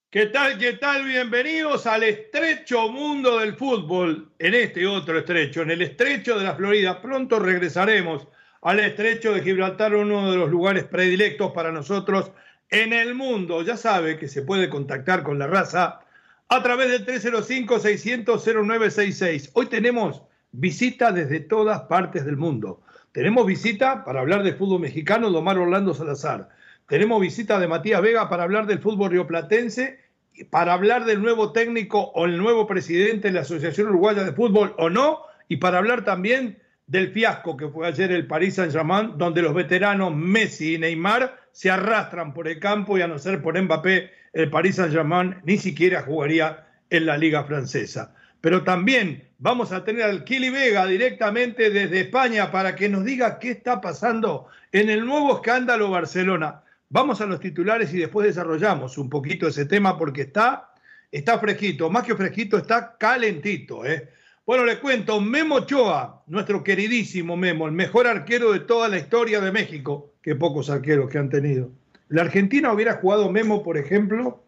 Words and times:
¿Qué 0.09 0.25
tal? 0.25 0.57
¿Qué 0.57 0.73
tal? 0.73 1.05
Bienvenidos 1.05 1.87
al 1.87 2.03
estrecho 2.03 2.89
mundo 2.89 3.39
del 3.39 3.55
fútbol, 3.55 4.33
en 4.37 4.53
este 4.53 4.85
otro 4.85 5.19
estrecho, 5.19 5.61
en 5.61 5.71
el 5.71 5.83
estrecho 5.83 6.37
de 6.37 6.43
la 6.43 6.55
Florida. 6.55 7.01
Pronto 7.01 7.39
regresaremos 7.39 8.27
al 8.61 8.81
estrecho 8.81 9.33
de 9.33 9.41
Gibraltar, 9.41 9.95
uno 9.95 10.29
de 10.29 10.37
los 10.37 10.49
lugares 10.49 10.83
predilectos 10.83 11.53
para 11.53 11.71
nosotros 11.71 12.31
en 12.69 12.91
el 12.91 13.15
mundo. 13.15 13.61
Ya 13.61 13.77
sabe 13.77 14.19
que 14.19 14.27
se 14.27 14.41
puede 14.41 14.69
contactar 14.69 15.23
con 15.23 15.39
la 15.39 15.47
raza 15.47 16.01
a 16.55 16.61
través 16.61 16.89
del 16.89 17.05
305-600-0966. 17.05 19.51
Hoy 19.53 19.67
tenemos 19.67 20.23
visita 20.51 21.11
desde 21.11 21.39
todas 21.39 21.83
partes 21.83 22.25
del 22.25 22.35
mundo. 22.37 22.81
Tenemos 23.11 23.47
visita 23.47 24.05
para 24.05 24.21
hablar 24.21 24.43
del 24.43 24.55
fútbol 24.55 24.81
mexicano 24.81 25.31
de 25.31 25.37
Omar 25.37 25.57
Orlando 25.57 25.95
Salazar. 25.95 26.49
Tenemos 26.87 27.19
visita 27.19 27.59
de 27.59 27.67
Matías 27.67 28.03
Vega 28.03 28.29
para 28.29 28.43
hablar 28.43 28.67
del 28.67 28.77
fútbol 28.79 29.09
rioplatense, 29.09 29.99
para 30.51 30.73
hablar 30.73 31.05
del 31.05 31.23
nuevo 31.23 31.53
técnico 31.53 32.11
o 32.13 32.25
el 32.25 32.37
nuevo 32.37 32.67
presidente 32.67 33.29
de 33.29 33.33
la 33.33 33.41
Asociación 33.41 33.89
Uruguaya 33.89 34.23
de 34.23 34.33
Fútbol 34.33 34.75
o 34.77 34.91
no, 34.91 35.21
y 35.47 35.57
para 35.57 35.79
hablar 35.79 36.03
también 36.03 36.59
del 36.85 37.11
fiasco 37.11 37.57
que 37.57 37.69
fue 37.69 37.87
ayer 37.87 38.11
el 38.11 38.27
Paris 38.27 38.53
Saint-Germain, 38.55 39.17
donde 39.17 39.41
los 39.41 39.55
veteranos 39.55 40.15
Messi 40.15 40.75
y 40.75 40.77
Neymar 40.77 41.42
se 41.53 41.71
arrastran 41.71 42.33
por 42.33 42.47
el 42.49 42.59
campo 42.59 42.97
y 42.97 43.01
a 43.01 43.07
no 43.07 43.17
ser 43.19 43.41
por 43.41 43.59
Mbappé, 43.59 44.11
el 44.33 44.49
Paris 44.49 44.75
Saint-Germain 44.75 45.37
ni 45.45 45.57
siquiera 45.57 46.01
jugaría 46.01 46.67
en 46.89 47.05
la 47.05 47.15
Liga 47.15 47.43
Francesa. 47.45 48.13
Pero 48.41 48.63
también 48.63 49.29
vamos 49.37 49.71
a 49.71 49.85
tener 49.85 50.03
al 50.03 50.25
Kili 50.25 50.49
Vega 50.49 50.85
directamente 50.85 51.69
desde 51.69 52.01
España 52.01 52.51
para 52.51 52.75
que 52.75 52.89
nos 52.89 53.05
diga 53.05 53.39
qué 53.39 53.51
está 53.51 53.79
pasando 53.79 54.47
en 54.71 54.89
el 54.89 55.05
nuevo 55.05 55.35
escándalo 55.35 55.91
Barcelona. 55.91 56.63
Vamos 56.89 57.21
a 57.21 57.25
los 57.27 57.39
titulares 57.39 57.93
y 57.93 57.99
después 57.99 58.27
desarrollamos 58.27 58.97
un 58.97 59.09
poquito 59.09 59.47
ese 59.47 59.65
tema 59.65 59.97
porque 59.97 60.23
está, 60.23 60.73
está 61.11 61.39
fresquito, 61.39 61.89
más 61.89 62.03
que 62.03 62.15
fresquito, 62.15 62.57
está 62.57 62.97
calentito. 62.97 63.85
¿eh? 63.85 64.09
Bueno, 64.45 64.65
le 64.65 64.79
cuento, 64.79 65.21
Memo 65.21 65.55
Ochoa, 65.55 66.21
nuestro 66.27 66.65
queridísimo 66.65 67.37
Memo, 67.37 67.65
el 67.65 67.71
mejor 67.71 68.07
arquero 68.07 68.51
de 68.51 68.59
toda 68.59 68.89
la 68.89 68.97
historia 68.97 69.39
de 69.39 69.53
México, 69.53 70.15
que 70.21 70.35
pocos 70.35 70.69
arqueros 70.69 71.09
que 71.09 71.17
han 71.17 71.29
tenido. 71.29 71.71
La 72.09 72.23
Argentina 72.23 72.73
hubiera 72.73 72.95
jugado 72.95 73.31
Memo, 73.31 73.63
por 73.63 73.77
ejemplo, 73.77 74.43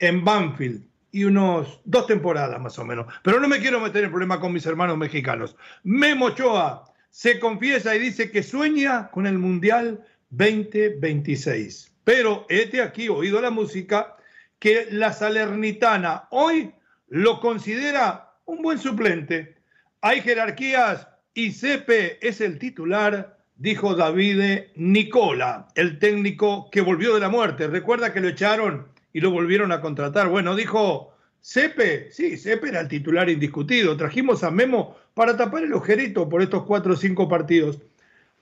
en 0.00 0.24
Banfield 0.24 0.82
y 1.12 1.22
unos 1.22 1.80
dos 1.84 2.08
temporadas 2.08 2.60
más 2.60 2.76
o 2.80 2.84
menos. 2.84 3.06
Pero 3.22 3.38
no 3.38 3.46
me 3.46 3.60
quiero 3.60 3.78
meter 3.78 4.02
en 4.02 4.10
problema 4.10 4.40
con 4.40 4.52
mis 4.52 4.66
hermanos 4.66 4.98
mexicanos. 4.98 5.54
Memo 5.84 6.26
Ochoa 6.26 6.82
se 7.10 7.38
confiesa 7.38 7.94
y 7.94 8.00
dice 8.00 8.32
que 8.32 8.42
sueña 8.42 9.12
con 9.12 9.28
el 9.28 9.38
Mundial 9.38 10.04
2026. 10.30 11.94
Pero 12.02 12.46
este 12.48 12.82
aquí, 12.82 13.08
oído 13.08 13.40
la 13.40 13.50
música, 13.50 14.16
que 14.58 14.88
la 14.90 15.12
Salernitana 15.12 16.26
hoy 16.32 16.72
lo 17.06 17.38
considera 17.38 18.25
un 18.46 18.62
buen 18.62 18.78
suplente. 18.78 19.56
Hay 20.00 20.20
jerarquías 20.22 21.06
y 21.34 21.52
Cepe 21.52 22.18
es 22.26 22.40
el 22.40 22.58
titular, 22.58 23.38
dijo 23.56 23.94
David 23.94 24.68
Nicola, 24.76 25.68
el 25.74 25.98
técnico 25.98 26.70
que 26.70 26.80
volvió 26.80 27.14
de 27.14 27.20
la 27.20 27.28
muerte. 27.28 27.66
Recuerda 27.66 28.12
que 28.12 28.20
lo 28.20 28.28
echaron 28.28 28.86
y 29.12 29.20
lo 29.20 29.30
volvieron 29.30 29.72
a 29.72 29.80
contratar. 29.80 30.28
Bueno, 30.28 30.54
dijo 30.54 31.12
Cepe, 31.42 32.10
sí, 32.10 32.36
Cepe 32.36 32.68
era 32.68 32.80
el 32.80 32.88
titular 32.88 33.28
indiscutido. 33.28 33.96
Trajimos 33.96 34.44
a 34.44 34.50
Memo 34.50 34.96
para 35.14 35.36
tapar 35.36 35.64
el 35.64 35.72
ojerito 35.72 36.28
por 36.28 36.42
estos 36.42 36.64
cuatro 36.64 36.94
o 36.94 36.96
cinco 36.96 37.28
partidos. 37.28 37.80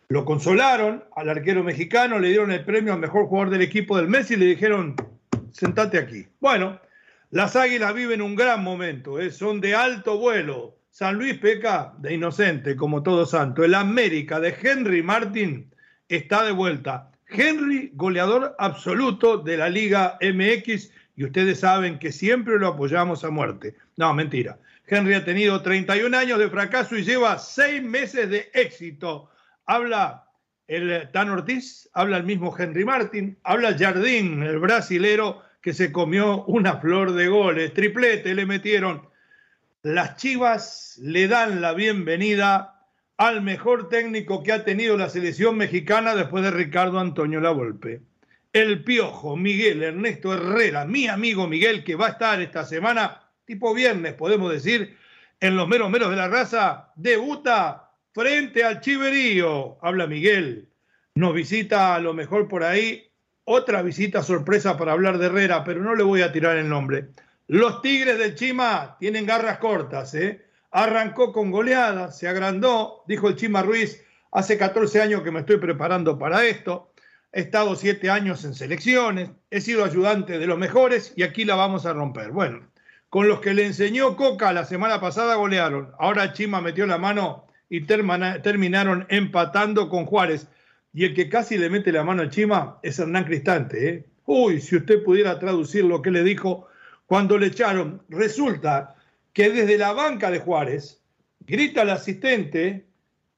Lo 0.09 0.25
consolaron 0.25 1.04
al 1.16 1.31
arquero 1.31 1.65
mexicano, 1.65 2.19
le 2.19 2.28
dieron 2.28 2.53
el 2.53 2.65
premio 2.65 2.92
al 2.92 3.00
mejor 3.00 3.26
jugador 3.26 3.50
del 3.50 3.62
equipo 3.62 3.97
del 3.97 4.09
Messi 4.09 4.34
y 4.34 4.36
le 4.36 4.47
dijeron, 4.47 4.94
sentate 5.50 5.98
aquí. 5.98 6.26
Bueno, 6.41 6.78
las 7.31 7.57
águilas 7.57 7.95
viven 7.95 8.23
un 8.23 8.37
gran 8.37 8.62
momento, 8.62 9.19
¿eh? 9.19 9.31
son 9.31 9.61
de 9.61 9.75
alto 9.75 10.19
vuelo. 10.19 10.79
San 10.91 11.17
Luis 11.17 11.39
peca 11.39 11.93
de 11.99 12.15
inocente, 12.15 12.77
como 12.77 13.03
todo 13.03 13.27
santo. 13.27 13.65
El 13.65 13.75
América 13.75 14.39
de 14.39 14.55
Henry 14.62 15.03
Martin 15.03 15.75
está 16.09 16.45
de 16.45 16.53
vuelta. 16.53 17.11
Henry, 17.29 17.91
goleador 17.95 18.55
absoluto 18.59 19.39
de 19.39 19.57
la 19.57 19.69
Liga 19.69 20.19
MX, 20.21 20.93
y 21.17 21.25
ustedes 21.25 21.61
saben 21.61 21.99
que 21.99 22.13
siempre 22.13 22.59
lo 22.59 22.69
apoyamos 22.69 23.25
a 23.25 23.31
muerte. 23.31 23.75
No, 23.97 24.15
mentira. 24.15 24.59
Henry 24.87 25.15
ha 25.15 25.25
tenido 25.25 25.63
31 25.63 26.17
años 26.17 26.39
de 26.39 26.51
fracaso 26.51 26.97
y 26.97 27.05
lleva 27.05 27.39
seis 27.39 27.83
meses 27.83 28.29
de 28.31 28.51
éxito. 28.53 29.31
Habla 29.67 30.29
el 30.67 31.11
Tan 31.13 31.31
Ortiz, 31.31 31.89
habla 31.93 32.19
el 32.19 32.25
mismo 32.25 32.55
Henry 32.57 32.84
Martin, 32.84 33.39
habla 33.43 33.77
Jardín, 33.77 34.43
el 34.43 34.59
brasilero 34.59 35.43
que 35.65 35.73
se 35.73 35.91
comió 35.91 36.45
una 36.45 36.77
flor 36.77 37.15
de 37.15 37.27
goles, 37.29 37.73
triplete 37.73 38.35
le 38.35 38.45
metieron. 38.45 39.09
Las 39.83 40.17
Chivas 40.17 41.01
le 41.03 41.27
dan 41.27 41.63
la 41.63 41.73
bienvenida 41.73 42.83
al 43.17 43.41
mejor 43.41 43.89
técnico 43.89 44.43
que 44.43 44.53
ha 44.53 44.63
tenido 44.63 44.99
la 44.99 45.09
selección 45.09 45.57
mexicana 45.57 46.15
después 46.15 46.45
de 46.45 46.51
Ricardo 46.51 47.01
Antonio 47.01 47.41
Lavolpe. 47.41 48.03
El 48.53 48.85
Piojo, 48.85 49.39
Miguel 49.39 49.83
Ernesto 49.83 50.35
Herrera, 50.35 50.85
mi 50.85 51.09
amigo 51.09 51.49
Miguel, 51.49 51.83
que 51.83 51.95
va 51.95 52.09
a 52.09 52.11
estar 52.11 52.43
esta 52.43 52.67
semana, 52.67 53.23
tipo 53.47 53.73
viernes, 53.73 54.13
podemos 54.13 54.53
decir, 54.53 54.99
en 55.41 55.57
los 55.57 55.67
meros 55.67 55.89
meros 55.89 56.11
de 56.11 56.17
la 56.17 56.29
raza, 56.29 56.93
debuta 56.95 57.91
frente 58.13 58.65
al 58.65 58.83
Chiverío. 58.83 59.79
Habla 59.81 60.07
Miguel, 60.09 60.69
nos 61.15 61.33
visita 61.33 61.95
a 61.95 62.01
lo 62.01 62.13
mejor 62.13 62.49
por 62.49 62.65
ahí 62.65 63.14
otra 63.44 63.82
visita 63.82 64.22
sorpresa 64.22 64.77
para 64.77 64.93
hablar 64.93 65.19
de 65.19 65.27
Herrera, 65.27 65.65
pero 65.65 65.82
no 65.82 65.94
le 65.94 66.03
voy 66.03 66.22
a 66.22 66.32
tirar 66.32 66.56
el 66.56 66.69
nombre. 66.69 67.09
Los 67.47 67.82
Tigres 67.82 68.19
del 68.19 68.34
Chima 68.34 68.97
tienen 68.99 69.27
garras 69.27 69.59
cortas, 69.59 70.15
¿eh? 70.15 70.47
Arrancó 70.71 71.32
con 71.32 71.50
goleada, 71.50 72.10
se 72.10 72.27
agrandó, 72.27 73.04
dijo 73.06 73.28
el 73.28 73.37
Chima 73.37 73.62
Ruiz, 73.62 74.03
hace 74.33 74.59
14 74.59 75.03
años 75.03 75.22
que 75.22 75.31
me 75.31 75.41
estoy 75.41 75.59
preparando 75.59 76.19
para 76.19 76.44
esto, 76.44 76.93
he 77.33 77.43
estado 77.43 77.77
7 77.77 78.10
años 78.10 78.44
en 78.44 78.54
selecciones, 78.54 79.31
he 79.50 79.60
sido 79.60 79.84
ayudante 79.84 80.38
de 80.38 80.47
los 80.47 80.59
mejores 80.59 81.12
y 81.16 81.22
aquí 81.22 81.44
la 81.44 81.54
vamos 81.54 81.87
a 81.87 81.93
romper. 81.93 82.31
Bueno, 82.33 82.66
con 83.09 83.28
los 83.28 83.41
que 83.41 83.54
le 83.54 83.66
enseñó 83.66 84.16
Coca 84.16 84.53
la 84.53 84.65
semana 84.65 85.00
pasada 85.00 85.37
golearon, 85.37 85.93
ahora 85.99 86.33
Chima 86.33 86.60
metió 86.60 86.87
la 86.87 86.99
mano 86.99 87.47
y 87.69 87.83
terminaron 87.87 89.06
empatando 89.09 89.88
con 89.88 90.06
Juárez. 90.06 90.49
Y 90.94 91.05
el 91.05 91.15
que 91.15 91.28
casi 91.28 91.59
le 91.59 91.69
mete 91.69 91.91
la 91.91 92.05
mano 92.05 92.22
al 92.22 92.31
Chima 92.31 92.78
es 92.82 93.00
Hernán 93.00 93.25
Cristante. 93.25 93.88
¿eh? 93.88 94.05
Uy, 94.27 94.60
si 94.60 94.77
usted 94.77 95.03
pudiera 95.03 95.38
traducir 95.41 95.84
lo 95.84 96.00
que 96.00 96.12
le 96.12 96.22
dijo 96.22 96.69
cuando 97.06 97.37
le 97.37 97.49
echaron. 97.49 98.00
Resulta 98.09 98.95
que 99.33 99.51
desde 99.51 99.77
la 99.77 99.92
banca 99.92 100.30
de 100.30 100.39
Juárez 100.39 101.03
grita 101.41 101.83
el 101.83 101.91
asistente 101.91 102.86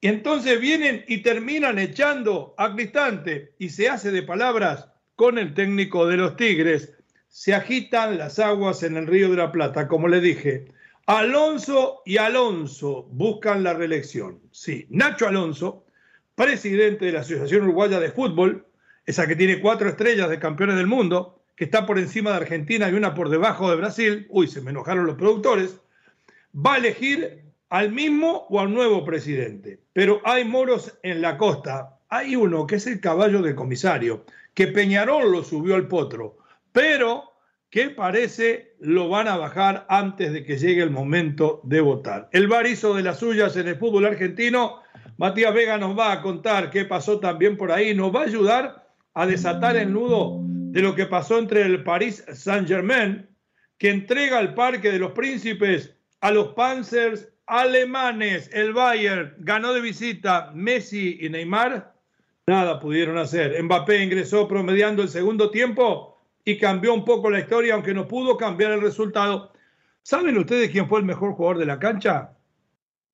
y 0.03 0.09
entonces 0.09 0.61
vienen 0.61 1.05
y 1.09 1.23
terminan 1.23 1.79
echando 1.79 2.55
a 2.59 2.75
Cristante 2.75 3.55
y 3.59 3.71
se 3.71 3.89
hace 3.89 4.11
de 4.11 4.23
palabras 4.23 4.89
con 5.17 5.39
el 5.39 5.55
técnico 5.55 6.07
de 6.07 6.19
los 6.19 6.37
Tigres. 6.37 6.93
Se 7.29 7.55
agitan 7.55 8.19
las 8.19 8.39
aguas 8.39 8.83
en 8.83 8.99
el 8.99 9.07
Río 9.07 9.31
de 9.31 9.39
la 9.39 9.51
Plata, 9.51 9.89
como 9.89 10.09
le 10.09 10.21
dije. 10.21 10.67
Alonso 11.07 12.03
y 12.05 12.19
Alonso 12.19 13.09
buscan 13.11 13.63
la 13.63 13.73
reelección. 13.73 14.41
Sí, 14.51 14.87
Nacho 14.91 15.27
Alonso 15.27 15.86
presidente 16.37 17.07
de 17.07 17.13
la 17.13 17.21
Asociación 17.21 17.65
Uruguaya 17.65 17.99
de 17.99 18.13
Fútbol, 18.13 18.67
esa 19.05 19.27
que 19.27 19.35
tiene 19.35 19.61
cuatro 19.61 19.89
estrellas 19.89 20.31
de 20.31 20.39
campeones 20.39 20.77
del 20.77 20.87
mundo, 20.87 21.43
que 21.57 21.65
está 21.65 21.87
por 21.87 21.99
encima 21.99 22.31
de 22.31 22.37
Argentina 22.37 22.89
y 22.89 22.93
una 22.93 23.15
por 23.15 23.31
debajo 23.31 23.69
de 23.71 23.77
Brasil, 23.77 24.27
uy, 24.29 24.47
se 24.47 24.61
me 24.61 24.71
enojaron 24.71 25.07
los 25.07 25.17
productores, 25.17 25.81
va 26.55 26.75
a 26.75 26.79
elegir 26.79 27.43
al 27.71 27.91
mismo 27.91 28.47
o 28.49 28.61
al 28.61 28.73
nuevo 28.73 29.05
presidente. 29.05 29.81
Pero 29.93 30.21
hay 30.25 30.45
moros 30.45 30.97
en 31.03 31.21
la 31.23 31.39
costa. 31.39 31.99
Hay 32.09 32.37
uno 32.37 32.67
que 32.67 32.77
es 32.77 32.87
el 32.87 33.01
caballo 33.01 33.43
del 33.43 33.55
comisario, 33.55 34.25
que 34.55 34.69
Peñarol 34.69 35.33
lo 35.33 35.43
subió 35.43 35.75
al 35.75 35.89
potro, 35.89 36.39
pero 36.73 37.33
que 37.71 37.91
parece 37.91 38.75
lo 38.79 39.09
van 39.09 39.29
a 39.29 39.37
bajar 39.37 39.87
antes 39.89 40.33
de 40.33 40.45
que 40.45 40.57
llegue 40.57 40.83
el 40.83 40.91
momento 40.91 41.61
de 41.65 41.81
votar. 41.81 42.29
El 42.33 42.49
VAR 42.49 42.67
hizo 42.67 42.95
de 42.95 43.03
las 43.03 43.19
suyas 43.19 43.57
en 43.57 43.69
el 43.69 43.77
fútbol 43.77 44.07
argentino. 44.07 44.83
Matías 45.19 45.55
Vega 45.55 45.79
nos 45.79 45.99
va 45.99 46.13
a 46.13 46.23
contar 46.23 46.71
qué 46.71 46.85
pasó 46.85 47.19
también 47.21 47.57
por 47.57 47.73
ahí, 47.73 47.95
nos 47.95 48.15
va 48.15 48.21
a 48.21 48.25
ayudar 48.25 48.87
a 49.15 49.27
desatar 49.27 49.77
el 49.77 49.93
nudo 49.93 50.41
de 50.43 50.83
lo 50.83 50.95
que 50.95 51.07
pasó 51.07 51.39
entre 51.39 51.63
el 51.63 51.83
Paris 51.83 52.23
Saint-Germain, 52.33 53.27
que 53.79 53.91
entrega 53.91 54.41
el 54.41 54.53
Parque 54.53 54.93
de 54.93 54.99
los 54.99 55.13
Príncipes 55.13 55.95
a 56.21 56.31
los 56.31 56.49
Panzers 56.49 57.29
alemanes. 57.47 58.51
El 58.53 58.75
Bayern 58.75 59.35
ganó 59.39 59.73
de 59.73 59.81
visita 59.81 60.51
Messi 60.55 61.19
y 61.21 61.31
Neymar. 61.31 61.95
Nada 62.47 62.79
pudieron 62.79 63.17
hacer. 63.17 63.61
Mbappé 63.63 64.03
ingresó 64.03 64.47
promediando 64.47 65.03
el 65.03 65.09
segundo 65.09 65.51
tiempo 65.51 66.21
y 66.45 66.59
cambió 66.59 66.93
un 66.93 67.05
poco 67.05 67.31
la 67.31 67.41
historia, 67.41 67.75
aunque 67.75 67.95
no 67.95 68.07
pudo 68.07 68.37
cambiar 68.37 68.73
el 68.73 68.83
resultado. 68.83 69.53
¿Saben 70.03 70.37
ustedes 70.37 70.71
quién 70.71 70.89
fue 70.89 71.01
el 71.01 71.07
mejor 71.07 71.33
jugador 71.33 71.59
de 71.59 71.67
la 71.67 71.79
cancha? 71.79 72.36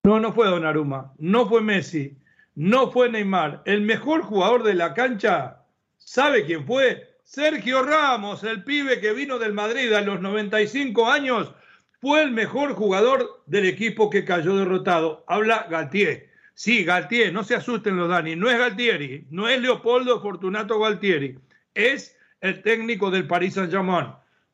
No, 0.05 0.19
no 0.19 0.33
fue 0.33 0.49
Donnarumma, 0.49 1.13
no 1.19 1.49
fue 1.49 1.61
Messi, 1.61 2.19
no 2.57 2.91
fue 2.91 3.09
Neymar. 3.09 3.63
El 3.67 3.83
mejor 3.83 4.23
jugador 4.23 4.65
de 4.65 4.75
la 4.75 4.95
cancha, 4.95 5.63
¿sabe 5.97 6.45
quién 6.45 6.67
fue? 6.67 7.19
Sergio 7.23 7.85
Ramos, 7.85 8.43
el 8.43 8.65
pibe 8.65 8.99
que 8.99 9.13
vino 9.13 9.39
del 9.39 9.53
Madrid 9.53 9.93
a 9.93 10.01
los 10.01 10.21
95 10.21 11.09
años, 11.09 11.55
fue 12.01 12.21
el 12.21 12.33
mejor 12.33 12.73
jugador 12.73 13.45
del 13.47 13.65
equipo 13.67 14.11
que 14.11 14.25
cayó 14.25 14.57
derrotado. 14.57 15.25
Habla 15.29 15.69
Galtier. 15.71 16.31
Sí, 16.55 16.83
Galtier, 16.83 17.33
no 17.33 17.45
se 17.45 17.55
asusten 17.55 17.97
los 17.97 18.09
Dani, 18.09 18.35
no 18.35 18.51
es 18.51 18.59
Galtieri, 18.59 19.29
no 19.31 19.49
es 19.49 19.61
Leopoldo 19.61 20.21
Fortunato 20.21 20.81
Galtieri, 20.81 21.39
es 21.75 22.19
el 22.41 22.61
técnico 22.63 23.09
del 23.13 23.29
Paris 23.29 23.55
Saint-Germain. 23.55 24.09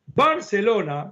Barcelona 0.05 1.11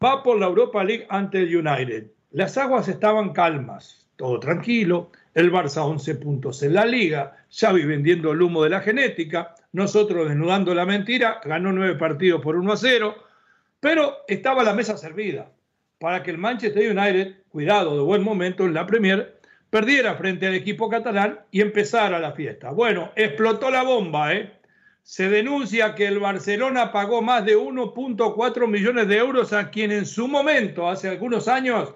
va 0.00 0.22
por 0.22 0.38
la 0.38 0.46
Europa 0.46 0.84
League 0.84 1.06
ante 1.10 1.40
el 1.40 1.56
United. 1.56 2.11
Las 2.32 2.56
aguas 2.56 2.88
estaban 2.88 3.34
calmas, 3.34 4.06
todo 4.16 4.40
tranquilo, 4.40 5.10
el 5.34 5.52
Barça 5.52 5.82
11 5.84 6.14
puntos 6.14 6.62
en 6.62 6.72
la 6.72 6.86
liga, 6.86 7.36
Xavi 7.50 7.84
vendiendo 7.84 8.32
el 8.32 8.40
humo 8.40 8.62
de 8.62 8.70
la 8.70 8.80
genética, 8.80 9.54
nosotros 9.72 10.30
desnudando 10.30 10.74
la 10.74 10.86
mentira, 10.86 11.42
ganó 11.44 11.72
nueve 11.72 11.94
partidos 11.96 12.40
por 12.40 12.56
1 12.56 12.72
a 12.72 12.76
0, 12.78 13.14
pero 13.80 14.20
estaba 14.28 14.64
la 14.64 14.72
mesa 14.72 14.96
servida 14.96 15.50
para 15.98 16.22
que 16.22 16.30
el 16.30 16.38
Manchester 16.38 16.96
United, 16.96 17.42
cuidado 17.50 17.98
de 17.98 18.02
buen 18.02 18.22
momento 18.22 18.64
en 18.64 18.72
la 18.72 18.86
Premier, 18.86 19.38
perdiera 19.68 20.14
frente 20.14 20.46
al 20.46 20.54
equipo 20.54 20.88
catalán 20.88 21.40
y 21.50 21.60
empezara 21.60 22.18
la 22.18 22.32
fiesta. 22.32 22.70
Bueno, 22.70 23.12
explotó 23.14 23.70
la 23.70 23.82
bomba, 23.82 24.32
¿eh? 24.32 24.50
Se 25.02 25.28
denuncia 25.28 25.94
que 25.94 26.06
el 26.06 26.18
Barcelona 26.18 26.92
pagó 26.92 27.20
más 27.20 27.44
de 27.44 27.58
1.4 27.58 28.66
millones 28.68 29.06
de 29.08 29.18
euros 29.18 29.52
a 29.52 29.68
quien 29.70 29.92
en 29.92 30.06
su 30.06 30.28
momento, 30.28 30.88
hace 30.88 31.08
algunos 31.08 31.46
años, 31.46 31.94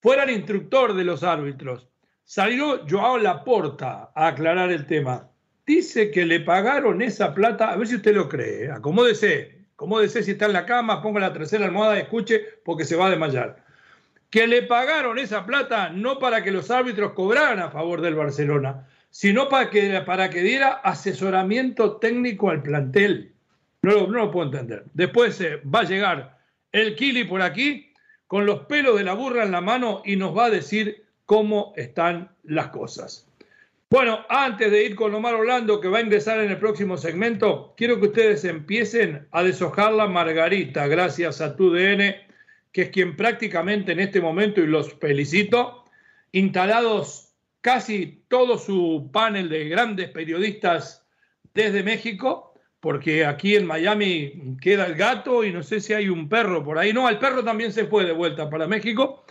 fuera 0.00 0.24
el 0.24 0.30
instructor 0.30 0.94
de 0.94 1.04
los 1.04 1.22
árbitros. 1.22 1.88
Salió 2.24 2.86
Joao 2.88 3.18
Laporta 3.18 4.10
a 4.14 4.28
aclarar 4.28 4.70
el 4.70 4.86
tema. 4.86 5.28
Dice 5.66 6.10
que 6.10 6.24
le 6.24 6.40
pagaron 6.40 7.02
esa 7.02 7.34
plata, 7.34 7.70
a 7.70 7.76
ver 7.76 7.86
si 7.86 7.96
usted 7.96 8.14
lo 8.14 8.28
cree, 8.28 8.64
¿eh? 8.64 8.70
acomódese, 8.70 9.66
acomódese 9.74 10.22
si 10.22 10.32
está 10.32 10.46
en 10.46 10.54
la 10.54 10.66
cama, 10.66 11.02
ponga 11.02 11.20
la 11.20 11.32
tercera 11.32 11.64
almohada 11.64 11.98
escuche 11.98 12.40
porque 12.64 12.84
se 12.84 12.96
va 12.96 13.06
a 13.06 13.10
desmayar. 13.10 13.64
Que 14.30 14.46
le 14.46 14.62
pagaron 14.62 15.18
esa 15.18 15.44
plata 15.44 15.90
no 15.90 16.18
para 16.18 16.42
que 16.42 16.52
los 16.52 16.70
árbitros 16.70 17.12
cobraran 17.12 17.58
a 17.60 17.70
favor 17.70 18.00
del 18.00 18.14
Barcelona, 18.14 18.86
sino 19.10 19.48
para 19.48 19.70
que, 19.70 20.00
para 20.06 20.30
que 20.30 20.40
diera 20.40 20.68
asesoramiento 20.68 21.96
técnico 21.96 22.50
al 22.50 22.62
plantel. 22.62 23.32
No, 23.82 24.06
no 24.06 24.18
lo 24.18 24.30
puedo 24.30 24.46
entender. 24.46 24.84
Después 24.94 25.40
eh, 25.40 25.60
va 25.62 25.80
a 25.80 25.84
llegar 25.84 26.38
el 26.72 26.94
Kili 26.94 27.24
por 27.24 27.42
aquí 27.42 27.89
con 28.30 28.46
los 28.46 28.60
pelos 28.66 28.96
de 28.96 29.02
la 29.02 29.14
burra 29.14 29.42
en 29.42 29.50
la 29.50 29.60
mano 29.60 30.02
y 30.04 30.14
nos 30.14 30.38
va 30.38 30.44
a 30.44 30.50
decir 30.50 31.04
cómo 31.26 31.72
están 31.74 32.30
las 32.44 32.68
cosas. 32.68 33.28
Bueno, 33.90 34.20
antes 34.28 34.70
de 34.70 34.84
ir 34.84 34.94
con 34.94 35.12
Omar 35.12 35.34
Orlando, 35.34 35.80
que 35.80 35.88
va 35.88 35.98
a 35.98 36.02
ingresar 36.02 36.38
en 36.38 36.48
el 36.48 36.58
próximo 36.58 36.96
segmento, 36.96 37.74
quiero 37.76 37.98
que 37.98 38.06
ustedes 38.06 38.44
empiecen 38.44 39.26
a 39.32 39.42
deshojar 39.42 39.94
la 39.94 40.06
margarita, 40.06 40.86
gracias 40.86 41.40
a 41.40 41.56
TUDN, 41.56 42.14
que 42.70 42.82
es 42.82 42.90
quien 42.90 43.16
prácticamente 43.16 43.90
en 43.90 43.98
este 43.98 44.20
momento, 44.20 44.60
y 44.60 44.68
los 44.68 44.94
felicito, 44.94 45.82
instalados 46.30 47.32
casi 47.62 48.22
todo 48.28 48.58
su 48.58 49.10
panel 49.12 49.48
de 49.48 49.68
grandes 49.68 50.08
periodistas 50.10 51.04
desde 51.52 51.82
México, 51.82 52.49
porque 52.80 53.26
aquí 53.26 53.56
en 53.56 53.66
Miami 53.66 54.56
queda 54.60 54.86
el 54.86 54.94
gato 54.94 55.44
y 55.44 55.52
no 55.52 55.62
sé 55.62 55.80
si 55.80 55.92
hay 55.92 56.08
un 56.08 56.28
perro 56.28 56.64
por 56.64 56.78
ahí. 56.78 56.92
No, 56.92 57.08
el 57.08 57.18
perro 57.18 57.44
también 57.44 57.72
se 57.72 57.86
fue 57.86 58.04
de 58.04 58.12
vuelta 58.12 58.48
para 58.48 58.66
México. 58.66 59.24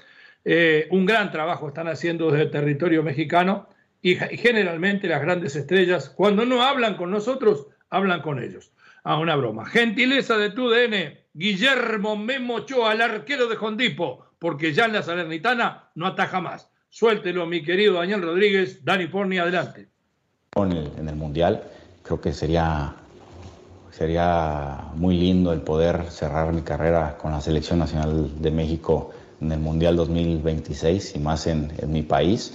Eh, 0.45 0.87
un 0.91 1.05
gran 1.05 1.31
trabajo 1.31 1.67
están 1.67 1.87
haciendo 1.87 2.31
desde 2.31 2.45
el 2.45 2.51
territorio 2.51 3.03
mexicano 3.03 3.67
y, 4.01 4.15
generalmente 4.15 5.07
las 5.07 5.21
grandes 5.21 5.55
estrellas, 5.55 6.09
cuando 6.09 6.45
no 6.45 6.63
hablan 6.63 6.95
con 6.95 7.11
nosotros, 7.11 7.67
hablan 7.89 8.21
con 8.21 8.41
ellos. 8.41 8.71
Ah, 9.03 9.17
una 9.17 9.35
broma. 9.35 9.65
Gentileza 9.65 10.37
de 10.37 10.51
tu 10.51 10.69
DN, 10.69 11.25
Guillermo 11.33 12.15
Memo 12.15 12.55
Ochoa, 12.55 12.91
al 12.91 13.01
arquero 13.01 13.47
de 13.47 13.55
Jondipo, 13.55 14.25
porque 14.39 14.73
ya 14.73 14.85
en 14.85 14.93
la 14.93 15.03
Salernitana 15.03 15.89
no 15.95 16.07
ataja 16.07 16.39
más. 16.39 16.69
Suéltelo, 16.89 17.45
mi 17.45 17.61
querido 17.63 17.93
Daniel 17.95 18.21
Rodríguez. 18.21 18.83
Dani 18.83 19.07
Forni, 19.07 19.37
adelante. 19.37 19.89
El, 20.55 20.91
en 20.97 21.07
el 21.07 21.15
Mundial, 21.15 21.63
creo 22.03 22.19
que 22.19 22.33
sería, 22.33 22.95
sería 23.91 24.89
muy 24.95 25.17
lindo 25.17 25.51
el 25.53 25.61
poder 25.61 26.11
cerrar 26.11 26.53
mi 26.53 26.61
carrera 26.61 27.17
con 27.17 27.31
la 27.31 27.41
Selección 27.41 27.79
Nacional 27.79 28.41
de 28.41 28.51
México 28.51 29.11
en 29.41 29.51
el 29.51 29.59
Mundial 29.59 29.95
2026 29.95 31.15
y 31.15 31.19
más 31.19 31.47
en, 31.47 31.71
mi 31.87 32.01
país. 32.01 32.53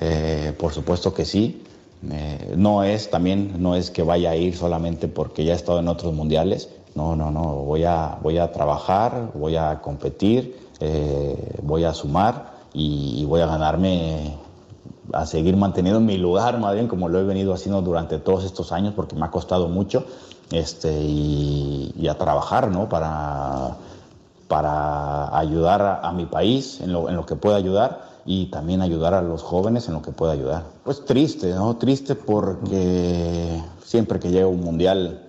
Eh, 0.00 0.52
por 0.58 0.72
supuesto 0.72 1.14
que 1.14 1.24
sí. 1.24 1.62
Eh, 2.10 2.54
no 2.56 2.84
es 2.84 3.10
también, 3.10 3.54
no 3.58 3.74
es 3.74 3.90
que 3.90 4.02
vaya 4.02 4.30
a 4.30 4.36
ir 4.36 4.56
solamente 4.56 5.08
porque 5.08 5.44
ya 5.44 5.52
he 5.52 5.56
estado 5.56 5.80
en 5.80 5.88
otros 5.88 6.14
mundiales. 6.14 6.68
No, 6.94 7.16
no, 7.16 7.30
no. 7.30 7.42
Voy 7.42 7.84
a, 7.84 8.18
voy 8.22 8.38
a 8.38 8.52
trabajar, 8.52 9.30
voy 9.34 9.56
a 9.56 9.80
competir, 9.80 10.56
eh, 10.80 11.58
voy 11.62 11.84
a 11.84 11.92
sumar 11.92 12.56
y, 12.72 13.24
voy 13.26 13.40
a 13.40 13.46
ganarme 13.46 14.34
a 15.12 15.26
seguir 15.26 15.56
manteniendo 15.56 16.00
mi 16.00 16.16
lugar, 16.16 16.58
más 16.58 16.74
bien 16.74 16.88
como 16.88 17.08
lo 17.08 17.18
he 17.18 17.24
venido 17.24 17.52
haciendo 17.52 17.82
durante 17.82 18.18
todos 18.18 18.44
estos 18.44 18.72
años, 18.72 18.94
porque 18.94 19.16
me 19.16 19.24
ha 19.24 19.30
costado 19.30 19.68
mucho, 19.68 20.04
este, 20.50 20.92
y, 20.92 22.06
a 22.08 22.14
trabajar, 22.14 22.70
¿no? 22.70 22.88
Para, 22.88 23.76
para 24.48 25.36
ayudar 25.36 26.00
a, 26.02 26.12
mi 26.12 26.26
país 26.26 26.80
en 26.80 26.92
lo, 26.92 27.08
en 27.08 27.16
lo, 27.16 27.26
que 27.26 27.34
pueda 27.34 27.56
ayudar 27.56 28.06
y 28.24 28.46
también 28.46 28.80
ayudar 28.80 29.14
a 29.14 29.22
los 29.22 29.42
jóvenes 29.42 29.88
en 29.88 29.94
lo 29.94 30.02
que 30.02 30.12
pueda 30.12 30.32
ayudar. 30.32 30.64
Pues 30.84 31.04
triste, 31.04 31.52
¿no? 31.54 31.76
Triste 31.76 32.14
porque 32.14 33.60
siempre 33.84 34.20
que 34.20 34.30
llega 34.30 34.46
un 34.46 34.60
mundial, 34.60 35.22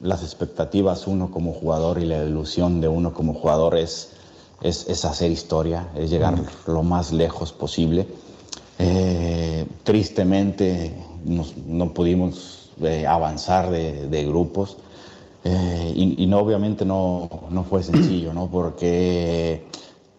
las 0.00 0.22
expectativas 0.22 1.06
uno 1.06 1.30
como 1.30 1.52
jugador 1.52 1.98
y 1.98 2.06
la 2.06 2.24
ilusión 2.24 2.80
de 2.80 2.88
uno 2.88 3.14
como 3.14 3.34
jugador 3.34 3.76
es 3.76 4.12
es, 4.62 5.04
hacer 5.04 5.30
historia, 5.30 5.88
es 5.96 6.10
llegar 6.10 6.34
lo 6.66 6.82
más 6.82 7.12
lejos 7.12 7.52
posible. 7.52 8.06
Eh, 8.84 9.64
tristemente 9.84 10.92
no 11.24 11.94
pudimos 11.94 12.70
eh, 12.82 13.06
avanzar 13.06 13.70
de, 13.70 14.24
grupos 14.24 14.76
eh, 15.44 15.92
y, 15.94 16.26
no, 16.26 16.38
obviamente 16.38 16.84
no, 16.84 17.28
no, 17.50 17.62
fue 17.62 17.84
sencillo, 17.84 18.34
¿no? 18.34 18.48
porque 18.50 19.64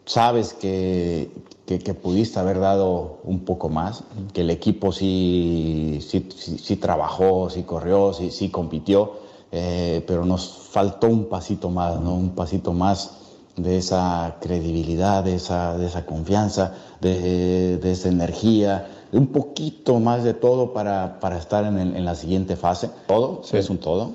sabes 0.06 0.54
que, 0.54 1.30
que, 1.66 1.94
pudiste 1.94 2.40
haber 2.40 2.60
dado 2.60 3.20
un 3.26 3.40
poco 3.40 3.68
más, 3.68 4.04
que 4.32 4.42
el 4.42 4.50
equipo 4.50 4.94
sí, 4.94 6.00
sí, 6.02 6.30
sí, 6.32 6.76
trabajó, 6.78 7.50
sí 7.50 7.64
corrió, 7.64 8.14
sí, 8.14 8.32
sí 8.32 8.48
compitió, 8.50 9.14
pero 9.52 10.24
nos 10.26 10.50
faltó 10.72 11.08
un 11.08 11.26
pasito 11.26 11.70
más, 11.70 12.00
¿no? 12.00 12.16
un 12.16 12.30
pasito 12.30 12.72
más 12.72 13.23
de 13.56 13.78
esa 13.78 14.38
credibilidad, 14.42 15.24
de 15.24 15.36
esa, 15.36 15.78
de 15.78 15.88
esa 15.88 16.06
confianza, 16.06 16.74
de, 17.02 17.80
esa 17.84 18.10
energía, 18.10 18.88
un 19.12 19.28
poquito 19.28 20.00
más 20.00 20.24
de 20.24 20.34
todo 20.34 20.74
para, 20.74 21.18
estar 21.38 21.66
en, 21.66 22.06
la 22.06 22.16
siguiente 22.16 22.56
fase. 22.56 22.90
Todo, 23.08 23.42
es 23.52 23.70
un 23.70 23.78
todo, 23.78 24.14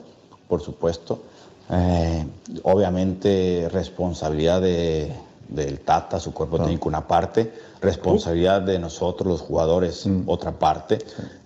por 0.49 0.61
supuesto. 0.61 1.21
Eh, 1.71 2.27
obviamente 2.63 3.69
responsabilidad 3.71 4.63
de, 4.63 5.13
del 5.49 5.81
Tata, 5.81 6.19
su 6.19 6.33
cuerpo 6.33 6.59
técnico 6.59 6.89
una 6.89 7.07
parte, 7.07 7.53
responsabilidad 7.81 8.63
de 8.63 8.79
nosotros 8.79 9.29
los 9.29 9.41
jugadores 9.41 10.07
mm. 10.07 10.23
otra 10.27 10.53
parte, 10.53 10.99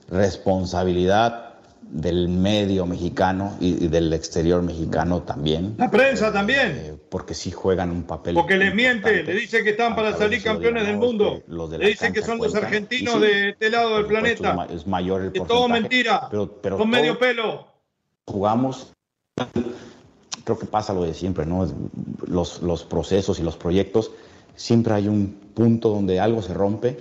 responsabilidad 0.08 1.51
del 1.92 2.28
medio 2.28 2.86
mexicano 2.86 3.56
y, 3.60 3.86
del 3.88 4.12
exterior 4.12 4.62
mexicano 4.62 5.22
también. 5.22 5.74
La 5.76 5.90
prensa 5.90 6.32
también. 6.32 6.70
Eh, 6.72 6.94
porque 7.10 7.34
sí 7.34 7.50
juegan 7.50 7.90
un 7.90 8.04
papel. 8.04 8.34
Porque 8.34 8.56
les 8.56 8.74
miente, 8.74 9.22
le 9.22 9.34
dice 9.34 9.62
que 9.62 9.70
están 9.70 9.94
para 9.94 10.16
salir 10.16 10.42
campeones 10.42 10.86
del 10.86 10.96
mundo. 10.96 11.42
le 11.46 11.86
dicen 11.86 12.12
que 12.12 12.22
son 12.22 12.38
los 12.38 12.54
argentinos 12.54 13.20
de 13.20 13.50
este 13.50 13.70
lado 13.70 13.96
del 13.96 14.06
planeta. 14.06 14.66
Es 14.72 14.86
mayor 14.86 15.22
el 15.22 15.32
porcentaje. 15.32 15.58
todo 15.58 15.68
mentira. 15.68 16.28
Pero, 16.30 16.78
con 16.78 16.88
medio 16.88 17.18
pelo. 17.18 17.66
Jugamos 18.26 18.92
creo 20.44 20.58
que 20.58 20.66
pasa 20.66 20.92
lo 20.92 21.04
de 21.04 21.14
siempre, 21.14 21.46
¿no? 21.46 21.68
Los, 22.26 22.62
los 22.62 22.84
procesos 22.84 23.38
y 23.38 23.42
los 23.42 23.56
proyectos, 23.56 24.10
siempre 24.56 24.94
hay 24.94 25.08
un 25.08 25.41
punto 25.54 25.90
donde 25.90 26.20
algo 26.20 26.42
se 26.42 26.54
rompe 26.54 26.96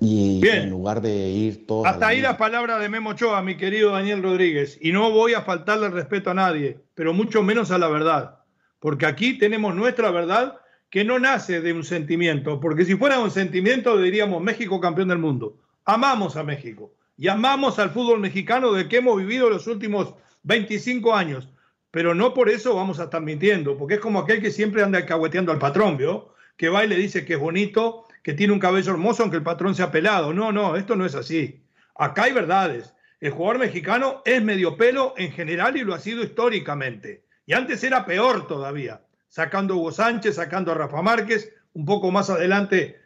y 0.00 0.46
en 0.46 0.70
lugar 0.70 1.00
de 1.00 1.30
ir 1.30 1.66
todos... 1.66 1.86
Hasta 1.86 2.08
ahí 2.08 2.20
la 2.20 2.36
palabra 2.36 2.78
de 2.78 2.88
Memo 2.88 3.10
Ochoa, 3.10 3.42
mi 3.42 3.56
querido 3.56 3.92
Daniel 3.92 4.22
Rodríguez, 4.22 4.78
y 4.80 4.92
no 4.92 5.10
voy 5.10 5.34
a 5.34 5.42
faltarle 5.42 5.88
respeto 5.88 6.30
a 6.30 6.34
nadie, 6.34 6.78
pero 6.94 7.14
mucho 7.14 7.42
menos 7.42 7.70
a 7.70 7.78
la 7.78 7.88
verdad, 7.88 8.40
porque 8.80 9.06
aquí 9.06 9.38
tenemos 9.38 9.74
nuestra 9.74 10.10
verdad 10.10 10.58
que 10.90 11.04
no 11.04 11.18
nace 11.18 11.60
de 11.60 11.72
un 11.72 11.84
sentimiento, 11.84 12.60
porque 12.60 12.84
si 12.84 12.94
fuera 12.96 13.18
un 13.18 13.30
sentimiento 13.30 14.00
diríamos 14.00 14.42
México 14.42 14.80
campeón 14.80 15.08
del 15.08 15.18
mundo. 15.18 15.56
Amamos 15.84 16.36
a 16.36 16.44
México. 16.44 16.92
Y 17.16 17.28
amamos 17.28 17.78
al 17.78 17.90
fútbol 17.90 18.20
mexicano 18.20 18.72
de 18.72 18.88
que 18.88 18.98
hemos 18.98 19.16
vivido 19.16 19.48
los 19.48 19.66
últimos 19.66 20.14
25 20.42 21.14
años, 21.14 21.48
pero 21.90 22.14
no 22.14 22.34
por 22.34 22.48
eso 22.48 22.74
vamos 22.74 23.00
a 23.00 23.04
estar 23.04 23.22
mintiendo, 23.22 23.76
porque 23.76 23.94
es 23.94 24.00
como 24.00 24.18
aquel 24.18 24.42
que 24.42 24.50
siempre 24.50 24.82
anda 24.82 24.98
alcahueteando 24.98 25.52
al 25.52 25.58
patrón, 25.58 25.96
¿vio? 25.96 26.33
Que 26.56 26.68
va 26.68 26.84
y 26.84 26.88
le 26.88 26.96
dice 26.96 27.24
que 27.24 27.34
es 27.34 27.40
bonito, 27.40 28.04
que 28.22 28.32
tiene 28.32 28.52
un 28.52 28.60
cabello 28.60 28.92
hermoso 28.92 29.22
aunque 29.22 29.36
el 29.36 29.42
patrón 29.42 29.74
sea 29.74 29.90
pelado. 29.90 30.32
No, 30.32 30.52
no, 30.52 30.76
esto 30.76 30.96
no 30.96 31.04
es 31.06 31.14
así. 31.14 31.62
Acá 31.96 32.24
hay 32.24 32.32
verdades. 32.32 32.94
El 33.20 33.30
jugador 33.30 33.58
mexicano 33.58 34.22
es 34.24 34.42
medio 34.42 34.76
pelo 34.76 35.14
en 35.16 35.32
general 35.32 35.76
y 35.76 35.84
lo 35.84 35.94
ha 35.94 35.98
sido 35.98 36.22
históricamente. 36.22 37.24
Y 37.46 37.52
antes 37.52 37.82
era 37.84 38.06
peor 38.06 38.46
todavía, 38.46 39.02
sacando 39.28 39.74
a 39.74 39.76
Hugo 39.76 39.92
Sánchez, 39.92 40.36
sacando 40.36 40.72
a 40.72 40.74
Rafa 40.74 41.02
Márquez, 41.02 41.52
un 41.72 41.84
poco 41.84 42.10
más 42.10 42.30
adelante 42.30 43.00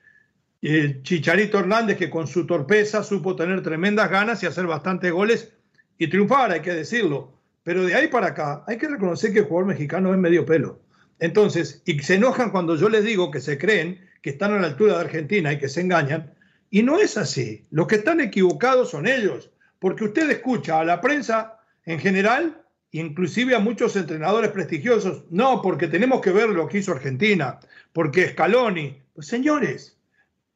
el 0.61 1.03
Chicharito 1.03 1.59
Hernández, 1.59 1.97
que 1.97 2.11
con 2.11 2.27
su 2.27 2.47
torpeza 2.47 3.03
supo 3.03 3.37
tener 3.37 3.63
tremendas 3.63 4.11
ganas 4.11 4.43
y 4.43 4.47
hacer 4.47 4.67
bastantes 4.67 5.13
goles 5.13 5.53
y 5.99 6.09
triunfar, 6.09 6.51
hay 6.51 6.61
que 6.61 6.75
decirlo. 6.75 7.33
Pero 7.63 7.85
de 7.85 7.95
ahí 7.95 8.09
para 8.09 8.29
acá, 8.29 8.65
hay 8.67 8.79
que 8.79 8.89
reconocer 8.89 9.33
que 9.33 9.41
el 9.41 9.45
jugador 9.45 9.69
mexicano 9.69 10.13
es 10.13 10.19
medio 10.19 10.45
pelo. 10.45 10.81
Entonces, 11.21 11.83
y 11.85 11.99
se 12.01 12.15
enojan 12.15 12.51
cuando 12.51 12.77
yo 12.77 12.89
les 12.89 13.05
digo 13.05 13.31
que 13.31 13.41
se 13.41 13.59
creen 13.59 14.09
que 14.23 14.31
están 14.31 14.53
a 14.53 14.61
la 14.61 14.69
altura 14.69 14.95
de 14.95 15.01
Argentina 15.01 15.53
y 15.53 15.59
que 15.59 15.69
se 15.69 15.81
engañan. 15.81 16.33
Y 16.71 16.83
no 16.83 16.99
es 16.99 17.17
así. 17.17 17.65
Los 17.71 17.87
que 17.87 17.97
están 17.97 18.21
equivocados 18.21 18.91
son 18.91 19.07
ellos. 19.07 19.51
Porque 19.79 20.05
usted 20.05 20.29
escucha 20.31 20.81
a 20.81 20.85
la 20.85 21.01
prensa 21.01 21.61
en 21.85 21.99
general, 21.99 22.63
inclusive 22.93 23.55
a 23.55 23.61
muchos 23.61 23.97
entrenadores 23.97 24.51
prestigiosos, 24.51 25.25
no, 25.31 25.63
porque 25.63 25.89
tenemos 25.89 26.21
que 26.21 26.33
ver 26.33 26.49
lo 26.49 26.69
que 26.69 26.79
hizo 26.79 26.93
Argentina, 26.93 27.61
porque 27.93 28.29
Scaloni. 28.29 29.03
Pues 29.15 29.27
señores, 29.27 29.99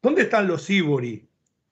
¿Dónde 0.03 0.23
están 0.23 0.49
los 0.49 0.65
Sibori? 0.65 1.29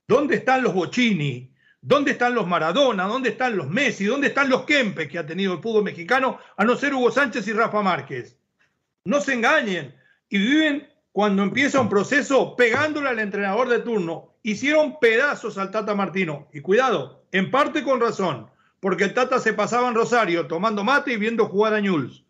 ¿Dónde 0.06 0.36
están 0.36 0.62
los 0.62 0.72
Bocini? 0.72 1.52
¿Dónde 1.82 2.12
están 2.12 2.32
los 2.32 2.46
Maradona? 2.46 3.04
¿Dónde 3.04 3.30
están 3.30 3.56
los 3.56 3.68
Messi? 3.68 4.04
¿Dónde 4.04 4.28
están 4.28 4.48
los 4.48 4.62
Kempes 4.62 5.08
que 5.08 5.18
ha 5.18 5.26
tenido 5.26 5.54
el 5.54 5.60
fútbol 5.60 5.82
mexicano, 5.82 6.38
a 6.56 6.64
no 6.64 6.76
ser 6.76 6.94
Hugo 6.94 7.10
Sánchez 7.10 7.48
y 7.48 7.52
Rafa 7.52 7.82
Márquez? 7.82 8.36
No 9.04 9.20
se 9.20 9.34
engañen. 9.34 9.94
Y 10.28 10.38
viven 10.38 10.88
cuando 11.12 11.42
empieza 11.42 11.80
un 11.80 11.88
proceso 11.88 12.56
pegándole 12.56 13.08
al 13.08 13.18
entrenador 13.18 13.68
de 13.68 13.80
turno. 13.80 14.34
Hicieron 14.42 14.98
pedazos 15.00 15.58
al 15.58 15.70
Tata 15.70 15.94
Martino. 15.94 16.48
Y 16.52 16.60
cuidado, 16.60 17.24
en 17.32 17.50
parte 17.50 17.82
con 17.82 18.00
razón, 18.00 18.48
porque 18.80 19.04
el 19.04 19.14
Tata 19.14 19.38
se 19.38 19.52
pasaba 19.52 19.88
en 19.88 19.94
Rosario 19.94 20.46
tomando 20.46 20.84
mate 20.84 21.12
y 21.12 21.16
viendo 21.16 21.46
jugar 21.46 21.74
a 21.74 21.80
Ñuls. 21.80 22.24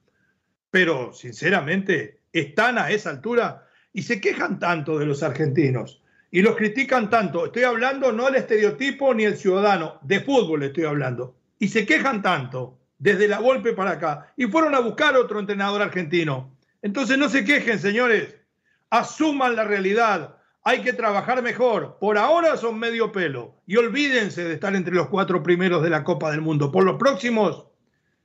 Pero, 0.70 1.12
sinceramente, 1.12 2.20
están 2.32 2.78
a 2.78 2.90
esa 2.90 3.10
altura 3.10 3.66
y 3.92 4.02
se 4.02 4.20
quejan 4.20 4.58
tanto 4.58 4.98
de 4.98 5.06
los 5.06 5.22
argentinos 5.22 6.00
y 6.30 6.42
los 6.42 6.56
critican 6.56 7.10
tanto. 7.10 7.46
Estoy 7.46 7.64
hablando 7.64 8.12
no 8.12 8.26
del 8.26 8.36
estereotipo 8.36 9.12
ni 9.14 9.24
el 9.24 9.36
ciudadano, 9.36 9.98
de 10.02 10.20
fútbol 10.20 10.62
estoy 10.62 10.84
hablando. 10.84 11.36
Y 11.58 11.68
se 11.68 11.84
quejan 11.84 12.22
tanto 12.22 12.78
desde 12.98 13.28
la 13.28 13.38
golpe 13.38 13.72
para 13.72 13.92
acá. 13.92 14.32
Y 14.36 14.46
fueron 14.46 14.74
a 14.74 14.80
buscar 14.80 15.16
otro 15.16 15.40
entrenador 15.40 15.82
argentino. 15.82 16.56
Entonces 16.82 17.18
no 17.18 17.28
se 17.28 17.44
quejen, 17.44 17.78
señores. 17.78 18.36
Asuman 18.90 19.56
la 19.56 19.64
realidad. 19.64 20.36
Hay 20.62 20.82
que 20.82 20.92
trabajar 20.92 21.42
mejor. 21.42 21.98
Por 22.00 22.18
ahora 22.18 22.56
son 22.56 22.78
medio 22.78 23.12
pelo. 23.12 23.62
Y 23.66 23.76
olvídense 23.76 24.44
de 24.44 24.54
estar 24.54 24.74
entre 24.74 24.94
los 24.94 25.08
cuatro 25.08 25.42
primeros 25.42 25.82
de 25.82 25.90
la 25.90 26.04
Copa 26.04 26.30
del 26.30 26.40
Mundo. 26.40 26.72
Por 26.72 26.84
los 26.84 26.96
próximos, 26.96 27.66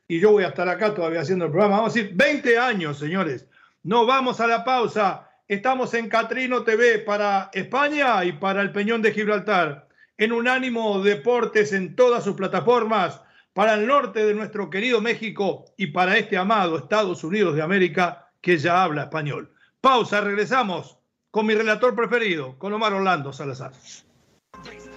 y 0.08 0.20
yo 0.20 0.32
voy 0.32 0.44
a 0.44 0.50
estar 0.50 0.70
acá 0.70 0.94
todavía 0.94 1.22
haciendo 1.22 1.46
el 1.46 1.52
programa, 1.52 1.78
vamos 1.78 1.96
a 1.96 2.00
decir 2.00 2.16
20 2.16 2.58
años, 2.58 2.98
señores. 2.98 3.48
No 3.84 4.06
vamos 4.06 4.40
a 4.40 4.48
la 4.48 4.64
pausa. 4.64 5.30
Estamos 5.48 5.94
en 5.94 6.10
Catrino 6.10 6.64
TV 6.64 7.00
para 7.00 7.50
España 7.54 8.24
y 8.26 8.34
para 8.34 8.62
el 8.62 8.72
Peñón 8.72 9.02
de 9.02 9.12
Gibraltar. 9.12 9.88
En 10.18 10.32
Unánimo 10.32 11.02
Deportes 11.02 11.74
en 11.74 11.96
todas 11.96 12.24
sus 12.24 12.36
plataformas. 12.36 13.22
Para 13.54 13.76
el 13.76 13.88
norte 13.88 14.26
de 14.26 14.34
nuestro 14.34 14.70
querido 14.70 15.02
México 15.02 15.66
y 15.78 15.88
para 15.88 16.18
este 16.18 16.38
amado 16.38 16.78
Estados 16.78 17.24
Unidos 17.24 17.56
de 17.56 17.62
América 17.62 18.25
que 18.46 18.60
ya 18.60 18.84
habla 18.84 19.06
español. 19.06 19.52
Pausa, 19.82 20.22
regresamos 20.22 21.00
con 21.32 21.48
mi 21.48 21.56
relator 21.56 21.96
preferido, 21.96 22.60
con 22.60 22.72
Omar 22.74 22.94
Orlando 22.94 23.34
Salazar. 23.34 23.72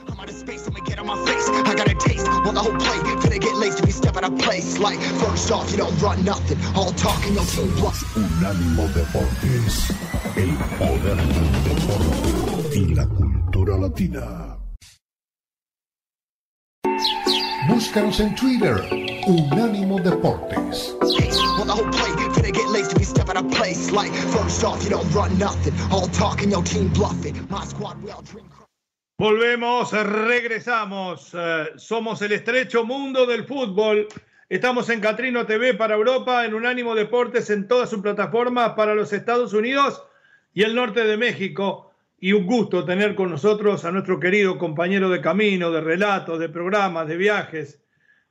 I'm 0.06 0.20
out 0.20 0.28
of 0.28 0.36
space, 0.36 0.68
I'ma 0.68 0.80
get 0.84 0.98
on 0.98 1.06
my 1.06 1.16
face. 1.24 1.48
I 1.48 1.74
got 1.74 1.88
a 1.88 1.94
taste, 1.94 2.26
want 2.44 2.54
the 2.54 2.60
whole 2.60 2.76
plate. 2.76 3.02
Finna 3.22 3.40
get 3.40 3.56
laced 3.56 3.78
to 3.78 3.86
be 3.86 3.92
stepping 3.92 4.24
a 4.24 4.30
place. 4.30 4.78
Like, 4.78 5.00
first 5.00 5.50
off, 5.50 5.70
you 5.70 5.78
don't 5.78 5.98
run 5.98 6.22
nothing. 6.26 6.58
All 6.76 6.92
talking, 6.92 7.34
no 7.34 7.44
team 7.44 7.72
plus. 7.76 8.04
Unánimo 8.14 8.86
Deportes. 8.94 9.92
El 10.36 10.54
poder 10.76 11.16
del 11.16 11.64
deporte 11.64 12.78
y 12.78 12.94
la 12.94 13.06
cultura 13.06 13.78
latina. 13.78 14.58
Búscanos 17.68 18.18
en 18.18 18.34
Twitter, 18.34 18.76
Unánimo 19.26 20.00
Deportes. 20.00 20.96
Volvemos, 29.18 29.92
regresamos. 29.92 31.30
Eh, 31.34 31.66
somos 31.76 32.22
el 32.22 32.32
estrecho 32.32 32.86
mundo 32.86 33.26
del 33.26 33.44
fútbol. 33.44 34.08
Estamos 34.48 34.88
en 34.88 35.00
Catrino 35.00 35.44
TV 35.44 35.74
para 35.74 35.94
Europa, 35.94 36.46
en 36.46 36.54
Unánimo 36.54 36.94
Deportes 36.94 37.50
en 37.50 37.68
todas 37.68 37.90
sus 37.90 38.00
plataformas 38.00 38.70
para 38.70 38.94
los 38.94 39.12
Estados 39.12 39.52
Unidos 39.52 40.02
y 40.54 40.62
el 40.62 40.74
norte 40.74 41.04
de 41.04 41.18
México. 41.18 41.87
Y 42.18 42.32
un 42.32 42.46
gusto 42.46 42.84
tener 42.84 43.14
con 43.14 43.30
nosotros 43.30 43.84
a 43.84 43.92
nuestro 43.92 44.18
querido 44.18 44.58
compañero 44.58 45.08
de 45.08 45.20
camino, 45.20 45.70
de 45.70 45.80
relatos, 45.80 46.38
de 46.38 46.48
programas, 46.48 47.06
de 47.06 47.16
viajes, 47.16 47.82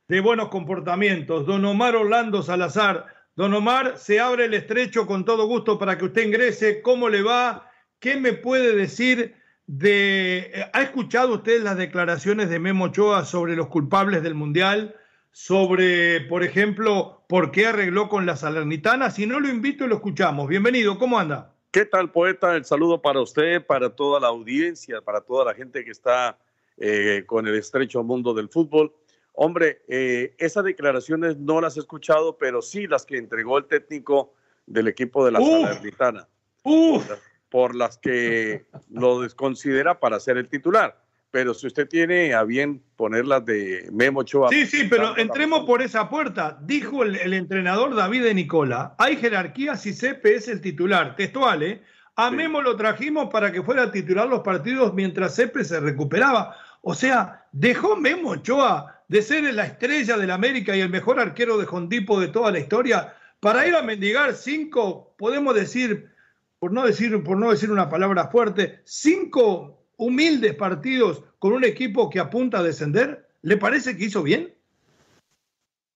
de 0.08 0.20
buenos 0.20 0.50
comportamientos, 0.50 1.46
don 1.46 1.64
Omar 1.66 1.96
Orlando 1.96 2.42
Salazar. 2.44 3.06
Don 3.36 3.54
Omar, 3.54 3.98
se 3.98 4.20
abre 4.20 4.46
el 4.46 4.54
estrecho 4.54 5.06
con 5.06 5.24
todo 5.24 5.48
gusto 5.48 5.78
para 5.78 5.98
que 5.98 6.06
usted 6.06 6.26
ingrese. 6.26 6.82
¿Cómo 6.82 7.08
le 7.08 7.22
va? 7.22 7.72
¿Qué 8.00 8.18
me 8.18 8.34
puede 8.34 8.76
decir? 8.76 9.36
de... 9.68 10.66
¿Ha 10.74 10.82
escuchado 10.82 11.36
usted 11.36 11.62
las 11.62 11.78
declaraciones 11.78 12.50
de 12.50 12.60
Memo 12.60 12.86
Ochoa 12.86 13.26
sobre 13.26 13.56
los 13.56 13.68
culpables 13.68 14.24
del 14.24 14.34
Mundial? 14.34 14.96
Sobre, 15.32 16.22
por 16.22 16.44
ejemplo, 16.44 17.24
por 17.30 17.52
qué 17.52 17.68
arregló 17.68 18.10
con 18.10 18.26
la 18.26 18.36
Salernitana. 18.36 19.12
Si 19.12 19.28
no 19.28 19.40
lo 19.40 19.50
invito 19.50 19.86
lo 19.86 19.96
escuchamos. 19.96 20.48
Bienvenido, 20.48 20.98
¿cómo 20.98 21.20
anda? 21.20 21.54
¿Qué 21.72 21.86
tal, 21.86 22.12
poeta? 22.12 22.56
El 22.56 22.66
saludo 22.66 23.02
para 23.02 23.22
usted, 23.22 23.66
para 23.66 23.90
toda 23.90 24.20
la 24.20 24.28
audiencia, 24.28 25.02
para 25.02 25.22
toda 25.22 25.46
la 25.46 25.54
gente 25.54 25.84
que 25.84 25.92
está 25.92 26.38
eh, 26.78 27.24
con 27.26 27.48
el 27.48 27.56
estrecho 27.56 28.04
mundo 28.04 28.34
del 28.34 28.50
fútbol. 28.50 28.94
Hombre, 29.34 29.82
eh, 29.88 30.36
esas 30.38 30.64
declaraciones 30.64 31.38
no 31.38 31.62
las 31.62 31.78
he 31.78 31.82
escuchado, 31.82 32.38
pero 32.38 32.62
sí 32.62 32.88
las 32.88 33.06
que 33.06 33.18
entregó 33.18 33.58
el 33.58 33.66
técnico 33.66 34.34
del 34.66 34.88
equipo 34.88 35.26
de 35.26 35.32
la 35.32 35.40
Salernitana. 35.40 36.28
Uf 36.64 37.08
por 37.50 37.76
las 37.76 37.98
que 37.98 38.66
lo 38.90 39.22
desconsidera 39.22 40.00
para 40.00 40.20
ser 40.20 40.38
el 40.38 40.50
titular. 40.50 41.02
Pero 41.38 41.54
si 41.54 41.68
usted 41.68 41.88
tiene 41.88 42.34
a 42.34 42.44
bien 42.44 42.82
ponerlas 42.96 43.46
de 43.46 43.88
Memo 43.92 44.22
Ochoa. 44.22 44.50
Sí, 44.50 44.66
sí, 44.66 44.88
pero 44.90 45.16
entremos 45.20 45.66
por 45.68 45.84
esa 45.84 46.10
puerta. 46.10 46.58
Dijo 46.64 47.04
el, 47.04 47.32
entrenador 47.32 47.94
David 47.96 48.24
de 48.24 48.34
Nicola: 48.34 48.96
hay 48.98 49.18
jerarquía 49.18 49.76
si 49.76 49.94
Cepe 49.94 50.34
es 50.34 50.48
el 50.48 50.62
titular. 50.62 51.16
Textual, 51.16 51.62
¿eh? 51.62 51.84
A 52.16 52.32
Memo 52.32 52.60
lo 52.60 52.76
trajimos 52.76 53.30
para 53.30 53.52
que 53.52 53.62
fuera 53.62 53.84
a 53.84 53.92
titular 53.92 54.28
los 54.28 54.40
partidos 54.40 54.96
mientras 54.96 55.36
Cepe 55.36 55.64
se 55.64 55.80
recuperaba. 55.80 56.56
O 56.82 56.96
sea, 56.96 57.46
dejó 57.52 57.96
Memo 57.96 58.32
Ochoa 58.32 59.04
de 59.08 59.22
ser 59.22 59.54
la 59.54 59.68
estrella 59.68 60.18
del 60.18 60.32
América 60.32 60.76
y 60.76 60.82
el 60.82 60.90
mejor 60.90 61.20
arquero 61.20 61.60
de 61.60 61.68
Jondipo 61.68 62.20
de 62.20 62.30
toda 62.30 62.52
la 62.52 62.58
historia 62.58 63.14
para 63.40 63.68
ir 63.68 63.76
a 63.76 63.84
mendigar 63.84 64.34
cinco, 64.34 65.14
podemos 65.20 65.54
decir, 65.54 66.10
por 66.58 66.74
no 66.74 66.84
decir, 66.84 67.24
por 67.24 67.38
no 67.38 67.52
decir 67.52 67.70
una 67.70 67.92
palabra 67.92 68.30
fuerte, 68.30 68.82
cinco 68.86 69.77
humildes 69.98 70.56
partidos 70.56 71.24
con 71.40 71.54
un 71.54 71.64
equipo 71.64 72.10
que 72.10 72.20
apunta 72.20 72.60
a 72.60 72.64
descender? 72.64 73.28
¿Le 73.42 73.58
parece 73.58 73.98
que 73.98 74.06
hizo 74.06 74.24
bien? 74.24 74.54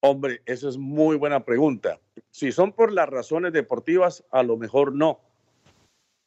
Hombre, 0.02 0.42
esa 0.46 0.68
es 0.68 0.78
muy 0.78 1.16
buena 1.16 1.46
pregunta. 1.46 2.00
Si 2.32 2.52
son 2.52 2.74
por 2.74 2.92
las 2.92 3.08
razones 3.08 3.54
deportivas, 3.54 4.24
a 4.32 4.44
lo 4.44 4.58
mejor 4.58 4.94
no. 4.94 5.20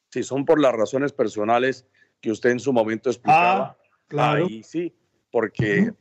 Si 0.09 0.23
son 0.23 0.45
por 0.45 0.61
las 0.61 0.73
razones 0.73 1.11
personales 1.11 1.85
que 2.21 2.31
usted 2.31 2.51
en 2.51 2.59
su 2.59 2.71
momento 2.71 3.09
explicaba, 3.09 3.77
ah, 3.77 3.77
claro. 4.07 4.45
ahí 4.45 4.63
sí, 4.63 4.95
porque 5.29 5.91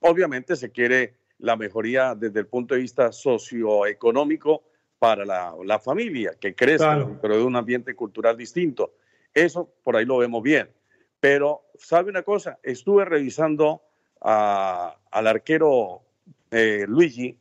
obviamente 0.00 0.54
se 0.54 0.70
quiere 0.70 1.18
la 1.38 1.56
mejoría 1.56 2.14
desde 2.14 2.40
el 2.40 2.46
punto 2.46 2.74
de 2.74 2.80
vista 2.80 3.10
socioeconómico 3.12 4.62
para 4.98 5.24
la, 5.24 5.78
familia, 5.78 6.34
que 6.40 6.54
crezca 6.54 7.06
pero 7.20 7.36
de 7.36 7.42
un 7.42 7.56
ambiente 7.56 7.94
cultural 7.94 8.36
distinto. 8.36 8.94
Eso 9.34 9.70
por 9.82 9.96
ahí 9.96 10.04
lo 10.04 10.18
vemos 10.18 10.42
bien. 10.42 10.70
Pero, 11.20 11.62
¿sabe 11.78 12.10
una 12.10 12.22
cosa? 12.22 12.58
Estuve 12.62 13.04
revisando 13.04 13.82
al 14.20 15.26
arquero 15.26 16.02
eh, 16.50 16.84
Luigi, 16.88 17.38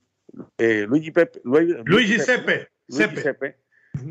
eh, 0.58 0.86
Luigi 0.88 1.12
Pepe, 1.12 1.42
Luigi, 1.44 2.20
Sepe, 2.20 3.58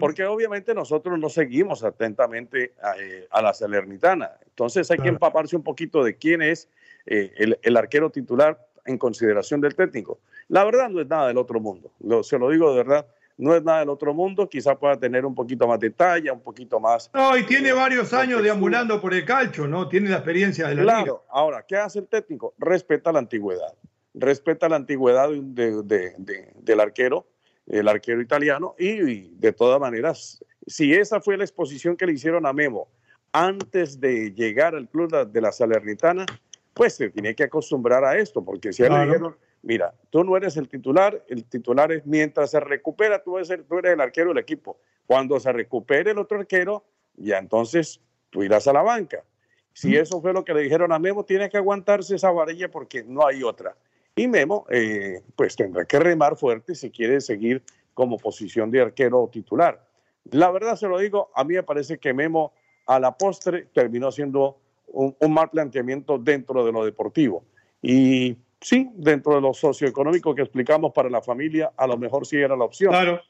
porque 0.00 0.24
obviamente 0.24 0.74
nosotros 0.74 1.18
no 1.18 1.28
seguimos 1.28 1.84
atentamente 1.84 2.74
eh, 2.98 3.26
a, 3.30 3.42
la 3.42 3.52
Salernitana. 3.52 4.30
Entonces 4.46 4.90
hay 4.90 4.98
que 4.98 5.08
empaparse 5.08 5.56
un 5.56 5.62
poquito 5.62 6.02
de 6.02 6.16
quién 6.16 6.42
es 6.42 6.68
el, 7.06 7.58
el, 7.62 7.76
arquero 7.76 8.10
titular 8.10 8.58
en 8.86 8.98
consideración 8.98 9.60
del 9.60 9.74
técnico. 9.74 10.20
La 10.48 10.64
verdad 10.64 10.88
no 10.88 11.00
es 11.00 11.06
nada 11.06 11.28
del 11.28 11.38
otro 11.38 11.60
mundo, 11.60 11.92
se 12.22 12.38
lo 12.38 12.50
digo 12.50 12.70
de 12.70 12.78
verdad 12.78 13.06
no 13.36 13.54
es 13.54 13.62
nada 13.62 13.80
del 13.80 13.88
otro 13.88 14.14
mundo, 14.14 14.48
quizá 14.48 14.78
pueda 14.78 14.96
tener 14.96 15.24
un 15.26 15.34
poquito 15.34 15.66
más 15.66 15.80
de 15.80 15.90
talla, 15.90 16.32
un 16.32 16.40
poquito 16.40 16.78
más. 16.78 17.10
No, 17.12 17.36
y 17.36 17.44
tiene 17.44 17.72
varios 17.72 18.12
años 18.12 18.42
deambulando 18.42 19.00
por 19.00 19.12
el 19.14 19.24
calcho, 19.24 19.66
¿no? 19.66 19.88
Tiene 19.88 20.08
la 20.10 20.16
experiencia 20.16 20.68
de 20.68 20.76
la 20.76 20.82
claro. 20.82 21.24
Ahora, 21.30 21.64
¿qué 21.66 21.76
hace 21.76 21.98
el 21.98 22.06
técnico? 22.06 22.54
Respeta 22.58 23.12
la 23.12 23.18
antigüedad. 23.18 23.74
Respeta 24.14 24.68
la 24.68 24.76
antigüedad 24.76 25.28
del 25.30 26.80
arquero, 26.80 27.26
el 27.66 27.88
arquero 27.88 28.20
italiano, 28.20 28.76
y, 28.78 29.34
de 29.36 29.52
todas 29.52 29.80
maneras, 29.80 30.44
si 30.66 30.94
esa 30.94 31.20
fue 31.20 31.36
la 31.36 31.44
exposición 31.44 31.96
que 31.96 32.06
le 32.06 32.12
hicieron 32.12 32.46
a 32.46 32.52
Memo 32.52 32.88
antes 33.32 33.98
de 33.98 34.32
llegar 34.32 34.76
al 34.76 34.88
club 34.88 35.10
de 35.26 35.40
la 35.40 35.50
Salernitana, 35.50 36.24
pues 36.72 36.94
se 36.94 37.10
tiene 37.10 37.34
que 37.34 37.44
acostumbrar 37.44 38.04
a 38.04 38.16
esto, 38.16 38.44
porque 38.44 38.72
si 38.72 38.82
le 38.82 38.88
dijeron 38.88 39.36
mira, 39.64 39.94
tú 40.10 40.22
no 40.22 40.36
eres 40.36 40.56
el 40.56 40.68
titular, 40.68 41.24
el 41.28 41.44
titular 41.44 41.90
es 41.90 42.06
mientras 42.06 42.50
se 42.50 42.60
recupera, 42.60 43.22
tú 43.22 43.38
eres 43.38 43.50
el, 43.50 43.64
tú 43.64 43.78
eres 43.78 43.94
el 43.94 44.00
arquero 44.00 44.28
del 44.28 44.38
equipo. 44.38 44.78
Cuando 45.06 45.40
se 45.40 45.52
recupere 45.52 46.12
el 46.12 46.18
otro 46.18 46.38
arquero, 46.38 46.84
ya 47.16 47.38
entonces 47.38 48.00
tú 48.30 48.42
irás 48.42 48.68
a 48.68 48.72
la 48.72 48.82
banca. 48.82 49.24
Si 49.72 49.96
eso 49.96 50.20
fue 50.20 50.32
lo 50.32 50.44
que 50.44 50.54
le 50.54 50.60
dijeron 50.60 50.92
a 50.92 50.98
Memo, 50.98 51.24
tiene 51.24 51.50
que 51.50 51.56
aguantarse 51.56 52.14
esa 52.14 52.30
varilla 52.30 52.70
porque 52.70 53.02
no 53.02 53.26
hay 53.26 53.42
otra. 53.42 53.74
Y 54.14 54.28
Memo, 54.28 54.66
eh, 54.70 55.22
pues 55.34 55.56
tendrá 55.56 55.84
que 55.84 55.98
remar 55.98 56.36
fuerte 56.36 56.74
si 56.74 56.90
quiere 56.90 57.20
seguir 57.20 57.62
como 57.92 58.18
posición 58.18 58.70
de 58.70 58.82
arquero 58.82 59.28
titular. 59.32 59.84
La 60.30 60.50
verdad 60.50 60.76
se 60.76 60.86
lo 60.86 60.98
digo, 60.98 61.30
a 61.34 61.42
mí 61.42 61.54
me 61.54 61.62
parece 61.62 61.98
que 61.98 62.14
Memo 62.14 62.52
a 62.86 63.00
la 63.00 63.16
postre 63.16 63.66
terminó 63.72 64.12
siendo 64.12 64.58
un, 64.88 65.16
un 65.18 65.32
mal 65.32 65.50
planteamiento 65.50 66.18
dentro 66.18 66.64
de 66.64 66.70
lo 66.70 66.84
deportivo. 66.84 67.44
Y 67.82 68.36
sí, 68.64 68.90
dentro 68.94 69.34
de 69.34 69.42
lo 69.42 69.52
socioeconómico 69.52 70.34
que 70.34 70.42
explicamos 70.42 70.92
para 70.92 71.10
la 71.10 71.20
familia, 71.20 71.72
a 71.76 71.86
lo 71.86 71.96
mejor 71.98 72.26
sí 72.26 72.36
era 72.36 72.56
la 72.56 72.64
opción. 72.64 72.90
Claro. 72.90 73.20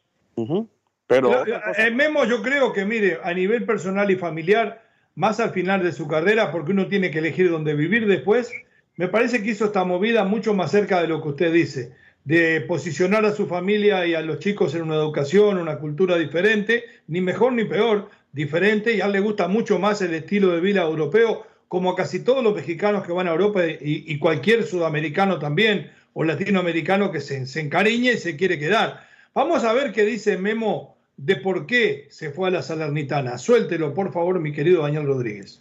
Pero. 1.07 1.45
En 1.76 1.97
Memo, 1.97 2.25
yo 2.25 2.41
creo 2.41 2.73
que, 2.73 2.85
mire, 2.85 3.19
a 3.23 3.35
nivel 3.35 3.67
personal 3.67 4.11
y 4.11 4.17
familiar, 4.17 4.83
más 5.17 5.41
al 5.41 5.50
final 5.50 5.83
de 5.83 5.93
su 5.93 6.07
carrera, 6.07 6.50
porque 6.50 6.73
uno 6.73 6.87
tiene 6.87 7.11
que 7.11 7.19
elegir 7.19 7.50
dónde 7.50 7.75
vivir 7.75 8.07
después, 8.07 8.53
me 8.97 9.09
parece 9.09 9.43
que 9.43 9.50
hizo 9.50 9.67
esta 9.67 9.85
movida 9.85 10.25
mucho 10.25 10.55
más 10.55 10.71
cerca 10.71 11.03
de 11.03 11.09
lo 11.09 11.21
que 11.21 11.29
usted 11.29 11.53
dice, 11.53 11.93
de 12.25 12.61
posicionar 12.62 13.25
a 13.25 13.33
su 13.33 13.47
familia 13.47 14.07
y 14.07 14.14
a 14.14 14.23
los 14.23 14.38
chicos 14.38 14.75
en 14.75 14.83
una 14.83 14.95
educación, 14.95 15.59
una 15.59 15.79
cultura 15.79 16.17
diferente, 16.17 16.85
ni 17.09 17.21
mejor 17.21 17.53
ni 17.53 17.64
peor, 17.64 18.09
diferente, 18.33 18.95
y 18.95 19.00
a 19.00 19.07
él 19.07 19.12
le 19.12 19.21
gusta 19.21 19.49
mucho 19.49 19.79
más 19.81 20.00
el 20.00 20.14
estilo 20.14 20.53
de 20.53 20.61
vida 20.61 20.83
europeo 20.83 21.45
como 21.75 21.90
a 21.90 21.97
casi 21.97 22.21
todos 22.21 22.45
los 22.45 22.54
mexicanos 22.54 23.02
que 23.04 23.11
van 23.11 23.26
a 23.26 23.33
Europa 23.33 23.62
y, 23.66 24.16
cualquier 24.21 24.62
sudamericano 24.64 25.40
también 25.40 25.90
o 26.12 26.23
latinoamericano 26.23 27.11
que 27.11 27.21
se, 27.21 27.47
se, 27.47 27.59
encariñe 27.62 28.12
y 28.12 28.16
se 28.16 28.37
quiere 28.37 28.61
quedar. 28.61 29.00
Vamos 29.35 29.64
a 29.64 29.73
ver 29.73 29.93
qué 29.93 30.04
dice 30.04 30.38
Memo 30.38 30.95
de 31.16 31.35
por 31.35 31.66
qué 31.66 32.07
se 32.11 32.31
fue 32.31 32.47
a 32.47 32.52
la 32.52 32.62
Salernitana. 32.62 33.38
Suéltelo, 33.38 33.93
por 33.93 34.12
favor, 34.12 34.38
mi 34.38 34.52
querido 34.52 34.83
Daniel 34.83 35.04
Rodríguez. 35.04 35.61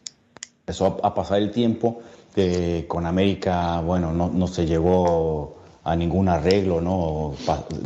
Empezó 0.60 1.04
a 1.04 1.16
pasar 1.16 1.42
el 1.42 1.50
tiempo, 1.50 2.04
que 2.36 2.86
con 2.88 3.08
América, 3.08 3.82
bueno, 3.82 4.14
no, 4.14 4.30
no 4.30 4.46
se 4.46 4.68
llegó 4.68 5.64
a 5.84 5.96
ningún 5.96 6.30
arreglo, 6.30 6.80
¿no? 6.80 7.34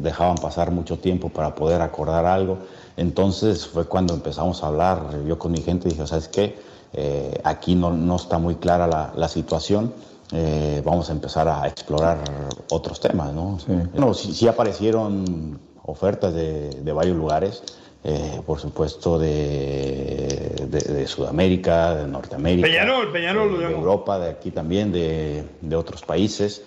dejaban 0.02 0.36
pasar 0.36 0.72
mucho 0.72 1.00
tiempo 1.00 1.30
para 1.30 1.56
poder 1.56 1.82
acordar 1.82 2.26
algo. 2.26 2.58
Entonces 2.98 3.66
fue 3.66 3.88
cuando 3.88 4.14
empezamos 4.14 4.66
a 4.66 4.68
hablar, 4.68 5.24
yo 5.26 5.40
con 5.40 5.54
mi 5.54 5.62
gente 5.62 5.88
dije, 5.88 6.06
¿sabes 6.06 6.28
qué? 6.28 6.58
Eh, 6.94 7.40
aquí 7.44 7.76
no, 7.76 7.92
no, 7.92 8.16
está 8.16 8.38
muy 8.38 8.56
clara 8.56 8.88
la, 8.88 9.14
la 9.16 9.28
situación. 9.28 9.94
Eh, 10.32 10.82
vamos 10.84 11.10
a 11.10 11.14
empezar 11.14 11.48
a 11.48 11.68
explorar 11.68 12.18
otros 12.70 13.00
temas, 13.00 13.34
¿no? 13.34 13.60
Sí, 13.60 13.72
bueno, 13.94 14.14
sí, 14.14 14.48
aparecieron 14.48 15.60
ofertas 15.84 16.34
de, 16.34 16.70
de 16.70 16.92
varios 16.92 17.16
lugares, 17.16 17.64
eh, 18.04 18.42
por 18.46 18.60
supuesto 18.60 19.18
de, 19.18 20.68
de, 20.70 21.08
Sudamérica, 21.08 21.96
de 21.96 22.08
Norteamérica, 22.08 22.68
Peñarol, 22.68 23.12
Peñarol, 23.12 23.58
de, 23.58 23.66
Europa, 23.72 24.20
de 24.20 24.30
aquí 24.32 24.52
también, 24.52 24.92
de, 24.92 25.76
otros 25.76 26.02
países, 26.02 26.62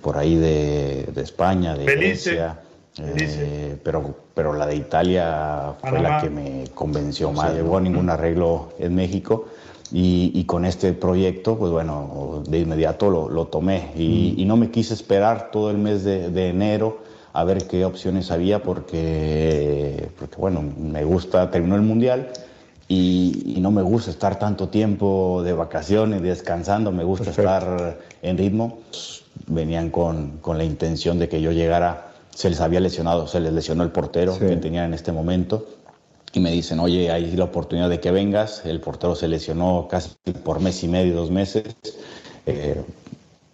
por 0.00 0.16
ahí 0.16 0.36
de, 0.36 1.12
España, 1.16 1.76
de 1.76 1.84
Grecia. 1.84 2.60
Eh, 2.98 3.76
pero, 3.82 4.14
pero 4.34 4.54
la 4.54 4.66
de 4.66 4.76
Italia 4.76 5.74
fue 5.80 6.00
la 6.00 6.20
que 6.20 6.30
me 6.30 6.64
convenció 6.74 7.30
más. 7.32 7.50
No 7.50 7.56
llegó 7.56 7.76
a 7.76 7.80
ningún 7.80 8.10
arreglo 8.10 8.72
en 8.78 8.94
México. 8.94 9.46
Y, 9.92 10.42
con 10.44 10.64
este 10.64 10.92
proyecto, 10.94 11.56
pues 11.56 11.70
bueno, 11.70 12.42
de 12.48 12.58
inmediato 12.58 13.08
lo, 13.08 13.28
lo 13.28 13.46
tomé. 13.46 13.92
Y, 13.96 14.34
y, 14.36 14.44
no 14.44 14.56
me 14.56 14.70
quise 14.70 14.94
esperar 14.94 15.50
todo 15.52 15.70
el 15.70 15.78
mes 15.78 16.02
de, 16.02 16.30
de, 16.30 16.48
enero 16.48 16.98
a 17.32 17.44
ver 17.44 17.68
qué 17.68 17.84
opciones 17.84 18.32
había, 18.32 18.62
porque, 18.62 20.08
porque 20.18 20.36
bueno, 20.36 20.64
me 20.76 21.04
gusta, 21.04 21.50
terminó 21.52 21.76
el 21.76 21.82
Mundial 21.82 22.30
y, 22.88 23.54
y, 23.56 23.60
no 23.60 23.70
me 23.70 23.82
gusta 23.82 24.10
estar 24.10 24.40
tanto 24.40 24.68
tiempo 24.68 25.42
de 25.44 25.52
vacaciones, 25.52 26.20
descansando, 26.20 26.90
me 26.90 27.04
gusta 27.04 27.30
estar 27.30 27.98
en 28.22 28.38
ritmo. 28.38 28.78
Venían 29.46 29.90
con, 29.90 30.38
con 30.38 30.58
la 30.58 30.64
intención 30.64 31.20
de 31.20 31.28
que 31.28 31.40
yo 31.40 31.52
llegara 31.52 32.15
se 32.36 32.50
les 32.50 32.60
había 32.60 32.80
lesionado, 32.80 33.26
se 33.26 33.40
les 33.40 33.50
lesionó 33.50 33.82
el 33.82 33.90
portero 33.90 34.38
que 34.38 34.56
tenían 34.56 34.84
en 34.84 34.94
este 34.94 35.10
momento. 35.10 35.66
Y 36.34 36.40
me 36.40 36.50
dicen, 36.50 36.80
oye, 36.80 37.10
hay 37.10 37.34
la 37.34 37.44
oportunidad 37.44 37.88
de 37.88 37.98
que 37.98 38.10
vengas. 38.10 38.62
El 38.66 38.78
portero 38.78 39.14
se 39.14 39.26
lesionó 39.26 39.88
casi 39.88 40.10
por 40.44 40.60
mes 40.60 40.84
y 40.84 40.88
medio, 40.88 41.16
dos 41.16 41.30
meses. 41.30 41.64
Eh, 42.44 42.84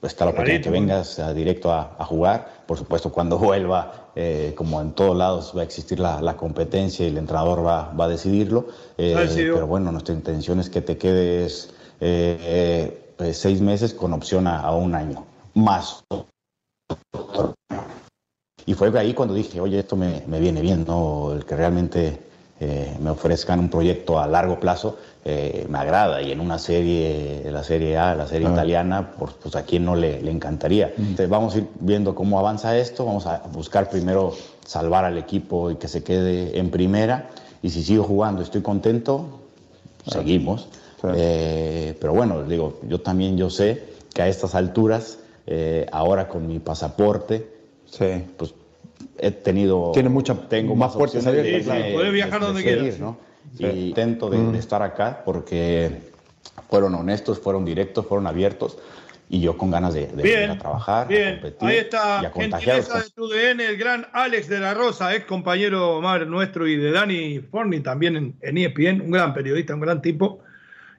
está 0.03 0.25
la 0.25 0.33
oportunidad 0.33 0.59
de 0.59 0.65
que 0.65 0.71
vengas 0.71 1.21
directo 1.33 1.73
a, 1.73 2.05
jugar. 2.05 2.65
Por 2.67 2.77
supuesto, 2.77 3.13
cuando 3.13 3.39
vuelva, 3.49 4.11
eh, 4.17 4.53
como 4.57 4.81
en 4.81 4.91
todos 4.91 5.17
lados, 5.17 5.53
va 5.57 5.61
a 5.61 5.65
existir 5.65 6.01
la, 6.01 6.37
competencia 6.37 7.07
y 7.07 7.11
el 7.11 7.19
entrenador 7.19 7.65
va, 7.65 7.93
va 7.93 8.07
a 8.07 8.09
decidirlo. 8.09 8.67
Eh, 8.99 9.15
pero 9.37 9.69
bueno, 9.69 9.93
nuestra 9.93 10.13
intención 10.13 10.59
es 10.59 10.69
que 10.69 10.81
te 10.81 10.99
quedes 10.99 11.73
seis 12.01 13.61
meses 13.61 13.95
con 13.95 14.13
opción 14.13 14.49
a, 14.49 14.59
a 14.59 14.75
un 14.75 14.97
año 14.97 15.25
más 15.55 16.03
y 18.67 18.75
fue 18.75 18.97
ahí 18.99 19.15
cuando 19.15 19.35
dije, 19.35 19.61
oye, 19.61 19.79
esto 19.79 19.97
me, 19.97 20.23
me 20.27 20.39
viene 20.39 20.61
bien, 20.61 20.85
¿no? 20.87 21.33
El 21.33 21.45
que 21.45 21.57
realmente 21.57 22.19
eh, 22.65 22.97
me 23.01 23.11
ofrezcan 23.11 23.59
un 23.59 23.69
proyecto 23.69 24.21
a 24.21 24.27
largo 24.29 24.61
plazo 24.61 24.97
eh, 25.25 25.67
me 25.69 25.79
agrada. 25.79 26.23
Y 26.23 26.31
en 26.31 26.39
una 26.39 26.61
serie, 26.61 27.43
la 27.51 27.65
serie 27.65 27.99
A, 27.99 28.15
la 28.15 28.29
serie 28.29 28.49
italiana, 28.49 29.15
pues, 29.19 29.33
pues, 29.43 29.57
a 29.57 29.65
quién 29.65 29.85
no 29.85 29.97
le, 29.97 30.23
le 30.23 30.31
encantaría. 30.31 30.93
Entonces, 30.97 31.29
vamos 31.29 31.57
a 31.57 31.59
ir 31.59 31.67
viendo 31.81 32.15
cómo 32.15 32.39
avanza 32.39 32.79
esto, 32.79 33.05
vamos 33.05 33.27
a 33.27 33.43
buscar 33.53 33.91
primero 33.91 34.33
salvar 34.65 35.05
al 35.05 35.19
equipo 35.19 35.73
y 35.73 35.75
que 35.75 35.89
se 35.89 36.05
quede 36.05 36.57
en 36.57 36.71
primera. 36.71 37.31
Y 37.63 37.71
si 37.71 37.83
sigo 37.83 38.05
jugando, 38.05 38.43
estoy 38.43 38.63
contento, 38.63 39.41
seguimos. 40.07 40.69
Eh, 41.17 41.97
pero 42.01 42.15
bueno, 42.15 42.45
digo, 42.45 42.79
yo 42.89 43.01
también 43.01 43.37
yo 43.37 43.51
sé 43.51 43.83
que 44.15 44.23
a 44.23 44.29
estas 44.29 44.55
alturas, 44.55 45.19
ahora 45.91 46.29
con 46.29 46.47
mi 46.47 46.61
pasaporte, 46.61 47.52
Sí. 47.93 48.25
Pues 48.37 48.55
he 49.19 49.31
tenido. 49.31 49.93
Tiene 49.93 50.09
mucha. 50.09 50.35
Tengo 50.49 50.75
más, 50.75 50.95
fuertes 50.95 51.27
abiertas. 51.27 51.77
Sí, 51.77 51.93
puedes 51.93 52.13
viajar 52.13 52.41
donde 52.41 52.63
quieras. 52.63 52.99
¿no? 52.99 53.19
Y 53.59 53.67
intento 53.67 54.31
de, 54.31 54.39
mm. 54.39 54.55
estar 54.55 54.83
acá 54.83 55.23
porque 55.25 55.91
fueron 56.71 56.95
honestos, 56.95 57.39
fueron 57.39 57.65
directos, 57.65 58.07
fueron 58.07 58.27
abiertos 58.27 58.79
y 59.29 59.41
yo 59.41 59.57
con 59.57 59.71
ganas 59.71 59.95
de, 59.95 60.09
de 60.09 60.45
a 60.45 60.59
trabajar, 60.59 61.09
bien. 61.09 61.41
Ahí 61.61 61.77
está, 61.77 62.31
gentileza 62.35 63.01
de 63.01 63.11
tu 63.11 63.29
DN, 63.29 63.65
el 63.65 63.79
gran 63.79 64.07
Alex 64.13 64.49
de 64.49 64.61
la 64.61 64.75
Rosa, 64.75 65.15
ex 65.15 65.25
compañero 65.25 65.97
Omar 65.97 66.27
nuestro 66.27 66.67
y 66.67 66.77
de 66.77 66.93
Dani 66.93 67.41
Forni, 67.41 67.81
también 67.81 68.17
en, 68.17 68.35
en, 68.43 68.59
ESPN, 68.59 69.01
un 69.01 69.11
gran 69.11 69.33
periodista, 69.33 69.75
un 69.75 69.81
gran 69.81 70.03
tipo. 70.03 70.41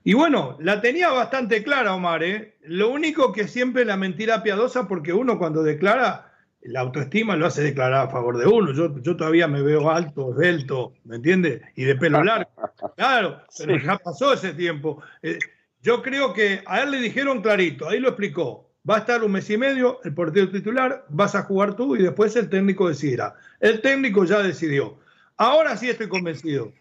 Y 0.04 0.14
bueno, 0.14 0.58
la 0.60 0.82
tenía 0.82 1.12
bastante 1.12 1.64
clara 1.64 1.94
Omar, 1.94 2.24
¿eh? 2.24 2.56
Lo 2.64 2.90
único 2.90 3.32
que 3.34 3.48
siempre 3.48 3.86
la 3.86 3.98
mentira 3.98 4.42
piadosa, 4.42 4.88
porque 4.88 5.14
uno 5.14 5.38
cuando 5.38 5.62
declara 5.62 6.33
la 6.66 6.82
autoestima 6.82 7.36
lo 7.36 7.46
hace 7.46 7.62
declarar 7.64 8.08
a 8.08 8.10
favor 8.10 8.38
de 8.38 8.46
uno. 8.46 8.74
Yo, 8.74 9.00
yo 9.02 9.16
todavía 9.16 9.48
me 9.48 9.62
veo 9.62 9.90
alto, 9.90 10.32
esbelto, 10.32 10.94
¿me 11.04 11.18
entiendes? 11.18 11.62
Y 11.76 11.84
de 11.84 11.96
pelo 11.96 12.24
largo. 12.24 12.50
Claro, 12.98 13.42
pero 13.58 13.78
ya 13.78 13.98
pasó 13.98 14.34
ese 14.34 14.54
tiempo. 14.54 15.02
Eh, 15.22 15.40
yo 15.82 16.02
creo 16.02 16.34
que 16.34 16.62
a 16.66 16.82
él 16.82 16.92
le 16.92 17.00
dijeron 17.00 17.42
clarito, 17.42 17.88
ahí 17.88 18.00
lo 18.00 18.10
explicó. 18.10 18.70
va 18.90 18.98
a 18.98 19.00
estar 19.00 19.24
un 19.24 19.32
mes 19.32 19.50
y 19.50 19.58
medio 19.58 20.00
el 20.04 20.14
portero 20.14 20.50
titular, 20.50 21.06
vas 21.10 21.34
a 21.36 21.44
jugar 21.44 21.76
tú 21.76 21.96
y 21.96 22.04
después 22.04 22.36
el 22.36 22.50
técnico 22.50 22.90
decidirá. 22.90 23.36
El 23.60 23.82
técnico 23.82 24.26
ya 24.26 24.40
decidió. 24.40 24.98
Ahora 25.38 25.78
sí 25.78 25.90
estoy 25.90 26.08
convencido. 26.08 26.72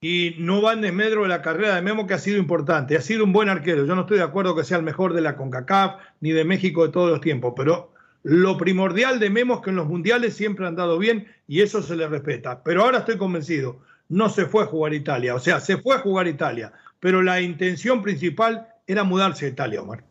Y 0.00 0.36
no 0.38 0.60
va 0.60 0.74
en 0.74 0.82
desmedro 0.82 1.22
de 1.22 1.28
la 1.28 1.40
carrera 1.40 1.76
de 1.76 1.82
Memo, 1.82 2.06
que 2.06 2.12
ha 2.12 2.18
sido 2.18 2.36
importante. 2.36 2.96
Ha 2.96 3.00
sido 3.00 3.24
un 3.24 3.32
buen 3.32 3.48
arquero. 3.48 3.86
Yo 3.86 3.94
no 3.94 4.02
estoy 4.02 4.18
de 4.18 4.24
acuerdo 4.24 4.54
que 4.54 4.64
sea 4.64 4.76
el 4.76 4.82
mejor 4.82 5.14
de 5.14 5.22
la 5.22 5.36
CONCACAF 5.36 5.94
ni 6.20 6.32
de 6.32 6.44
México 6.44 6.84
de 6.84 6.92
todos 6.92 7.10
los 7.10 7.22
tiempos, 7.22 7.54
pero 7.56 7.93
lo 8.24 8.56
primordial 8.56 9.20
de 9.20 9.28
Memo 9.28 9.56
es 9.56 9.60
que 9.60 9.68
en 9.70 9.76
los 9.76 9.86
mundiales 9.86 10.34
siempre 10.34 10.66
han 10.66 10.76
dado 10.76 10.98
bien 10.98 11.28
y 11.46 11.60
eso 11.60 11.82
se 11.82 11.94
le 11.94 12.08
respeta. 12.08 12.62
Pero 12.64 12.82
ahora 12.82 13.00
estoy 13.00 13.18
convencido, 13.18 13.80
no 14.08 14.30
se 14.30 14.46
fue 14.46 14.64
a 14.64 14.66
jugar 14.66 14.94
Italia. 14.94 15.34
O 15.34 15.38
sea, 15.38 15.60
se 15.60 15.76
fue 15.76 15.94
a 15.94 15.98
jugar 15.98 16.26
Italia, 16.26 16.72
pero 17.00 17.20
la 17.20 17.42
intención 17.42 18.02
principal 18.02 18.66
era 18.86 19.04
mudarse 19.04 19.44
a 19.44 19.50
Italia, 19.50 19.82
Omar. 19.82 20.04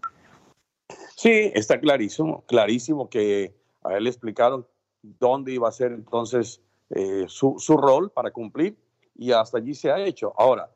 Sí, 1.15 1.51
está 1.55 1.79
clarísimo, 1.79 2.45
clarísimo 2.45 3.09
que 3.09 3.55
a 3.83 3.97
él 3.97 4.03
le 4.03 4.11
explicaron 4.11 4.67
dónde 5.01 5.51
iba 5.51 5.67
a 5.67 5.71
ser 5.71 5.91
entonces 5.91 6.61
eh, 6.91 7.25
su, 7.27 7.55
su, 7.57 7.77
rol 7.77 8.11
para 8.11 8.29
cumplir 8.29 8.77
y 9.15 9.31
hasta 9.31 9.57
allí 9.57 9.73
se 9.73 9.89
ha 9.89 9.99
hecho. 9.99 10.33
Ahora, 10.37 10.69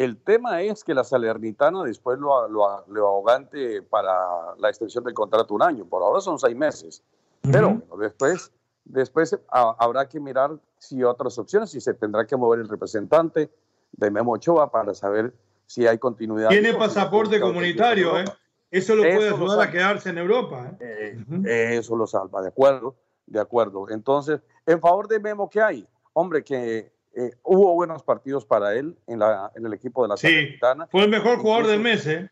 el 0.00 0.16
tema 0.16 0.62
es 0.62 0.82
que 0.82 0.94
la 0.94 1.04
Salernitana 1.04 1.84
después 1.84 2.18
lo, 2.18 2.48
lo, 2.48 2.84
lo 2.88 3.06
ahogante 3.06 3.82
para 3.82 4.12
la 4.58 4.70
extensión 4.70 5.04
del 5.04 5.12
contrato 5.12 5.52
un 5.54 5.62
año, 5.62 5.84
por 5.84 6.02
ahora 6.02 6.22
son 6.22 6.38
seis 6.38 6.56
meses, 6.56 7.02
pero 7.42 7.82
después, 7.98 8.50
después 8.84 9.38
habrá 9.50 10.08
que 10.08 10.18
mirar 10.18 10.58
si 10.78 11.04
otras 11.04 11.38
opciones, 11.38 11.70
si 11.70 11.82
se 11.82 11.92
tendrá 11.92 12.26
que 12.26 12.34
mover 12.34 12.60
el 12.60 12.68
representante 12.68 13.50
de 13.92 14.10
Memo 14.10 14.32
Ochoa 14.32 14.70
para 14.70 14.94
saber 14.94 15.34
si 15.66 15.86
hay 15.86 15.98
continuidad. 15.98 16.48
Tiene 16.48 16.72
pasaporte 16.72 17.38
comunitario, 17.38 18.18
¿eh? 18.18 18.24
Eso 18.70 18.96
lo 18.96 19.02
puede 19.02 19.28
ayudar 19.28 19.68
a 19.68 19.70
quedarse 19.70 20.08
en 20.08 20.18
Europa. 20.18 20.76
¿eh? 20.80 21.18
Eh, 21.44 21.76
eso 21.76 21.94
lo 21.94 22.06
salva, 22.06 22.40
de 22.40 22.48
acuerdo, 22.48 22.94
de 23.26 23.40
acuerdo. 23.40 23.90
Entonces, 23.90 24.40
en 24.64 24.80
favor 24.80 25.08
de 25.08 25.20
Memo, 25.20 25.50
¿qué 25.50 25.60
hay? 25.60 25.86
Hombre, 26.14 26.42
que 26.42 26.90
eh, 27.14 27.32
hubo 27.42 27.74
buenos 27.74 28.02
partidos 28.02 28.44
para 28.44 28.74
él 28.74 28.96
en, 29.06 29.18
la, 29.18 29.50
en 29.54 29.66
el 29.66 29.72
equipo 29.72 30.02
de 30.02 30.08
la 30.08 30.16
sí, 30.16 30.58
Fue 30.90 31.04
el 31.04 31.10
mejor 31.10 31.38
jugador 31.38 31.66
del 31.66 31.80
mes, 31.80 32.06
¿eh? 32.06 32.30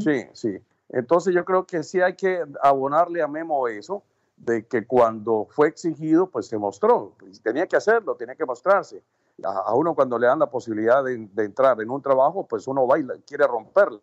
Sí, 0.00 0.26
sí. 0.32 0.58
Entonces 0.90 1.34
yo 1.34 1.44
creo 1.44 1.66
que 1.66 1.82
sí 1.82 2.00
hay 2.00 2.14
que 2.14 2.44
abonarle 2.62 3.22
a 3.22 3.26
Memo 3.26 3.66
eso, 3.68 4.02
de 4.36 4.66
que 4.66 4.86
cuando 4.86 5.46
fue 5.50 5.68
exigido, 5.68 6.28
pues 6.28 6.46
se 6.46 6.58
mostró. 6.58 7.14
Tenía 7.42 7.66
que 7.66 7.76
hacerlo, 7.76 8.14
tenía 8.14 8.34
que 8.34 8.44
mostrarse. 8.44 9.02
A, 9.42 9.74
uno 9.74 9.94
cuando 9.94 10.18
le 10.18 10.26
dan 10.26 10.38
la 10.38 10.50
posibilidad 10.50 11.02
de, 11.02 11.28
de, 11.32 11.44
entrar 11.44 11.80
en 11.80 11.90
un 11.90 12.02
trabajo, 12.02 12.46
pues 12.46 12.66
uno 12.66 12.86
baila, 12.86 13.14
quiere 13.26 13.46
romperlo 13.46 14.02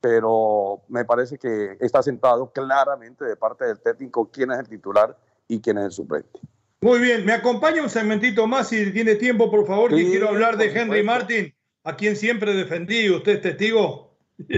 pero 0.00 0.82
me 0.88 1.04
parece 1.04 1.38
que 1.38 1.76
está 1.80 2.02
sentado 2.02 2.50
claramente 2.52 3.24
de 3.24 3.36
parte 3.36 3.64
del 3.64 3.80
técnico 3.80 4.30
quién 4.30 4.52
es 4.52 4.58
el 4.60 4.68
titular 4.68 5.16
y 5.48 5.60
quién 5.60 5.78
es 5.78 5.86
el 5.86 5.92
suplente. 5.92 6.40
Muy 6.80 7.00
bien, 7.00 7.24
me 7.24 7.32
acompaña 7.32 7.82
un 7.82 7.90
segmentito 7.90 8.46
más 8.46 8.68
si 8.68 8.92
tiene 8.92 9.16
tiempo, 9.16 9.50
por 9.50 9.66
favor, 9.66 9.90
que 9.94 10.04
quiero 10.04 10.28
hablar 10.28 10.56
de 10.56 10.66
Henry 10.66 11.02
Martin, 11.02 11.52
a 11.82 11.96
quien 11.96 12.14
siempre 12.14 12.54
defendí, 12.54 13.10
usted 13.10 13.32
es 13.32 13.42
testigo. 13.42 14.16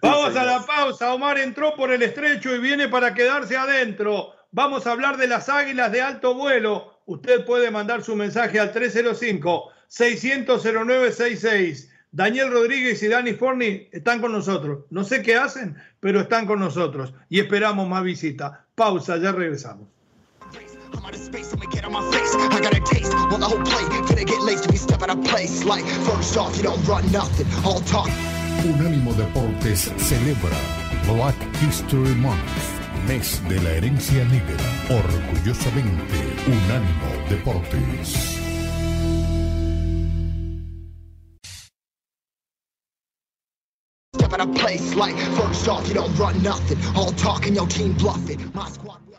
Vamos 0.00 0.34
a 0.34 0.44
la 0.44 0.64
pausa, 0.66 1.12
Omar 1.12 1.38
entró 1.38 1.76
por 1.76 1.92
el 1.92 2.00
estrecho 2.02 2.54
y 2.54 2.60
viene 2.60 2.88
para 2.88 3.12
quedarse 3.12 3.58
adentro. 3.58 4.32
Vamos 4.52 4.86
a 4.86 4.92
hablar 4.92 5.18
de 5.18 5.26
las 5.26 5.50
águilas 5.50 5.92
de 5.92 6.00
alto 6.00 6.34
vuelo. 6.34 7.02
Usted 7.04 7.44
puede 7.44 7.70
mandar 7.70 8.02
su 8.02 8.16
mensaje 8.16 8.58
al 8.58 8.72
305 8.72 9.70
600 9.88 10.64
0966 10.64 11.90
Daniel 12.10 12.50
Rodríguez 12.50 13.02
y 13.02 13.08
Dani 13.08 13.34
Forni 13.34 13.88
están 13.92 14.20
con 14.20 14.32
nosotros. 14.32 14.84
No 14.90 15.04
sé 15.04 15.22
qué 15.22 15.36
hacen, 15.36 15.76
pero 16.00 16.20
están 16.20 16.46
con 16.46 16.58
nosotros 16.58 17.12
y 17.28 17.40
esperamos 17.40 17.88
más 17.88 18.02
visita. 18.02 18.66
Pausa, 18.74 19.18
ya 19.18 19.32
regresamos. 19.32 19.88
Unánimo 28.64 29.12
Deportes 29.12 29.92
celebra 29.98 30.56
Black 31.06 31.36
History 31.62 32.14
Month, 32.14 32.38
mes 33.06 33.40
de 33.48 33.60
la 33.62 33.70
herencia 33.72 34.24
negra. 34.24 34.56
Orgullosamente, 34.88 36.16
Unánimo 36.46 37.28
Deportes. 37.28 38.37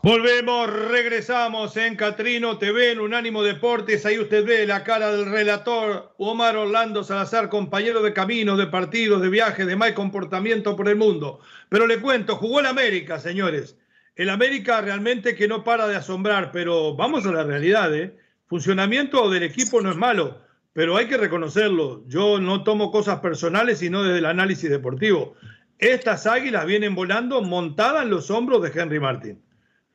Volvemos, 0.02 0.70
regresamos 0.90 1.76
en 1.76 1.96
Catrino 1.96 2.58
TV, 2.58 2.92
en 2.92 3.00
Unánimo 3.00 3.44
Deportes. 3.44 4.06
Ahí 4.06 4.18
usted 4.18 4.46
ve 4.46 4.66
la 4.66 4.84
cara 4.84 5.12
del 5.12 5.30
relator 5.30 6.14
Omar 6.18 6.56
Orlando 6.56 7.04
Salazar, 7.04 7.50
compañero 7.50 8.02
de 8.02 8.14
camino, 8.14 8.56
de 8.56 8.68
partidos, 8.68 9.22
de 9.22 9.30
viajes, 9.30 9.68
de 9.68 9.76
mal 9.76 9.94
comportamiento 9.94 10.76
por 10.76 10.88
el 10.88 10.96
mundo. 10.96 11.40
Pero 11.68 11.86
le 11.86 12.00
cuento, 12.00 12.36
jugó 12.36 12.62
el 12.62 12.66
América, 12.66 13.20
señores. 13.20 13.78
El 14.16 14.30
América 14.30 14.82
realmente 14.82 15.36
que 15.36 15.48
no 15.48 15.64
para 15.64 15.88
de 15.88 15.96
asombrar, 15.96 16.52
pero 16.52 16.96
vamos 16.96 17.26
a 17.26 17.32
la 17.32 17.44
realidad, 17.44 17.94
¿eh? 17.94 18.16
Funcionamiento 18.48 19.30
del 19.30 19.44
equipo 19.44 19.82
no 19.82 19.92
es 19.92 19.98
malo 19.98 20.49
pero 20.74 20.98
hay 20.98 21.08
que 21.08 21.18
reconocerlo. 21.18 22.04
Yo 22.08 22.40
no 22.40 22.64
tomo 22.64 22.92
cosas 22.92 23.20
personales, 23.20 23.80
sino 23.80 24.04
desde 24.04 24.20
el 24.20 24.26
análisis 24.26 24.70
deportivo. 24.70 25.36
Estas 25.78 26.28
águilas 26.28 26.66
vienen 26.66 26.96
volando 26.96 27.42
montadas 27.42 28.04
en 28.04 28.10
los 28.10 28.30
hombros 28.30 28.62
de 28.62 28.80
Henry 28.80 29.00
Martin, 29.00 29.42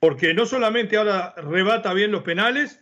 porque 0.00 0.34
no 0.34 0.46
solamente 0.46 0.96
ahora 0.96 1.34
rebata 1.37 1.92
bien 1.92 2.10
los 2.10 2.22
penales, 2.22 2.80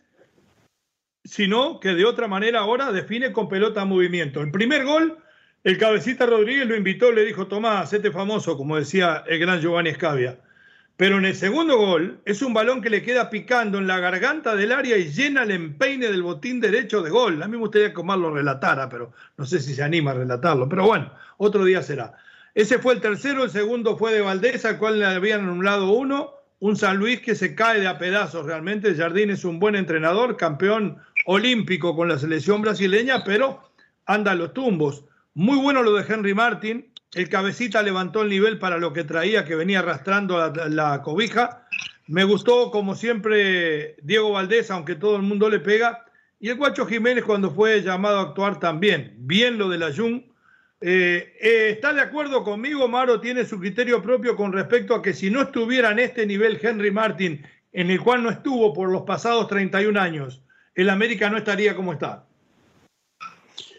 sino 1.24 1.81
que 1.81 1.94
de 1.94 2.05
otra 2.05 2.28
manera 2.28 2.61
ahora 2.61 2.92
define 2.92 3.33
con 3.33 3.48
pelota 3.48 3.85
movimiento. 3.85 4.40
El 4.40 4.50
primer 4.50 4.85
gol, 4.85 5.18
el 5.64 5.78
cabecita 5.78 6.26
Rodríguez 6.26 6.66
lo 6.66 6.76
invitó, 6.76 7.12
le 7.12 7.24
dijo, 7.24 7.46
Tomás, 7.46 7.92
este 7.92 8.11
famoso, 8.11 8.57
como 8.57 8.76
decía 8.76 9.24
el 9.26 9.38
gran 9.38 9.61
Giovanni 9.61 9.90
Escavia. 9.90 10.38
Pero 10.96 11.18
en 11.18 11.24
el 11.24 11.35
segundo 11.35 11.78
gol 11.78 12.20
es 12.24 12.42
un 12.42 12.52
balón 12.55 12.83
que 12.83 12.90
le 12.90 13.02
queda 13.02 13.31
picando 13.31 13.78
en 13.78 13.87
la 13.87 13.98
garganta 13.98 14.55
del 14.55 14.72
área 14.72 14.96
y 14.98 15.11
llena 15.11 15.42
el 15.42 15.50
empeine 15.50 16.09
del 16.09 16.22
botín 16.22 16.61
derecho 16.61 17.02
de 17.02 17.11
gol. 17.11 17.42
A 17.42 17.46
mí 17.46 17.52
me 17.52 17.59
gustaría 17.59 17.92
que 17.92 18.00
Omar 18.00 18.18
lo 18.18 18.33
relatara, 18.33 18.88
pero 18.88 19.12
no 19.37 19.46
sé 19.46 19.61
si 19.61 19.74
se 19.74 19.83
anima 19.83 20.11
a 20.11 20.14
relatarlo. 20.14 20.68
Pero 20.68 20.87
bueno, 20.87 21.12
otro 21.38 21.64
día 21.64 21.83
será. 21.83 22.14
Ese 22.55 22.78
fue 22.78 22.94
el 22.94 23.00
tercero, 23.00 23.44
el 23.44 23.50
segundo 23.50 23.96
fue 23.96 24.12
de 24.12 24.20
Valdés, 24.20 24.64
al 24.64 24.78
cual 24.78 24.98
le 24.98 25.07
habían 25.07 25.40
anulado 25.40 25.90
uno. 25.92 26.35
Un 26.61 26.76
San 26.76 26.98
Luis 26.98 27.20
que 27.20 27.35
se 27.35 27.57
cae 27.57 27.81
de 27.81 27.88
a 27.88 27.98
pedazos 27.98 28.46
realmente. 28.46 28.94
Jardín 28.94 29.31
es 29.31 29.44
un 29.44 29.59
buen 29.59 29.74
entrenador, 29.74 30.37
campeón 30.37 30.98
olímpico 31.26 31.96
con 31.96 32.09
la 32.09 32.18
selección 32.18 32.62
brasileña, 32.62 33.24
pero 33.24 33.72
anda 34.07 34.33
a 34.33 34.37
los 34.37 34.52
tumbos. 34.52 35.05
Muy 35.35 35.59
bueno 35.59 35.83
lo 35.83 35.94
de 35.94 36.05
Henry 36.07 36.35
Martin, 36.35 36.91
el 37.14 37.29
cabecita 37.29 37.83
levantó 37.83 38.22
el 38.22 38.31
nivel 38.31 38.59
para 38.59 38.79
lo 38.79 38.92
que 38.92 39.05
traía, 39.05 39.44
que 39.44 39.55
venía 39.55 39.81
arrastrando 39.81 40.38
la, 40.68 41.03
cobija. 41.03 41.66
Me 42.07 42.25
gustó, 42.25 42.70
como 42.70 42.94
siempre, 42.94 43.96
Diego 44.03 44.33
Valdés, 44.33 44.70
aunque 44.70 44.94
todo 44.94 45.16
el 45.16 45.22
mundo 45.22 45.51
le 45.51 45.61
pega. 45.61 46.07
Y 46.40 46.48
el 46.48 46.57
Guacho 46.57 46.87
Jiménez 46.87 47.25
cuando 47.25 47.51
fue 47.51 47.83
llamado 47.83 48.18
a 48.18 48.22
actuar 48.22 48.59
también. 48.59 49.14
Bien 49.18 49.59
lo 49.59 49.68
de 49.68 49.79
la 49.79 49.94
Jun. 49.94 50.33
Eh, 50.81 51.37
eh, 51.40 51.70
¿Está 51.70 51.92
de 51.92 52.01
acuerdo 52.01 52.42
conmigo, 52.42 52.88
Maro? 52.88 53.20
Tiene 53.20 53.44
su 53.44 53.61
criterio 53.61 54.03
propio 54.03 54.35
con 54.35 54.53
respecto 54.53 54.94
a 54.94 55.03
que 55.03 55.12
si 55.12 55.31
no 55.31 55.42
estuviera 55.42 55.92
en 55.92 56.01
este 56.01 56.27
nivel 56.27 56.59
Henry 56.61 56.90
Martin, 56.90 57.46
en 57.72 57.90
el 57.90 58.01
cual 58.01 58.22
no 58.22 58.31
estuvo 58.31 58.72
por 58.72 58.90
los 58.90 59.03
pasados 59.03 59.46
31 59.48 60.01
años, 60.01 60.42
el 60.75 60.90
América 60.90 61.31
no 61.31 61.37
estaría 61.37 61.77
como 61.77 61.92
está. 61.92 62.27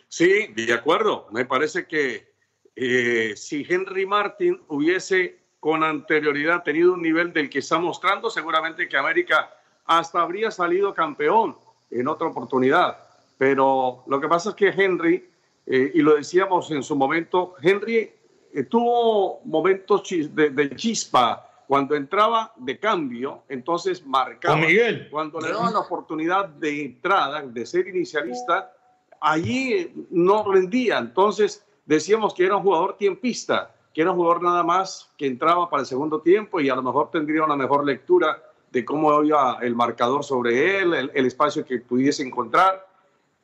Sí, 0.07 0.47
de 0.55 0.71
acuerdo. 0.71 1.27
Me 1.33 1.45
parece 1.45 1.87
que 1.87 2.32
eh, 2.75 3.33
si 3.35 3.65
Henry 3.67 4.05
Martin 4.05 4.61
hubiese 4.67 5.39
con 5.59 5.83
anterioridad 5.83 6.63
tenido 6.63 6.93
un 6.93 7.01
nivel 7.01 7.31
del 7.31 7.49
que 7.49 7.59
está 7.59 7.79
mostrando, 7.79 8.29
seguramente 8.29 8.87
que 8.89 8.97
América 8.97 9.49
hasta 9.85 10.21
habría 10.21 10.51
salido 10.51 10.93
campeón 10.93 11.55
en 11.89 12.07
otra 12.07 12.27
oportunidad. 12.27 12.97
Pero 13.37 14.03
lo 14.07 14.19
que 14.19 14.27
pasa 14.27 14.49
es 14.49 14.55
que 14.55 14.69
Henry, 14.69 15.29
eh, 15.65 15.91
y 15.93 16.01
lo 16.01 16.15
decíamos 16.15 16.69
en 16.71 16.83
su 16.83 16.95
momento, 16.95 17.55
Henry 17.61 18.11
eh, 18.53 18.63
tuvo 18.63 19.41
momentos 19.45 20.03
de, 20.09 20.49
de, 20.49 20.75
chispa 20.75 21.49
cuando 21.67 21.95
entraba 21.95 22.53
de 22.57 22.77
cambio, 22.77 23.43
entonces 23.49 24.05
marcaba. 24.05 24.57
Miguel. 24.57 25.07
Cuando 25.09 25.39
le 25.39 25.51
daban 25.51 25.73
la 25.73 25.79
oportunidad 25.79 26.49
de 26.49 26.85
entrada, 26.85 27.41
de 27.41 27.65
ser 27.65 27.87
inicialista, 27.87 28.73
allí 29.19 30.07
no 30.11 30.51
rendía. 30.51 30.97
Entonces, 30.97 31.65
decíamos 31.85 32.33
que 32.33 32.45
era 32.45 32.57
un 32.57 32.63
jugador 32.63 32.97
tiempista, 32.97 33.75
que 33.93 34.01
era 34.01 34.11
un 34.11 34.17
jugador 34.17 34.41
nada 34.41 34.63
más 34.63 35.11
que 35.17 35.27
entraba 35.27 35.69
para 35.69 35.81
el 35.81 35.87
segundo 35.87 36.21
tiempo 36.21 36.59
y 36.59 36.69
a 36.69 36.75
lo 36.75 36.83
mejor 36.83 37.11
tendría 37.11 37.43
una 37.43 37.55
mejor 37.55 37.85
lectura 37.85 38.41
de 38.71 38.83
cómo 38.83 39.23
iba 39.23 39.59
el 39.61 39.75
marcador 39.75 40.23
sobre 40.23 40.79
él, 40.79 41.11
el, 41.13 41.25
espacio 41.25 41.63
que 41.63 41.79
pudiese 41.79 42.23
encontrar. 42.23 42.87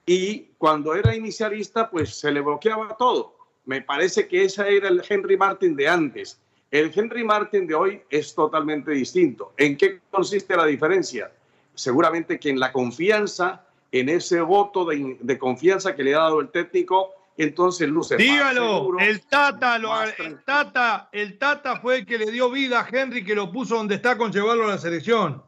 Y 0.06 0.48
cuando 0.58 0.96
era 0.96 1.16
inicialista, 1.16 1.90
pues 1.90 2.16
se 2.16 2.32
le 2.32 2.42
bloqueaba 2.42 2.98
todo. 2.98 3.36
me 3.66 3.82
parece 3.82 4.28
que 4.28 4.46
ese 4.46 4.76
era 4.76 4.88
el 4.88 5.04
Henry 5.08 5.38
Martin 5.38 5.76
de 5.76 5.88
antes. 5.88 6.40
El 6.72 6.92
Henry 6.94 7.24
Martin 7.24 7.68
de 7.68 7.76
hoy 7.76 8.02
es 8.10 8.34
totalmente 8.34 8.92
distinto. 8.92 9.54
¿En 9.58 9.78
qué 9.78 10.02
consiste 10.12 10.56
la 10.56 10.66
diferencia? 10.66 11.32
Seguramente 11.76 12.40
que 12.40 12.50
en 12.50 12.60
la 12.60 12.72
confianza, 12.72 13.66
en 13.92 14.10
ese 14.10 14.42
voto 14.42 14.86
de, 14.86 15.38
confianza 15.40 15.96
que 15.96 16.04
le 16.04 16.16
ha 16.16 16.20
dado 16.20 16.42
el 16.42 16.50
técnico, 16.50 17.12
entonces 17.44 17.88
luce. 17.90 18.18
Dígalo, 18.18 18.98
el 19.00 19.22
Tata, 19.22 19.78
el 20.18 20.44
Tata, 20.44 21.10
el 21.12 21.38
Tata 21.38 21.80
fue 21.80 22.00
el 22.00 22.06
que 22.06 22.18
le 22.18 22.32
dio 22.32 22.52
vida 22.52 22.82
a 22.82 22.88
Henry, 22.90 23.24
que 23.24 23.36
lo 23.36 23.52
puso 23.52 23.76
donde 23.76 23.96
está 23.96 24.18
con 24.18 24.32
llevarlo 24.32 24.66
a 24.66 24.70
la 24.70 24.78
selección. 24.78 25.44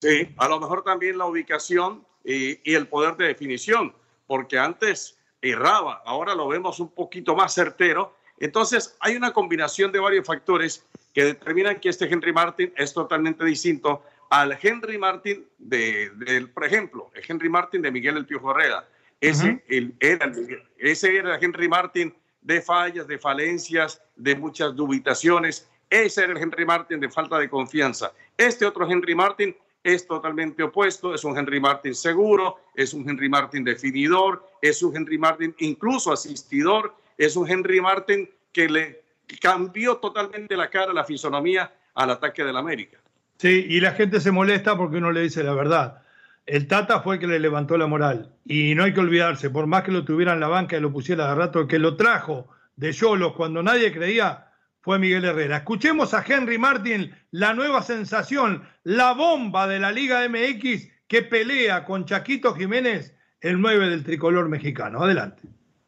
Sí, 0.00 0.34
a 0.36 0.48
lo 0.48 0.58
mejor 0.58 0.82
también 0.82 1.18
la 1.18 1.26
ubicación 1.26 2.04
y, 2.24 2.70
y 2.70 2.74
el 2.74 2.88
poder 2.88 3.16
de 3.16 3.26
definición, 3.26 3.94
porque 4.26 4.58
antes 4.58 5.18
erraba, 5.42 6.02
ahora 6.04 6.34
lo 6.34 6.48
vemos 6.48 6.80
un 6.80 6.90
poquito 6.90 7.34
más 7.34 7.54
certero. 7.54 8.16
Entonces, 8.38 8.96
hay 9.00 9.16
una 9.16 9.32
combinación 9.32 9.92
de 9.92 9.98
varios 9.98 10.26
factores 10.26 10.86
que 11.12 11.24
determinan 11.24 11.80
que 11.80 11.88
este 11.88 12.06
Henry 12.06 12.32
Martin 12.32 12.72
es 12.76 12.92
totalmente 12.92 13.44
distinto 13.44 14.02
al 14.30 14.56
Henry 14.62 14.96
Martin 14.96 15.44
de, 15.58 16.48
por 16.54 16.64
ejemplo, 16.64 17.10
el 17.14 17.22
Henry 17.26 17.48
Martin 17.48 17.82
de 17.82 17.90
Miguel 17.90 18.16
El 18.16 18.26
Piojo 18.26 18.52
Herrera. 18.52 18.88
Ese, 19.20 19.62
era, 20.00 20.32
ese 20.78 21.16
era 21.16 21.36
el 21.36 21.44
Henry 21.44 21.68
Martin 21.68 22.14
de 22.40 22.62
fallas, 22.62 23.06
de 23.06 23.18
falencias, 23.18 24.02
de 24.16 24.34
muchas 24.34 24.74
dubitaciones. 24.74 25.68
Ese 25.90 26.24
era 26.24 26.32
el 26.32 26.38
Henry 26.38 26.64
Martin 26.64 27.00
de 27.00 27.10
falta 27.10 27.38
de 27.38 27.48
confianza. 27.48 28.12
Este 28.36 28.64
otro 28.64 28.90
Henry 28.90 29.14
Martin 29.14 29.54
es 29.82 30.06
totalmente 30.06 30.62
opuesto, 30.62 31.14
es 31.14 31.24
un 31.24 31.36
Henry 31.36 31.60
Martin 31.60 31.94
seguro, 31.94 32.58
es 32.74 32.92
un 32.94 33.08
Henry 33.08 33.28
Martin 33.28 33.64
definidor, 33.64 34.46
es 34.60 34.82
un 34.82 34.96
Henry 34.96 35.18
Martin 35.18 35.54
incluso 35.58 36.12
asistidor, 36.12 36.94
es 37.16 37.36
un 37.36 37.48
Henry 37.50 37.80
Martin 37.80 38.28
que 38.52 38.68
le 38.68 39.02
cambió 39.40 39.96
totalmente 39.96 40.56
la 40.56 40.68
cara, 40.68 40.92
la 40.92 41.04
fisonomía 41.04 41.72
al 41.94 42.10
ataque 42.10 42.44
del 42.44 42.56
América. 42.56 42.98
Sí, 43.38 43.66
y 43.68 43.80
la 43.80 43.92
gente 43.92 44.20
se 44.20 44.30
molesta 44.30 44.76
porque 44.76 44.98
uno 44.98 45.12
le 45.12 45.22
dice 45.22 45.42
la 45.42 45.54
verdad. 45.54 46.02
El 46.50 46.66
Tata 46.66 47.00
fue 47.00 47.14
el 47.14 47.20
que 47.20 47.28
le 47.28 47.38
levantó 47.38 47.78
la 47.78 47.86
moral. 47.86 48.34
Y 48.44 48.74
no 48.74 48.82
hay 48.82 48.92
que 48.92 48.98
olvidarse, 48.98 49.50
por 49.50 49.68
más 49.68 49.84
que 49.84 49.92
lo 49.92 50.04
tuviera 50.04 50.32
en 50.32 50.40
la 50.40 50.48
banca 50.48 50.76
y 50.76 50.80
lo 50.80 50.92
pusiera 50.92 51.28
de 51.28 51.36
rato, 51.36 51.60
el 51.60 51.68
que 51.68 51.78
lo 51.78 51.96
trajo 51.96 52.48
de 52.74 52.90
Yolos 52.90 53.34
cuando 53.34 53.62
nadie 53.62 53.92
creía 53.92 54.48
fue 54.80 54.98
Miguel 54.98 55.26
Herrera. 55.26 55.58
Escuchemos 55.58 56.12
a 56.12 56.24
Henry 56.26 56.58
Martin, 56.58 57.14
la 57.30 57.54
nueva 57.54 57.82
sensación, 57.82 58.64
la 58.82 59.12
bomba 59.12 59.68
de 59.68 59.78
la 59.78 59.92
Liga 59.92 60.28
MX 60.28 60.88
que 61.06 61.22
pelea 61.22 61.84
con 61.84 62.04
Chaquito 62.04 62.52
Jiménez, 62.52 63.14
el 63.40 63.60
9 63.60 63.88
del 63.88 64.02
tricolor 64.02 64.48
mexicano. 64.48 65.04
Adelante. 65.04 65.42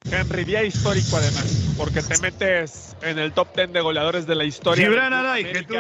Henry, 0.04 0.44
día 0.44 0.62
histórico 0.62 1.16
además, 1.16 1.74
porque 1.76 2.02
te 2.02 2.20
metes 2.20 2.96
en 3.02 3.18
el 3.18 3.32
top 3.32 3.48
10 3.56 3.72
de 3.72 3.80
goleadores 3.80 4.28
de 4.28 4.36
la 4.36 4.44
historia. 4.44 4.86
Gibran 4.86 5.12
Aray, 5.12 5.44
tú 5.66 5.74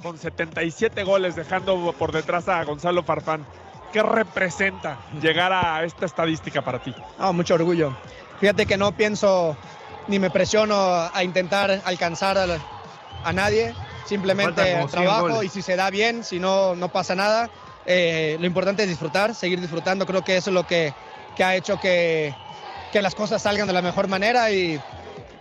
Con 0.00 0.16
77 0.16 1.02
goles, 1.02 1.34
dejando 1.34 1.92
por 1.98 2.12
detrás 2.12 2.48
a 2.48 2.62
Gonzalo 2.62 3.02
Farfán. 3.02 3.44
¿Qué 3.92 4.02
representa 4.02 4.98
llegar 5.20 5.52
a 5.52 5.82
esta 5.84 6.06
estadística 6.06 6.62
para 6.62 6.78
ti? 6.78 6.94
Oh, 7.18 7.32
mucho 7.32 7.54
orgullo. 7.54 7.96
Fíjate 8.40 8.66
que 8.66 8.76
no 8.76 8.92
pienso 8.92 9.56
ni 10.08 10.18
me 10.18 10.30
presiono 10.30 10.76
a 11.12 11.22
intentar 11.22 11.82
alcanzar 11.84 12.38
a, 13.24 13.32
nadie, 13.32 13.74
simplemente 14.06 14.86
trabajo 14.90 15.42
y 15.42 15.48
si 15.48 15.62
se 15.62 15.76
da 15.76 15.90
bien, 15.90 16.24
si 16.24 16.38
no, 16.38 16.74
no 16.74 16.88
pasa 16.88 17.14
nada. 17.14 17.50
Eh, 17.86 18.36
lo 18.40 18.46
importante 18.46 18.82
es 18.82 18.88
disfrutar, 18.88 19.34
seguir 19.34 19.60
disfrutando, 19.60 20.06
creo 20.06 20.22
que 20.22 20.36
eso 20.36 20.50
es 20.50 20.54
lo 20.54 20.66
que, 20.66 20.92
que 21.34 21.44
ha 21.44 21.56
hecho 21.56 21.80
que, 21.80 22.34
que, 22.92 23.00
las 23.00 23.14
cosas 23.14 23.40
salgan 23.40 23.66
de 23.66 23.72
la 23.72 23.80
mejor 23.80 24.08
manera 24.08 24.50
y 24.50 24.78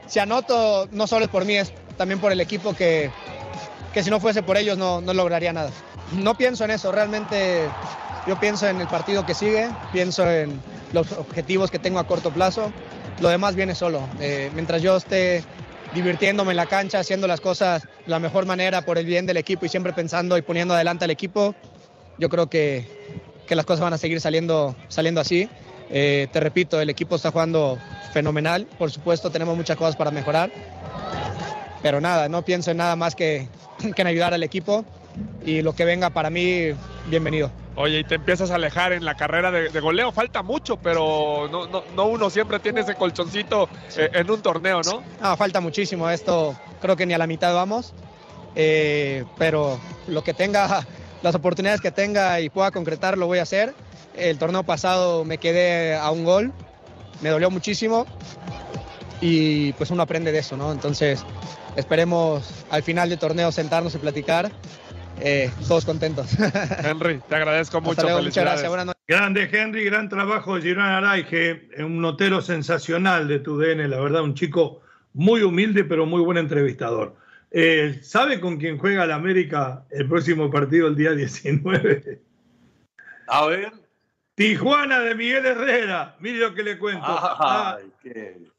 si 0.06 0.20
anoto, 0.20 0.88
no 0.92 1.08
solo 1.08 1.26
es 1.26 1.32
por 1.32 1.44
mí, 1.44 1.58
es 1.58 1.74
también 1.98 2.22
por 2.22 2.32
el 2.32 2.40
equipo 2.40 2.74
que, 2.74 3.12
que 3.94 4.04
si 4.04 4.10
no 4.10 4.22
fuese 4.22 4.44
por 4.44 4.56
ellos 4.56 4.78
no, 4.78 5.02
no 5.02 5.14
lograría 5.14 5.52
nada. 5.52 5.72
No 6.14 6.36
pienso 6.36 6.64
en 6.64 6.72
eso, 6.72 6.92
realmente 6.92 7.68
yo 8.28 8.40
pienso 8.40 8.68
en 8.68 8.82
el 8.82 8.88
partido 8.88 9.26
que 9.26 9.34
sigue, 9.34 9.70
pienso 9.92 10.30
en 10.30 10.60
los 10.94 11.12
objetivos 11.14 11.72
que 11.72 11.80
tengo 11.80 12.00
a 12.00 12.08
corto 12.08 12.32
plazo 12.32 12.72
lo 13.20 13.30
demás 13.30 13.56
viene 13.56 13.76
solo. 13.76 14.02
Eh, 14.20 14.52
mientras 14.54 14.82
yo 14.82 14.98
esté 14.98 15.44
divirtiéndome 15.94 16.52
en 16.52 16.58
la 16.58 16.66
cancha, 16.66 17.00
haciendo 17.00 17.28
las 17.28 17.42
cosas 17.42 17.84
de 17.84 17.90
la 18.08 18.20
mejor 18.20 18.46
manera 18.46 18.82
por 18.84 18.98
el 18.98 19.06
bien 19.06 19.26
del 19.26 19.38
equipo 19.38 19.66
y 19.66 19.70
siempre 19.70 19.94
pensando 19.94 20.38
y 20.38 20.42
poniendo 20.42 20.74
adelante 20.74 21.06
al 21.06 21.12
equipo, 21.12 21.56
yo 22.18 22.30
creo 22.30 22.48
que, 22.48 22.86
que 23.48 23.56
las 23.56 23.66
cosas 23.66 23.82
van 23.82 23.94
a 23.94 23.98
seguir 23.98 24.22
saliendo, 24.22 24.76
saliendo 24.88 25.22
así. 25.22 25.50
Eh, 25.90 26.28
te 26.32 26.40
repito, 26.40 26.82
el 26.82 26.90
equipo 26.90 27.16
está 27.16 27.32
jugando 27.32 27.78
fenomenal, 28.12 28.68
por 28.78 28.92
supuesto 28.92 29.32
tenemos 29.32 29.56
muchas 29.56 29.78
cosas 29.78 29.96
para 29.96 30.12
mejorar, 30.12 30.52
pero 31.82 32.02
nada, 32.02 32.28
no 32.28 32.44
pienso 32.44 32.72
en 32.72 32.78
nada 32.78 32.96
más 32.98 33.16
que, 33.16 33.48
que 33.96 34.02
en 34.02 34.08
ayudar 34.08 34.34
al 34.34 34.44
equipo 34.44 34.84
y 35.46 35.62
lo 35.62 35.74
que 35.74 35.86
venga 35.86 36.10
para 36.10 36.30
mí, 36.30 36.72
bienvenido. 37.10 37.50
Oye, 37.80 38.00
y 38.00 38.04
te 38.04 38.16
empiezas 38.16 38.50
a 38.50 38.56
alejar 38.56 38.92
en 38.92 39.06
la 39.06 39.16
carrera 39.16 39.52
de, 39.52 39.80
goleo. 39.80 40.12
Falta 40.12 40.42
mucho, 40.42 40.78
pero 40.78 41.48
no, 41.52 41.68
no, 41.68 42.06
uno 42.08 42.32
siempre 42.32 42.60
tiene 42.60 42.82
ese 42.82 42.96
colchoncito 42.96 43.70
eh, 43.96 44.10
en 44.14 44.32
un 44.32 44.42
torneo, 44.42 44.82
¿no? 44.82 45.04
Ah, 45.22 45.38
falta 45.38 45.62
muchísimo. 45.62 46.10
Esto 46.10 46.56
creo 46.82 46.96
que 46.96 47.06
ni 47.06 47.14
a 47.14 47.20
la 47.20 47.28
mitad 47.28 47.54
vamos. 47.54 47.94
Eh, 48.56 49.26
pero 49.38 49.80
lo 50.08 50.24
que 50.24 50.34
tenga, 50.34 50.88
las 51.22 51.36
oportunidades 51.36 51.80
que 51.80 51.92
tenga 51.92 52.42
y 52.42 52.50
pueda 52.50 52.72
concretar, 52.72 53.16
lo 53.16 53.28
voy 53.28 53.38
a 53.38 53.44
hacer. 53.44 53.76
El 54.16 54.40
torneo 54.40 54.64
pasado 54.64 55.24
me 55.24 55.38
quedé 55.38 55.96
a 55.96 56.10
un 56.10 56.24
gol. 56.26 56.54
Me 57.22 57.30
dolió 57.30 57.52
muchísimo. 57.52 58.08
Y 59.22 59.74
pues 59.74 59.92
uno 59.92 60.02
aprende 60.02 60.32
de 60.32 60.40
eso, 60.40 60.58
¿no? 60.58 60.72
Entonces, 60.72 61.24
esperemos 61.76 62.66
al 62.72 62.82
final 62.82 63.10
del 63.10 63.20
torneo 63.20 63.52
sentarnos 63.52 63.94
y 63.94 64.00
platicar 64.00 64.52
eh, 65.20 65.52
todos 65.68 65.86
contentos. 65.86 66.28
Henry, 66.84 67.20
te 67.28 67.36
agradezco 67.36 67.82
mucho. 67.82 68.08
muchas 68.22 68.44
gracias. 68.44 68.68
Buenas 68.68 68.88
noches. 68.88 69.02
Grande 69.08 69.50
Henry, 69.52 69.86
gran 69.86 70.10
trabajo 70.10 70.56
de 70.56 70.62
Girón 70.62 70.86
Araige, 70.86 71.70
un 71.80 72.02
notero 72.02 72.42
sensacional 72.42 73.28
de 73.28 73.40
tu 73.40 73.58
DN, 73.58 73.88
la 73.88 74.00
verdad, 74.00 74.22
un 74.22 74.34
chico 74.34 74.82
muy 75.14 75.42
humilde 75.42 75.84
pero 75.84 76.06
muy 76.06 76.22
buen 76.22 76.38
entrevistador. 76.38 77.16
Eh, 77.52 78.00
¿Sabe 78.04 78.40
con 78.40 78.58
quién 78.58 78.78
juega 78.78 79.06
la 79.06 79.16
América 79.16 79.86
el 79.90 80.08
próximo 80.08 80.52
partido 80.52 80.88
el 80.88 80.96
día 80.96 81.12
19? 81.12 82.22
A 83.28 83.46
ver. 83.46 83.72
Tijuana 84.36 85.00
de 85.00 85.16
Miguel 85.16 85.46
Herrera. 85.46 86.16
Mire 86.20 86.40
lo 86.40 86.54
que 86.54 86.64
le 86.64 86.78
cuento. 86.78 87.06
Ah, 87.08 87.78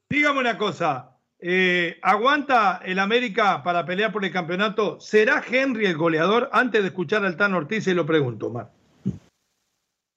dígame 0.08 0.40
una 0.40 0.58
cosa. 0.58 1.10
Eh, 1.40 1.98
¿Aguanta 2.02 2.80
el 2.84 2.98
América 2.98 3.62
para 3.62 3.86
pelear 3.86 4.12
por 4.12 4.24
el 4.24 4.32
campeonato? 4.32 4.98
¿Será 5.00 5.44
Henry 5.48 5.86
el 5.86 5.96
goleador? 5.96 6.50
Antes 6.52 6.82
de 6.82 6.88
escuchar 6.88 7.24
al 7.24 7.36
Tan 7.36 7.54
Ortiz, 7.54 7.84
se 7.84 7.94
lo 7.94 8.04
pregunto, 8.04 8.50
Mar. 8.50 8.72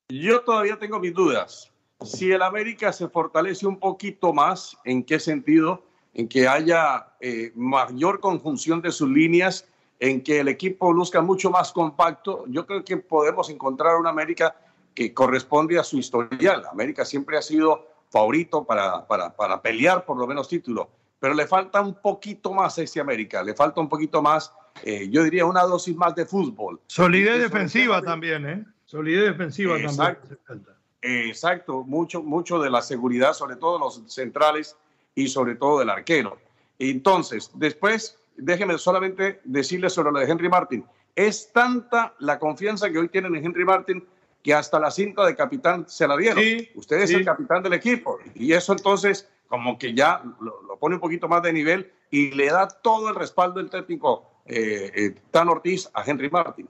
Yo 0.10 0.42
todavía 0.42 0.80
tengo 0.80 1.00
mis 1.00 1.14
dudas. 1.14 1.72
Si 2.04 2.32
el 2.32 2.42
América 2.42 2.92
se 2.92 3.08
fortalece 3.08 3.68
un 3.68 3.78
poquito 3.78 4.34
más, 4.34 4.76
¿en 4.84 5.04
qué 5.04 5.20
sentido? 5.20 5.84
En 6.16 6.28
que 6.28 6.48
haya 6.48 7.14
eh, 7.20 7.52
mayor 7.56 8.20
conjunción 8.20 8.82
de 8.82 8.92
sus 8.92 9.08
líneas, 9.08 9.68
en 10.00 10.24
que 10.24 10.40
el 10.40 10.48
equipo 10.48 10.92
luzca 10.92 11.22
mucho 11.22 11.52
más 11.52 11.72
compacto, 11.72 12.46
yo 12.48 12.66
creo 12.66 12.84
que 12.84 12.98
podemos 12.98 13.52
encontrar 13.52 13.98
una 13.98 14.10
América 14.10 14.56
que 14.96 15.14
corresponde 15.14 15.78
a 15.78 15.84
su 15.84 16.00
historial. 16.00 16.64
América 16.72 17.06
siempre 17.06 17.38
ha 17.38 17.42
sido 17.44 17.88
favorito 18.10 18.64
para, 18.64 19.06
para, 19.06 19.36
para 19.36 19.62
pelear 19.62 20.04
por 20.04 20.18
lo 20.18 20.26
menos 20.26 20.50
título 20.50 20.90
pero 21.22 21.36
le 21.36 21.46
falta 21.46 21.80
un 21.82 21.94
poquito 21.94 22.52
más 22.52 22.80
a 22.80 22.82
este 22.82 23.00
América, 23.00 23.44
le 23.44 23.54
falta 23.54 23.80
un 23.80 23.88
poquito 23.88 24.24
más, 24.24 24.52
eh, 24.82 25.08
yo 25.08 25.24
diría 25.24 25.46
una 25.46 25.62
dosis 25.62 25.96
más 25.96 26.16
de 26.16 26.26
fútbol. 26.26 26.82
Solidez 26.88 27.40
defensiva 27.40 28.02
también, 28.02 28.50
¿eh? 28.50 28.66
Solidez 28.86 29.26
defensiva 29.26 29.80
Exacto. 29.80 30.36
también. 30.48 30.76
Exacto, 31.04 31.84
mucho, 31.84 32.24
mucho 32.24 32.60
de 32.60 32.72
la 32.72 32.82
seguridad, 32.82 33.34
sobre 33.34 33.56
todo 33.56 33.78
los 33.78 34.02
centrales 34.08 34.76
y 35.14 35.28
sobre 35.28 35.54
todo 35.56 35.80
del 35.80 35.92
arquero. 35.92 36.40
Entonces, 36.80 37.52
después, 37.54 38.18
déjeme 38.36 38.76
solamente 38.80 39.42
decirle 39.44 39.92
sobre 39.92 40.12
lo 40.12 40.20
de 40.20 40.26
Henry 40.26 40.50
Martin. 40.50 40.84
Es 41.16 41.52
tanta 41.54 42.16
la 42.18 42.40
confianza 42.40 42.90
que 42.90 42.98
hoy 42.98 43.10
tienen 43.10 43.36
en 43.36 43.46
Henry 43.46 43.64
Martin 43.64 44.04
que 44.42 44.56
hasta 44.56 44.80
la 44.80 44.90
cinta 44.90 45.24
de 45.28 45.36
capitán 45.36 45.86
se 45.88 46.08
la 46.08 46.18
dieron. 46.18 46.44
Usted 46.74 46.98
es 47.02 47.12
el 47.12 47.24
capitán 47.24 47.62
del 47.62 47.74
equipo. 47.74 48.18
Y 48.34 48.54
eso 48.54 48.74
entonces 48.74 49.30
como 49.52 49.78
que 49.78 49.94
ya 49.94 50.24
lo, 50.40 50.80
pone 50.80 50.96
un 50.96 51.02
poquito 51.02 51.28
más 51.28 51.44
de 51.44 51.52
nivel 51.52 51.92
y 52.10 52.32
le 52.32 52.46
da 52.46 52.70
todo 52.70 53.10
el 53.10 53.16
respaldo 53.16 53.60
del 53.60 53.70
técnico 53.70 54.42
eh, 54.46 54.90
eh, 54.96 55.16
Tan 55.30 55.50
Ortiz 55.50 55.90
a 55.94 56.10
Henry 56.10 56.30
Martin. 56.30 56.70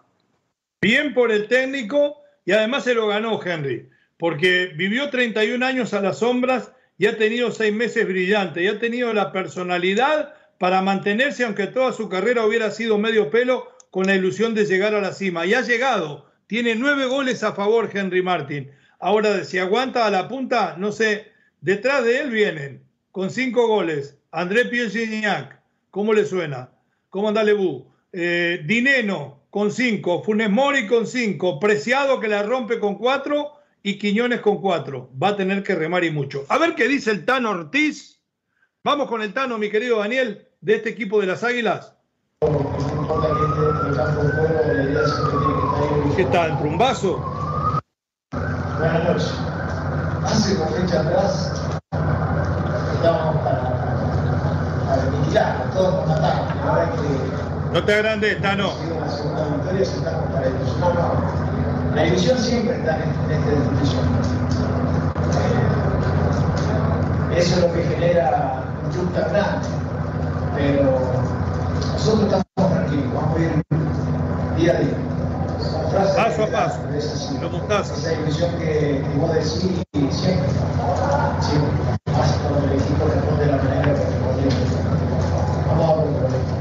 Bien 0.81 1.13
por 1.13 1.31
el 1.31 1.47
técnico 1.47 2.15
y 2.43 2.53
además 2.53 2.85
se 2.85 2.95
lo 2.95 3.07
ganó 3.07 3.39
Henry, 3.41 3.87
porque 4.17 4.71
vivió 4.75 5.11
31 5.11 5.63
años 5.63 5.93
a 5.93 6.01
las 6.01 6.17
sombras 6.17 6.71
y 6.97 7.05
ha 7.05 7.19
tenido 7.19 7.51
seis 7.51 7.71
meses 7.71 8.07
brillantes 8.07 8.63
y 8.63 8.67
ha 8.67 8.79
tenido 8.79 9.13
la 9.13 9.31
personalidad 9.31 10.33
para 10.57 10.81
mantenerse, 10.81 11.45
aunque 11.45 11.67
toda 11.67 11.93
su 11.93 12.09
carrera 12.09 12.47
hubiera 12.47 12.71
sido 12.71 12.97
medio 12.97 13.29
pelo, 13.29 13.67
con 13.91 14.07
la 14.07 14.15
ilusión 14.15 14.55
de 14.55 14.65
llegar 14.65 14.95
a 14.95 15.01
la 15.01 15.13
cima. 15.13 15.45
Y 15.45 15.53
ha 15.53 15.61
llegado. 15.61 16.31
Tiene 16.47 16.75
nueve 16.75 17.05
goles 17.05 17.43
a 17.43 17.53
favor 17.53 17.89
Henry 17.93 18.23
Martin. 18.23 18.71
Ahora, 18.99 19.43
si 19.43 19.59
aguanta 19.59 20.05
a 20.05 20.11
la 20.11 20.27
punta, 20.27 20.75
no 20.77 20.91
sé 20.91 21.30
Detrás 21.61 22.03
de 22.03 22.19
él 22.19 22.31
vienen 22.31 22.83
con 23.11 23.29
cinco 23.29 23.67
goles. 23.67 24.17
André 24.31 24.65
Pielsignac, 24.65 25.61
¿cómo 25.91 26.11
le 26.11 26.25
suena? 26.25 26.71
¿Cómo 27.11 27.27
anda 27.27 27.43
Lebu? 27.43 27.85
Eh, 28.11 28.63
Dineno 28.65 29.43
con 29.51 29.71
cinco, 29.71 30.23
Funes 30.23 30.49
Mori 30.49 30.87
con 30.87 31.05
cinco, 31.05 31.59
Preciado 31.59 32.19
que 32.19 32.27
la 32.27 32.41
rompe 32.41 32.79
con 32.79 32.95
cuatro 32.95 33.51
y 33.83 33.99
Quiñones 33.99 34.41
con 34.41 34.59
cuatro. 34.59 35.11
Va 35.21 35.29
a 35.29 35.37
tener 35.37 35.61
que 35.61 35.75
remar 35.75 36.03
y 36.03 36.09
mucho. 36.09 36.45
A 36.49 36.57
ver 36.57 36.73
qué 36.73 36.87
dice 36.87 37.11
el 37.11 37.25
Tano 37.25 37.51
Ortiz. 37.51 38.19
Vamos 38.83 39.07
con 39.07 39.21
el 39.21 39.31
Tano, 39.31 39.59
mi 39.59 39.69
querido 39.69 39.99
Daniel, 39.99 40.47
de 40.61 40.77
este 40.77 40.89
equipo 40.89 41.21
de 41.21 41.27
las 41.27 41.43
Águilas. 41.43 41.95
¿Qué 46.15 46.25
tal, 46.25 46.57
Trumbazo? 46.57 47.79
Buenas 48.31 49.03
noches. 49.03 49.50
Hace 50.23 50.55
una 50.55 50.67
fecha 50.67 51.01
atrás 51.01 51.51
estábamos 52.93 53.35
para, 53.43 53.61
para 55.33 55.63
todos 55.73 55.95
con 56.05 56.11
ataque. 56.11 56.41
La 56.65 56.71
verdad 56.73 56.91
que. 56.93 57.73
No 57.73 57.83
te 57.85 57.93
agrandes, 57.93 58.41
Tano. 58.41 58.67
La 58.99 59.09
segunda 59.09 59.45
victoria 59.45 59.85
se 59.85 59.97
estamos 59.97 60.25
para 60.31 60.49
no. 60.49 61.95
La 61.95 62.03
división 62.03 62.37
siempre 62.37 62.77
está 62.77 62.95
en, 62.97 63.01
en 63.03 63.31
esta 63.31 63.49
división. 63.49 64.05
Eh, 67.33 67.39
eso 67.39 67.55
es 67.55 67.61
lo 67.61 67.73
que 67.73 67.83
genera 67.83 68.63
un 68.85 68.91
club 68.91 69.13
tan 69.13 69.29
grande. 69.33 69.67
Pero 70.55 70.99
nosotros 71.93 72.23
estamos 72.23 72.45
tranquilos, 72.73 73.13
vamos 73.13 73.37
a 73.37 73.39
ir 73.39 73.63
día 74.57 74.71
a 74.71 74.79
día. 74.79 74.97
Paso 76.15 76.43
a 76.43 76.47
paso. 76.47 76.79
Lo 77.41 77.49
montás. 77.49 77.91
Esa 77.91 78.09
división 78.11 78.51
que, 78.59 79.03
que 79.03 79.17
vos 79.17 79.33
decís 79.33 79.83
siempre. 80.11 80.49
Siempre. 81.41 81.69
Más 82.11 82.31
cuando 82.41 82.67
el 82.67 82.73
equipo 82.79 83.05
responde 83.05 83.45
de 83.45 83.51
la 83.51 83.57
manera 83.57 83.81
que 83.83 83.89
responde. 83.89 84.43
Vamos 85.67 85.89
a 85.89 85.95
ver 85.95 86.07
un 86.07 86.13
problema. 86.15 86.51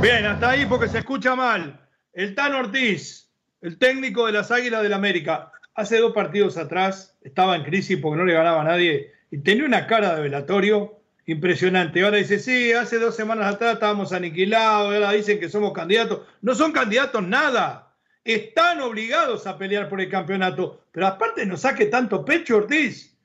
Vamos 0.00 0.24
a 0.24 0.35
ahí 0.46 0.66
porque 0.66 0.88
se 0.88 0.98
escucha 0.98 1.34
mal. 1.34 1.80
El 2.12 2.34
Tano 2.34 2.58
Ortiz, 2.60 3.30
el 3.60 3.78
técnico 3.78 4.26
de 4.26 4.32
las 4.32 4.50
Águilas 4.50 4.82
del 4.82 4.92
América, 4.92 5.52
hace 5.74 5.98
dos 5.98 6.12
partidos 6.12 6.56
atrás 6.56 7.16
estaba 7.22 7.56
en 7.56 7.64
crisis 7.64 7.98
porque 8.00 8.18
no 8.18 8.24
le 8.24 8.34
ganaba 8.34 8.60
a 8.60 8.64
nadie 8.64 9.12
y 9.30 9.38
tenía 9.38 9.64
una 9.64 9.86
cara 9.86 10.14
de 10.14 10.22
velatorio 10.22 11.00
impresionante. 11.26 12.04
Ahora 12.04 12.18
dice, 12.18 12.38
sí, 12.38 12.72
hace 12.72 12.98
dos 12.98 13.16
semanas 13.16 13.54
atrás 13.54 13.74
estábamos 13.74 14.12
aniquilados, 14.12 14.94
ahora 14.94 15.12
dicen 15.12 15.40
que 15.40 15.48
somos 15.48 15.72
candidatos. 15.72 16.20
No 16.42 16.54
son 16.54 16.72
candidatos 16.72 17.26
nada. 17.26 17.92
Están 18.24 18.80
obligados 18.80 19.46
a 19.46 19.58
pelear 19.58 19.88
por 19.88 20.00
el 20.00 20.08
campeonato. 20.08 20.84
Pero 20.92 21.08
aparte 21.08 21.44
no 21.44 21.56
saque 21.56 21.86
tanto 21.86 22.24
pecho 22.24 22.58
Ortiz. 22.58 23.18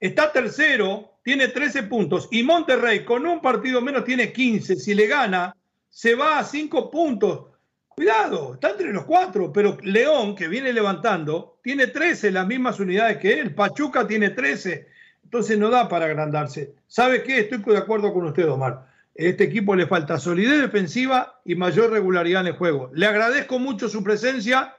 Está 0.00 0.32
tercero, 0.32 1.18
tiene 1.22 1.48
13 1.48 1.84
puntos. 1.84 2.28
Y 2.32 2.42
Monterrey 2.42 3.04
con 3.04 3.24
un 3.24 3.40
partido 3.40 3.80
menos 3.80 4.04
tiene 4.04 4.32
15. 4.32 4.76
Si 4.76 4.94
le 4.94 5.06
gana, 5.06 5.54
se 5.96 6.14
va 6.14 6.38
a 6.38 6.44
5 6.44 6.90
puntos. 6.90 7.46
Cuidado, 7.88 8.52
está 8.52 8.72
entre 8.72 8.92
los 8.92 9.04
cuatro, 9.06 9.50
pero 9.50 9.78
León, 9.82 10.34
que 10.34 10.46
viene 10.46 10.70
levantando, 10.74 11.58
tiene 11.62 11.86
13, 11.86 12.30
las 12.32 12.46
mismas 12.46 12.78
unidades 12.78 13.16
que 13.16 13.40
él. 13.40 13.54
Pachuca 13.54 14.06
tiene 14.06 14.28
13. 14.28 14.88
Entonces 15.24 15.58
no 15.58 15.70
da 15.70 15.88
para 15.88 16.04
agrandarse. 16.04 16.74
¿Sabe 16.86 17.22
qué? 17.22 17.38
Estoy 17.40 17.62
de 17.64 17.78
acuerdo 17.78 18.12
con 18.12 18.26
usted, 18.26 18.46
Omar. 18.46 18.72
A 18.74 18.88
este 19.14 19.44
equipo 19.44 19.74
le 19.74 19.86
falta 19.86 20.18
solidez 20.18 20.60
defensiva 20.60 21.40
y 21.46 21.54
mayor 21.54 21.90
regularidad 21.90 22.42
en 22.42 22.48
el 22.48 22.58
juego. 22.58 22.90
Le 22.92 23.06
agradezco 23.06 23.58
mucho 23.58 23.88
su 23.88 24.04
presencia. 24.04 24.76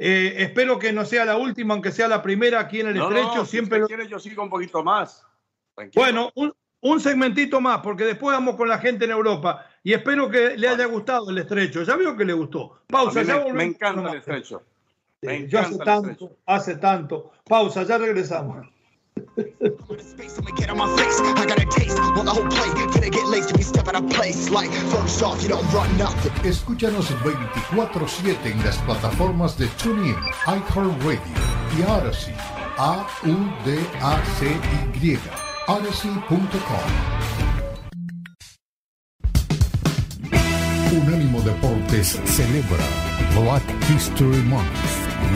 Eh, 0.00 0.34
espero 0.38 0.80
que 0.80 0.92
no 0.92 1.04
sea 1.04 1.24
la 1.24 1.36
última, 1.36 1.74
aunque 1.74 1.92
sea 1.92 2.08
la 2.08 2.20
primera 2.22 2.58
aquí 2.58 2.80
en 2.80 2.88
el 2.88 2.96
No, 2.96 3.04
estrecho. 3.08 3.34
no, 3.36 3.44
si 3.44 3.50
Siempre 3.52 3.78
usted 3.78 3.80
lo- 3.82 3.86
quiere, 3.86 4.08
yo 4.10 4.18
sigo 4.18 4.42
un 4.42 4.50
poquito 4.50 4.82
más. 4.82 5.24
Tranquilo. 5.76 6.02
Bueno, 6.02 6.30
un, 6.34 6.52
un 6.80 7.00
segmentito 7.00 7.60
más, 7.60 7.78
porque 7.82 8.04
después 8.04 8.34
vamos 8.36 8.56
con 8.56 8.68
la 8.68 8.78
gente 8.78 9.04
en 9.04 9.12
Europa. 9.12 9.64
Y 9.86 9.94
espero 9.94 10.28
que 10.28 10.56
le 10.56 10.66
haya 10.66 10.86
gustado 10.86 11.30
el 11.30 11.38
estrecho. 11.38 11.84
Ya 11.84 11.94
veo 11.94 12.16
que 12.16 12.24
le 12.24 12.32
gustó. 12.32 12.80
Pausa, 12.88 13.22
ya 13.22 13.34
me, 13.36 13.44
volvemos 13.44 13.54
me 13.54 13.62
con 13.62 13.74
encanta 13.76 14.10
el 14.10 14.18
estrecho. 14.18 14.62
Me 15.22 15.46
Yo 15.46 15.60
hace 15.60 15.74
encanta 15.74 15.78
el 15.78 15.84
tanto, 15.84 16.10
estrecho. 16.10 16.36
hace 16.44 16.76
tanto. 16.78 17.30
Pausa, 17.44 17.84
ya 17.84 17.96
regresamos. 17.96 18.66
Space, 19.36 20.38
I'ma 20.40 20.50
get 20.56 20.70
on 20.70 20.78
my 20.78 20.88
face. 20.96 21.20
I 21.20 21.46
got 21.46 21.60
a 21.60 21.66
taste, 21.66 21.96
want 22.16 22.24
the 22.24 22.32
whole 22.32 22.48
plate. 22.48 22.74
Finna 22.90 23.12
get 23.12 23.26
laced 23.28 23.50
to 23.50 23.54
be 23.56 23.62
step 23.62 23.86
out 23.86 23.94
of 23.94 24.10
place. 24.10 24.50
Like, 24.50 24.72
first 24.90 25.22
off, 25.22 25.40
you 25.40 25.48
don't 25.50 25.72
run 25.72 25.96
nothing. 25.96 26.32
Escúchanos 26.44 27.08
24-7 27.22 28.44
en 28.44 28.64
las 28.64 28.78
plataformas 28.78 29.56
de 29.56 29.68
TuneIn, 29.80 30.16
iHeartRadio 30.48 31.20
y 31.78 31.82
Odyssey. 31.84 32.34
A-U-D-A-C-Y. 32.76 33.20
Odyssey.com. 35.68 37.55
Deportes 41.86 42.18
celebra 42.24 42.82
Black 43.34 43.62
History 43.88 44.42
Month, 44.42 44.66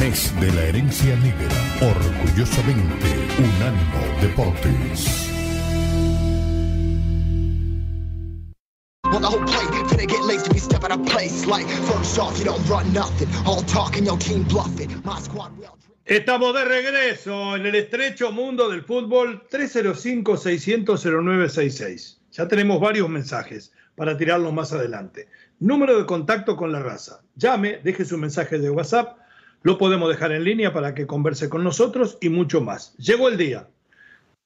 mes 0.01 0.33
de 0.41 0.51
la 0.53 0.65
herencia 0.65 1.15
negra. 1.17 1.49
Orgullosamente, 1.81 3.07
Unánimo 3.39 4.01
Deportes. 4.21 5.31
Want 9.05 9.23
the 9.23 9.29
whole 9.29 9.47
plate. 9.47 9.71
Finna 9.91 10.09
get 10.09 10.25
laced 10.25 10.47
to 10.47 10.53
be 10.53 10.59
step 10.59 10.83
out 10.83 10.91
of 10.91 11.07
place. 11.07 11.47
Like, 11.47 11.69
first 11.69 12.19
off, 12.19 12.37
you 12.39 12.45
don't 12.45 12.67
run 12.69 12.93
nothing. 12.93 13.29
All 13.47 13.63
talking, 13.63 14.05
your 14.05 14.19
team 14.19 14.43
bluffing. 14.45 14.91
My 15.05 15.21
squad 15.21 15.57
well 15.59 15.77
Estamos 16.05 16.53
de 16.55 16.65
regreso 16.65 17.55
en 17.55 17.67
el 17.67 17.77
estrecho 17.77 18.33
mundo 18.33 18.69
del 18.69 18.83
fútbol 18.83 19.47
305-600-0966. 19.49 22.19
Ya 22.33 22.49
tenemos 22.49 22.81
varios 22.81 23.09
mensajes 23.09 23.73
para 23.95 24.17
tirarlos 24.17 24.53
más 24.53 24.73
adelante. 24.73 25.29
Número 25.61 25.99
de 25.99 26.07
contacto 26.07 26.57
con 26.57 26.73
la 26.73 26.81
raza. 26.81 27.21
Llame, 27.37 27.81
deje 27.85 28.07
su 28.07 28.17
mensaje 28.17 28.59
de 28.59 28.71
WhatsApp. 28.71 29.19
Lo 29.63 29.77
podemos 29.77 30.09
dejar 30.09 30.33
en 30.33 30.45
línea 30.45 30.73
para 30.73 30.95
que 30.95 31.07
converse 31.07 31.51
con 31.51 31.63
nosotros 31.63 32.17
y 32.23 32.31
mucho 32.31 32.63
más. 32.63 32.97
Llegó 32.97 33.29
el 33.29 33.37
día. 33.37 33.69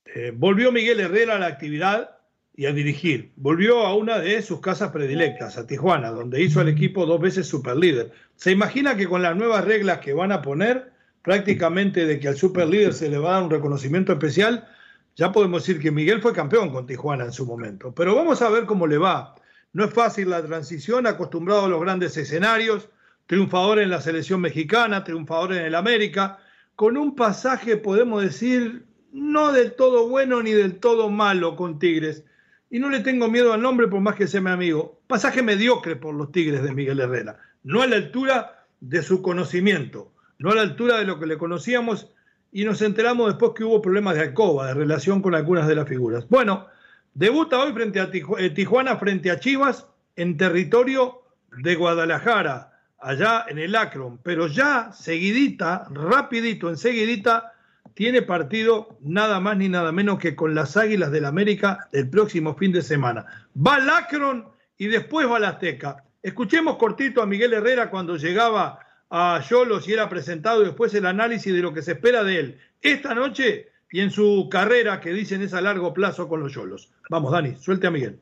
Eh, 0.06 0.32
volvió 0.34 0.72
Miguel 0.72 0.98
Herrera 0.98 1.36
a 1.36 1.38
la 1.38 1.46
actividad 1.46 2.18
y 2.56 2.66
a 2.66 2.72
dirigir. 2.72 3.30
Volvió 3.36 3.86
a 3.86 3.94
una 3.94 4.18
de 4.18 4.42
sus 4.42 4.60
casas 4.60 4.90
predilectas, 4.90 5.56
a 5.56 5.68
Tijuana, 5.68 6.10
donde 6.10 6.42
hizo 6.42 6.60
al 6.60 6.68
equipo 6.68 7.06
dos 7.06 7.20
veces 7.20 7.46
superlíder. 7.46 8.10
¿Se 8.34 8.50
imagina 8.50 8.96
que 8.96 9.06
con 9.06 9.22
las 9.22 9.36
nuevas 9.36 9.64
reglas 9.64 10.00
que 10.00 10.14
van 10.14 10.32
a 10.32 10.42
poner, 10.42 10.90
prácticamente 11.22 12.06
de 12.06 12.18
que 12.18 12.26
al 12.26 12.36
superlíder 12.36 12.92
se 12.92 13.08
le 13.08 13.18
va 13.18 13.30
a 13.30 13.32
dar 13.34 13.44
un 13.44 13.50
reconocimiento 13.50 14.12
especial, 14.12 14.66
ya 15.14 15.30
podemos 15.30 15.64
decir 15.64 15.80
que 15.80 15.92
Miguel 15.92 16.20
fue 16.20 16.32
campeón 16.32 16.70
con 16.70 16.86
Tijuana 16.86 17.24
en 17.24 17.32
su 17.32 17.46
momento. 17.46 17.94
Pero 17.94 18.16
vamos 18.16 18.42
a 18.42 18.50
ver 18.50 18.66
cómo 18.66 18.88
le 18.88 18.98
va. 18.98 19.36
No 19.74 19.84
es 19.84 19.92
fácil 19.92 20.30
la 20.30 20.42
transición, 20.42 21.06
acostumbrado 21.06 21.64
a 21.64 21.68
los 21.68 21.80
grandes 21.80 22.16
escenarios, 22.16 22.88
triunfador 23.26 23.80
en 23.80 23.90
la 23.90 24.00
selección 24.00 24.40
mexicana, 24.40 25.02
triunfador 25.02 25.52
en 25.52 25.64
el 25.64 25.74
América, 25.74 26.38
con 26.76 26.96
un 26.96 27.16
pasaje, 27.16 27.76
podemos 27.76 28.22
decir, 28.22 28.86
no 29.10 29.50
del 29.50 29.74
todo 29.74 30.08
bueno 30.08 30.42
ni 30.44 30.52
del 30.52 30.78
todo 30.78 31.10
malo 31.10 31.56
con 31.56 31.80
Tigres. 31.80 32.24
Y 32.70 32.78
no 32.78 32.88
le 32.88 33.00
tengo 33.00 33.28
miedo 33.28 33.52
al 33.52 33.62
nombre 33.62 33.88
por 33.88 34.00
más 34.00 34.14
que 34.14 34.28
sea 34.28 34.40
mi 34.40 34.50
amigo. 34.50 35.00
Pasaje 35.08 35.42
mediocre 35.42 35.96
por 35.96 36.14
los 36.14 36.30
Tigres 36.30 36.62
de 36.62 36.72
Miguel 36.72 37.00
Herrera. 37.00 37.40
No 37.64 37.82
a 37.82 37.88
la 37.88 37.96
altura 37.96 38.66
de 38.78 39.02
su 39.02 39.22
conocimiento, 39.22 40.12
no 40.38 40.52
a 40.52 40.54
la 40.54 40.62
altura 40.62 40.98
de 40.98 41.04
lo 41.04 41.18
que 41.18 41.26
le 41.26 41.36
conocíamos 41.36 42.12
y 42.52 42.64
nos 42.64 42.80
enteramos 42.80 43.26
después 43.26 43.52
que 43.56 43.64
hubo 43.64 43.82
problemas 43.82 44.14
de 44.14 44.22
alcoba, 44.22 44.68
de 44.68 44.74
relación 44.74 45.20
con 45.20 45.34
algunas 45.34 45.66
de 45.66 45.74
las 45.74 45.88
figuras. 45.88 46.28
Bueno, 46.28 46.68
debuta 47.14 47.58
hoy 47.58 47.72
frente 47.72 48.00
a 48.00 48.10
eh, 48.38 48.50
Tijuana 48.50 48.96
frente 48.96 49.30
a 49.30 49.40
Chivas 49.40 49.86
en 50.16 50.36
territorio 50.36 51.22
de 51.58 51.74
Guadalajara, 51.74 52.72
allá 52.98 53.46
en 53.48 53.58
el 53.58 53.74
Akron, 53.76 54.18
pero 54.22 54.46
ya 54.46 54.92
seguidita, 54.92 55.86
rapidito, 55.90 56.68
enseguidita, 56.68 57.52
tiene 57.94 58.22
partido 58.22 58.98
nada 59.02 59.38
más 59.40 59.56
ni 59.56 59.68
nada 59.68 59.92
menos 59.92 60.18
que 60.18 60.34
con 60.34 60.54
las 60.54 60.76
Águilas 60.76 61.12
del 61.12 61.24
América 61.24 61.88
el 61.92 62.10
próximo 62.10 62.54
fin 62.54 62.72
de 62.72 62.82
semana. 62.82 63.24
Va 63.54 63.76
al 63.76 63.88
Akron 63.88 64.48
y 64.76 64.88
después 64.88 65.28
va 65.30 65.36
a 65.36 65.40
la 65.40 65.48
Azteca. 65.50 66.04
Escuchemos 66.22 66.76
cortito 66.76 67.22
a 67.22 67.26
Miguel 67.26 67.52
Herrera 67.52 67.90
cuando 67.90 68.16
llegaba 68.16 68.80
a 69.10 69.40
Yolos 69.48 69.86
y 69.86 69.92
era 69.92 70.08
presentado 70.08 70.62
después 70.62 70.92
el 70.94 71.06
análisis 71.06 71.52
de 71.52 71.60
lo 71.60 71.72
que 71.72 71.82
se 71.82 71.92
espera 71.92 72.24
de 72.24 72.40
él 72.40 72.58
esta 72.84 73.14
noche 73.14 73.70
y 73.94 74.00
en 74.00 74.10
su 74.10 74.48
carrera 74.50 75.00
que 75.00 75.12
dicen 75.12 75.40
es 75.40 75.54
a 75.54 75.60
largo 75.60 75.94
plazo 75.94 76.26
con 76.26 76.40
los 76.40 76.52
Yolos. 76.52 76.90
Vamos, 77.10 77.30
Dani, 77.30 77.54
suelte 77.60 77.86
a 77.86 77.92
Miguel. 77.92 78.18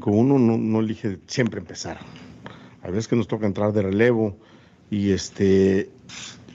Con 0.00 0.18
uno 0.18 0.40
no, 0.40 0.58
no 0.58 0.80
elige 0.80 1.18
siempre 1.28 1.60
empezar. 1.60 2.00
A 2.82 2.88
veces 2.88 3.06
que 3.06 3.14
nos 3.14 3.28
toca 3.28 3.46
entrar 3.46 3.72
de 3.72 3.82
relevo 3.82 4.36
y 4.90 5.12
este 5.12 5.88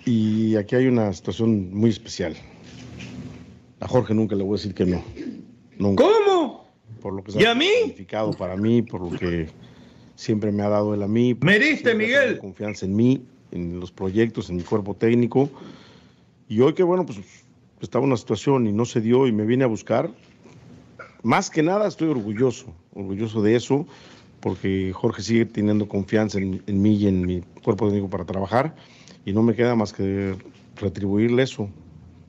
y 0.03 0.57
aquí 0.57 0.75
hay 0.75 0.87
una 0.87 1.13
situación 1.13 1.73
muy 1.73 1.89
especial. 1.89 2.35
A 3.79 3.87
Jorge 3.87 4.13
nunca 4.13 4.35
le 4.35 4.43
voy 4.43 4.55
a 4.55 4.57
decir 4.57 4.73
que 4.73 4.85
no. 4.85 5.05
Nunca. 5.77 6.03
¿Cómo? 6.03 6.67
Por 7.01 7.13
lo 7.13 7.23
que 7.23 7.31
¿Y 7.41 7.45
a 7.45 7.55
mí? 7.55 7.69
significado 7.83 8.33
para 8.33 8.57
mí, 8.57 8.81
por 8.81 9.09
lo 9.09 9.17
que 9.17 9.47
siempre 10.15 10.51
me 10.51 10.63
ha 10.63 10.67
dado 10.67 10.93
él 10.93 11.01
a 11.01 11.07
mí. 11.07 11.33
¿Me 11.39 11.59
diste, 11.59 11.91
siempre 11.91 11.91
ha 11.93 11.95
Miguel? 11.95 12.39
Confianza 12.39 12.85
en 12.85 12.93
mí, 12.93 13.23
en 13.53 13.79
los 13.79 13.93
proyectos, 13.93 14.49
en 14.49 14.57
mi 14.57 14.63
cuerpo 14.63 14.95
técnico. 14.95 15.49
Y 16.49 16.59
hoy 16.59 16.73
que 16.73 16.83
bueno, 16.83 17.05
pues 17.05 17.19
estaba 17.81 18.05
una 18.05 18.17
situación 18.17 18.67
y 18.67 18.71
no 18.71 18.85
se 18.85 19.01
dio 19.01 19.27
y 19.27 19.31
me 19.31 19.45
viene 19.45 19.63
a 19.63 19.67
buscar, 19.67 20.11
más 21.23 21.49
que 21.49 21.63
nada 21.63 21.87
estoy 21.87 22.09
orgulloso, 22.09 22.73
orgulloso 22.93 23.41
de 23.41 23.55
eso, 23.55 23.87
porque 24.39 24.91
Jorge 24.93 25.21
sigue 25.21 25.45
teniendo 25.45 25.87
confianza 25.87 26.37
en, 26.39 26.61
mí 26.67 26.95
y 26.95 27.07
en 27.07 27.25
mi 27.25 27.41
cuerpo 27.63 27.87
técnico 27.87 28.09
para 28.09 28.25
trabajar 28.25 28.75
y 29.25 29.33
no 29.33 29.43
me 29.43 29.53
queda 29.53 29.75
más 29.75 29.91
que 29.93 30.35
retribuirle 30.77 31.43
eso, 31.43 31.69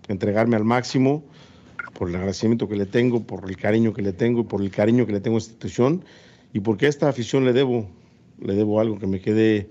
entregarme 0.09 0.57
al 0.57 0.64
máximo 0.64 1.22
por 1.94 2.09
el 2.09 2.16
agradecimiento 2.16 2.68
que 2.68 2.76
le 2.76 2.86
tengo, 2.86 3.22
por 3.22 3.48
el 3.48 3.57
cariño 3.57 3.92
que 3.92 4.03
le 4.03 4.12
tengo 4.12 4.40
y 4.40 4.44
por 4.44 4.61
el 4.61 4.70
cariño 4.70 5.07
que 5.07 5.12
le 5.12 5.20
tengo 5.20 5.36
a 5.36 5.38
esta 5.38 5.53
institución 5.53 6.05
y 6.53 6.61
porque 6.61 6.86
a 6.86 6.88
esta 6.88 7.09
afición 7.09 7.44
le 7.44 7.53
debo, 7.53 7.88
le 8.40 8.55
debo 8.55 8.80
algo 8.80 8.98
que 8.98 9.07
me 9.07 9.20
quede 9.20 9.68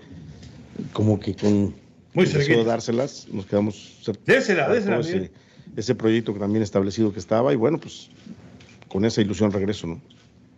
como 0.92 1.20
que 1.20 1.34
con 1.34 1.74
muy 2.14 2.24
de 2.24 2.64
dárselas, 2.64 3.28
nos 3.30 3.46
quedamos 3.46 4.02
désela, 4.24 4.68
désela, 4.68 5.28
ese, 5.76 5.94
proyecto 5.94 6.32
que 6.32 6.40
también 6.40 6.62
establecido 6.62 7.12
que 7.12 7.18
estaba 7.18 7.52
y 7.52 7.56
bueno, 7.56 7.78
pues 7.78 8.10
con 8.88 9.04
esa 9.04 9.20
ilusión 9.20 9.52
regreso, 9.52 9.86
¿no? 9.86 10.00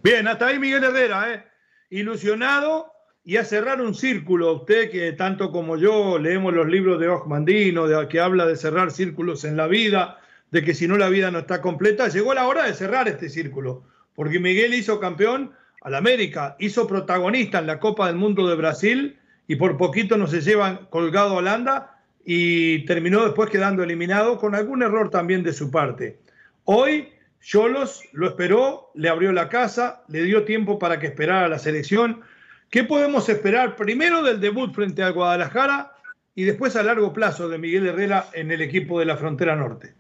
Bien, 0.03 0.27
hasta 0.27 0.49
ahí 0.49 0.59
Miguel 0.59 0.85
Herrera, 0.85 1.35
¿eh? 1.35 1.45
ilusionado 1.91 2.93
y 3.25 3.37
a 3.37 3.45
cerrar 3.45 3.81
un 3.81 3.95
círculo. 3.95 4.53
Usted 4.55 4.91
que 4.91 5.13
tanto 5.13 5.53
como 5.53 5.77
yo 5.77 6.19
leemos 6.19 6.53
los 6.53 6.67
libros 6.67 6.99
de 6.99 7.09
Osmandino, 7.09 7.87
de 7.87 8.09
que 8.09 8.21
habla 8.21 8.47
de 8.47 8.57
cerrar 8.57 8.91
círculos 8.91 9.45
en 9.45 9.57
la 9.57 9.67
vida, 9.67 10.19
de 10.51 10.63
que 10.63 10.75
si 10.75 10.89
no 10.89 10.97
la 10.97 11.09
vida 11.09 11.31
no 11.31 11.41
está 11.41 11.61
completa, 11.61 12.09
llegó 12.09 12.35
la 12.35 12.47
hora 12.49 12.65
de 12.65 12.75
cerrar 12.75 13.09
este 13.09 13.29
círculo, 13.29 13.85
porque 14.15 14.41
Miguel 14.41 14.75
hizo 14.75 15.01
campeón 15.01 15.53
al 15.83 15.95
América, 15.95 16.57
hizo 16.59 16.87
protagonista 16.87 17.59
en 17.59 17.67
la 17.67 17.81
Copa 17.81 18.07
del 18.07 18.17
Mundo 18.17 18.49
de 18.49 18.57
Brasil 18.57 19.19
y 19.47 19.57
por 19.57 19.77
poquito 19.77 20.17
no 20.17 20.27
se 20.27 20.41
llevan 20.41 20.87
colgado 20.91 21.35
Holanda 21.35 22.01
y 22.25 22.85
terminó 22.85 23.25
después 23.25 23.51
quedando 23.51 23.83
eliminado 23.83 24.39
con 24.39 24.55
algún 24.55 24.83
error 24.83 25.11
también 25.11 25.43
de 25.43 25.53
su 25.53 25.70
parte. 25.70 26.18
Hoy 26.64 27.09
Cholos 27.41 28.03
lo 28.12 28.29
esperó, 28.29 28.91
le 28.95 29.09
abrió 29.09 29.33
la 29.33 29.49
casa, 29.49 30.05
le 30.09 30.23
dio 30.23 30.45
tiempo 30.45 30.79
para 30.79 31.01
que 31.01 31.09
esperara 31.09 31.49
la 31.49 31.59
selección. 31.59 32.23
¿Qué 32.70 32.85
podemos 32.85 33.29
esperar 33.29 33.77
primero 33.77 34.23
del 34.23 34.41
debut 34.41 34.73
frente 34.73 35.03
al 35.03 35.12
Guadalajara 35.12 35.93
y 36.35 36.45
después 36.45 36.77
a 36.77 36.83
largo 36.83 37.12
plazo 37.12 37.49
de 37.49 37.59
Miguel 37.59 37.89
Herrera 37.89 38.29
en 38.33 38.53
el 38.53 38.62
equipo 38.62 39.01
de 39.01 39.07
la 39.07 39.16
frontera 39.16 39.57
norte? 39.57 39.95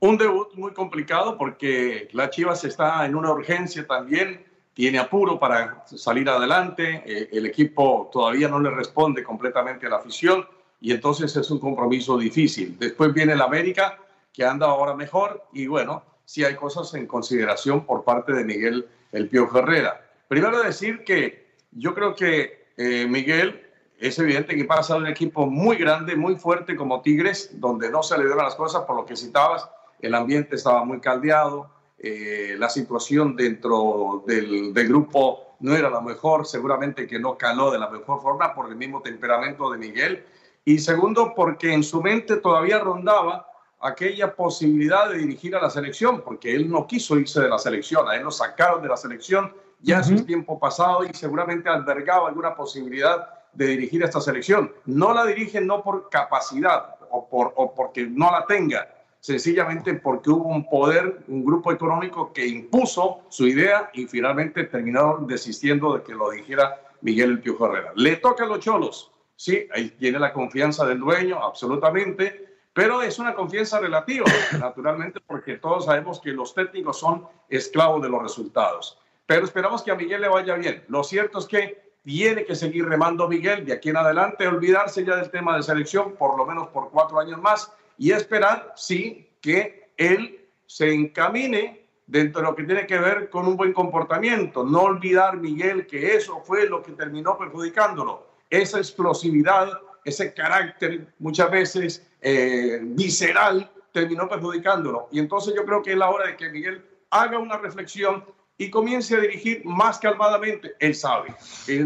Un 0.00 0.18
debut 0.18 0.54
muy 0.54 0.72
complicado 0.72 1.36
porque 1.36 2.08
la 2.12 2.30
Chivas 2.30 2.64
está 2.64 3.04
en 3.06 3.14
una 3.14 3.30
urgencia 3.30 3.86
también, 3.86 4.44
tiene 4.72 4.98
apuro 4.98 5.38
para 5.38 5.84
salir 5.86 6.28
adelante, 6.28 7.02
eh, 7.06 7.28
el 7.32 7.46
equipo 7.46 8.10
todavía 8.12 8.48
no 8.48 8.58
le 8.58 8.70
responde 8.70 9.22
completamente 9.22 9.86
a 9.86 9.90
la 9.90 9.96
afición 9.96 10.46
y 10.80 10.92
entonces 10.92 11.34
es 11.36 11.50
un 11.50 11.58
compromiso 11.58 12.18
difícil. 12.18 12.76
Después 12.78 13.12
viene 13.12 13.32
el 13.32 13.42
América, 13.42 13.98
que 14.32 14.44
anda 14.44 14.66
ahora 14.66 14.94
mejor 14.94 15.44
y 15.52 15.66
bueno, 15.66 16.02
si 16.24 16.44
hay 16.44 16.56
cosas 16.56 16.92
en 16.94 17.06
consideración 17.06 17.86
por 17.86 18.04
parte 18.04 18.32
de 18.32 18.44
Miguel 18.44 18.86
El 19.12 19.28
Pío 19.28 19.48
Herrera. 19.54 20.04
Primero 20.28 20.62
decir 20.62 21.04
que 21.04 21.54
yo 21.70 21.94
creo 21.94 22.14
que 22.14 22.68
eh, 22.76 23.06
Miguel 23.08 23.62
es 23.98 24.18
evidente 24.18 24.56
que 24.56 24.64
pasa 24.64 24.94
de 24.94 25.00
un 25.00 25.06
equipo 25.06 25.46
muy 25.46 25.76
grande, 25.76 26.16
muy 26.16 26.36
fuerte 26.36 26.76
como 26.76 27.00
Tigres, 27.00 27.50
donde 27.60 27.90
no 27.90 28.02
se 28.02 28.16
le 28.18 28.24
dieron 28.24 28.44
las 28.44 28.56
cosas 28.56 28.82
por 28.82 28.96
lo 28.96 29.06
que 29.06 29.16
citabas, 29.16 29.68
el 30.00 30.14
ambiente 30.14 30.56
estaba 30.56 30.84
muy 30.84 31.00
caldeado, 31.00 31.70
eh, 31.98 32.56
la 32.58 32.68
situación 32.68 33.36
dentro 33.36 34.24
del, 34.26 34.74
del, 34.74 34.88
grupo 34.88 35.56
no 35.60 35.74
era 35.74 35.88
la 35.88 36.00
mejor, 36.00 36.44
seguramente 36.44 37.06
que 37.06 37.18
no 37.18 37.38
caló 37.38 37.70
de 37.70 37.78
la 37.78 37.88
mejor 37.88 38.20
forma 38.20 38.52
por 38.54 38.68
el 38.68 38.76
mismo 38.76 39.00
temperamento 39.00 39.70
de 39.70 39.78
Miguel, 39.78 40.24
y 40.64 40.78
segundo 40.78 41.32
porque 41.34 41.72
en 41.72 41.82
su 41.82 42.02
mente 42.02 42.36
todavía 42.36 42.78
rondaba 42.78 43.46
aquella 43.80 44.34
posibilidad 44.34 45.10
de 45.10 45.18
dirigir 45.18 45.54
a 45.54 45.60
la 45.60 45.70
selección, 45.70 46.22
porque 46.22 46.54
él 46.54 46.70
no 46.70 46.86
quiso 46.86 47.18
irse 47.18 47.40
de 47.42 47.48
la 47.48 47.58
selección, 47.58 48.08
a 48.08 48.16
él 48.16 48.22
lo 48.22 48.30
sacaron 48.30 48.82
de 48.82 48.88
la 48.88 48.96
selección 48.96 49.52
ya 49.84 49.98
hace 49.98 50.14
un 50.14 50.24
tiempo 50.24 50.58
pasado 50.58 51.04
y 51.04 51.12
seguramente 51.12 51.68
albergaba 51.68 52.28
alguna 52.28 52.54
posibilidad 52.54 53.28
de 53.52 53.66
dirigir 53.66 54.02
a 54.02 54.06
esta 54.06 54.20
selección. 54.20 54.72
No 54.86 55.12
la 55.12 55.26
dirige 55.26 55.60
no 55.60 55.82
por 55.82 56.08
capacidad 56.08 56.96
o, 57.10 57.28
por, 57.28 57.52
o 57.56 57.74
porque 57.74 58.06
no 58.06 58.30
la 58.30 58.46
tenga, 58.46 58.88
sencillamente 59.20 59.94
porque 59.94 60.30
hubo 60.30 60.48
un 60.48 60.68
poder, 60.68 61.22
un 61.28 61.44
grupo 61.44 61.70
económico 61.70 62.32
que 62.32 62.46
impuso 62.46 63.20
su 63.28 63.46
idea 63.46 63.90
y 63.92 64.06
finalmente 64.06 64.64
terminaron 64.64 65.26
desistiendo 65.26 65.94
de 65.94 66.02
que 66.02 66.14
lo 66.14 66.30
dirigiera 66.30 66.80
Miguel 67.02 67.32
El 67.32 67.40
Piojo 67.40 67.66
Herrera. 67.66 67.92
Le 67.94 68.16
toca 68.16 68.44
a 68.44 68.46
los 68.46 68.60
cholos, 68.60 69.12
sí, 69.36 69.68
ahí 69.72 69.90
tiene 69.90 70.18
la 70.18 70.32
confianza 70.32 70.86
del 70.86 71.00
dueño, 71.00 71.42
absolutamente, 71.42 72.54
pero 72.72 73.02
es 73.02 73.18
una 73.18 73.34
confianza 73.34 73.78
relativa, 73.78 74.26
naturalmente, 74.58 75.20
porque 75.20 75.56
todos 75.56 75.86
sabemos 75.86 76.20
que 76.20 76.32
los 76.32 76.54
técnicos 76.54 76.98
son 76.98 77.26
esclavos 77.48 78.02
de 78.02 78.08
los 78.08 78.22
resultados. 78.22 78.98
Pero 79.26 79.44
esperamos 79.44 79.82
que 79.82 79.90
a 79.90 79.94
Miguel 79.94 80.20
le 80.20 80.28
vaya 80.28 80.54
bien. 80.56 80.84
Lo 80.88 81.02
cierto 81.02 81.38
es 81.38 81.46
que 81.46 81.84
tiene 82.04 82.44
que 82.44 82.54
seguir 82.54 82.86
remando 82.86 83.28
Miguel 83.28 83.64
de 83.64 83.72
aquí 83.72 83.88
en 83.88 83.96
adelante, 83.96 84.46
olvidarse 84.46 85.04
ya 85.04 85.16
del 85.16 85.30
tema 85.30 85.56
de 85.56 85.62
selección, 85.62 86.14
por 86.16 86.36
lo 86.36 86.44
menos 86.44 86.68
por 86.68 86.90
cuatro 86.90 87.18
años 87.18 87.40
más, 87.40 87.72
y 87.96 88.10
esperar, 88.10 88.72
sí, 88.76 89.30
que 89.40 89.90
él 89.96 90.46
se 90.66 90.92
encamine 90.92 91.86
dentro 92.06 92.42
de 92.42 92.48
lo 92.48 92.56
que 92.56 92.64
tiene 92.64 92.86
que 92.86 92.98
ver 92.98 93.30
con 93.30 93.46
un 93.46 93.56
buen 93.56 93.72
comportamiento. 93.72 94.64
No 94.64 94.82
olvidar, 94.82 95.36
Miguel, 95.38 95.86
que 95.86 96.16
eso 96.16 96.42
fue 96.44 96.68
lo 96.68 96.82
que 96.82 96.92
terminó 96.92 97.38
perjudicándolo. 97.38 98.33
Esa 98.54 98.78
explosividad, 98.78 99.68
ese 100.04 100.32
carácter 100.32 101.12
muchas 101.18 101.50
veces 101.50 102.06
eh, 102.20 102.78
visceral 102.82 103.68
terminó 103.92 104.28
perjudicándolo. 104.28 105.08
Y 105.10 105.18
entonces 105.18 105.54
yo 105.56 105.64
creo 105.64 105.82
que 105.82 105.90
es 105.92 105.98
la 105.98 106.08
hora 106.08 106.28
de 106.28 106.36
que 106.36 106.50
Miguel 106.50 106.84
haga 107.10 107.38
una 107.38 107.58
reflexión 107.58 108.24
y 108.56 108.70
comience 108.70 109.16
a 109.16 109.20
dirigir 109.20 109.64
más 109.64 109.98
calmadamente. 109.98 110.76
Él 110.78 110.94
sabe, 110.94 111.34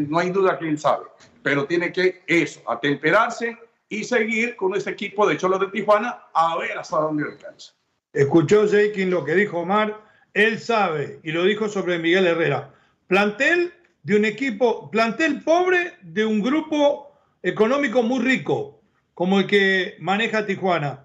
no 0.08 0.18
hay 0.18 0.28
duda 0.28 0.58
que 0.58 0.68
él 0.68 0.78
sabe, 0.78 1.06
pero 1.42 1.64
tiene 1.64 1.90
que 1.90 2.22
eso, 2.26 2.60
atemperarse 2.66 3.56
y 3.88 4.04
seguir 4.04 4.54
con 4.56 4.74
ese 4.74 4.90
equipo 4.90 5.26
de 5.26 5.38
Cholos 5.38 5.60
de 5.60 5.68
Tijuana 5.68 6.22
a 6.34 6.58
ver 6.58 6.76
hasta 6.76 6.98
dónde 6.98 7.24
alcanza. 7.24 7.72
Escuchó 8.12 8.68
Jakin 8.68 9.08
lo 9.08 9.24
que 9.24 9.34
dijo 9.34 9.60
Omar, 9.60 9.98
él 10.34 10.58
sabe 10.58 11.18
y 11.22 11.32
lo 11.32 11.44
dijo 11.44 11.66
sobre 11.68 11.98
Miguel 11.98 12.26
Herrera. 12.26 12.74
Plantel 13.06 13.72
de 14.02 14.16
un 14.16 14.24
equipo, 14.24 14.90
plantel 14.90 15.42
pobre 15.42 15.94
de 16.02 16.24
un 16.24 16.40
grupo 16.40 17.12
económico 17.42 18.02
muy 18.02 18.20
rico, 18.20 18.80
como 19.14 19.40
el 19.40 19.46
que 19.46 19.96
maneja 20.00 20.46
Tijuana. 20.46 21.04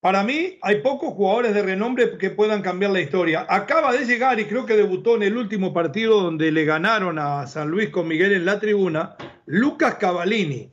Para 0.00 0.22
mí 0.22 0.58
hay 0.60 0.82
pocos 0.82 1.14
jugadores 1.14 1.54
de 1.54 1.62
renombre 1.62 2.18
que 2.18 2.28
puedan 2.28 2.60
cambiar 2.60 2.90
la 2.90 3.00
historia. 3.00 3.46
Acaba 3.48 3.92
de 3.92 4.04
llegar 4.04 4.38
y 4.38 4.44
creo 4.44 4.66
que 4.66 4.76
debutó 4.76 5.16
en 5.16 5.22
el 5.22 5.36
último 5.36 5.72
partido 5.72 6.20
donde 6.20 6.52
le 6.52 6.66
ganaron 6.66 7.18
a 7.18 7.46
San 7.46 7.70
Luis 7.70 7.88
con 7.88 8.06
Miguel 8.06 8.34
en 8.34 8.44
la 8.44 8.60
tribuna, 8.60 9.16
Lucas 9.46 9.94
Cavallini, 9.94 10.70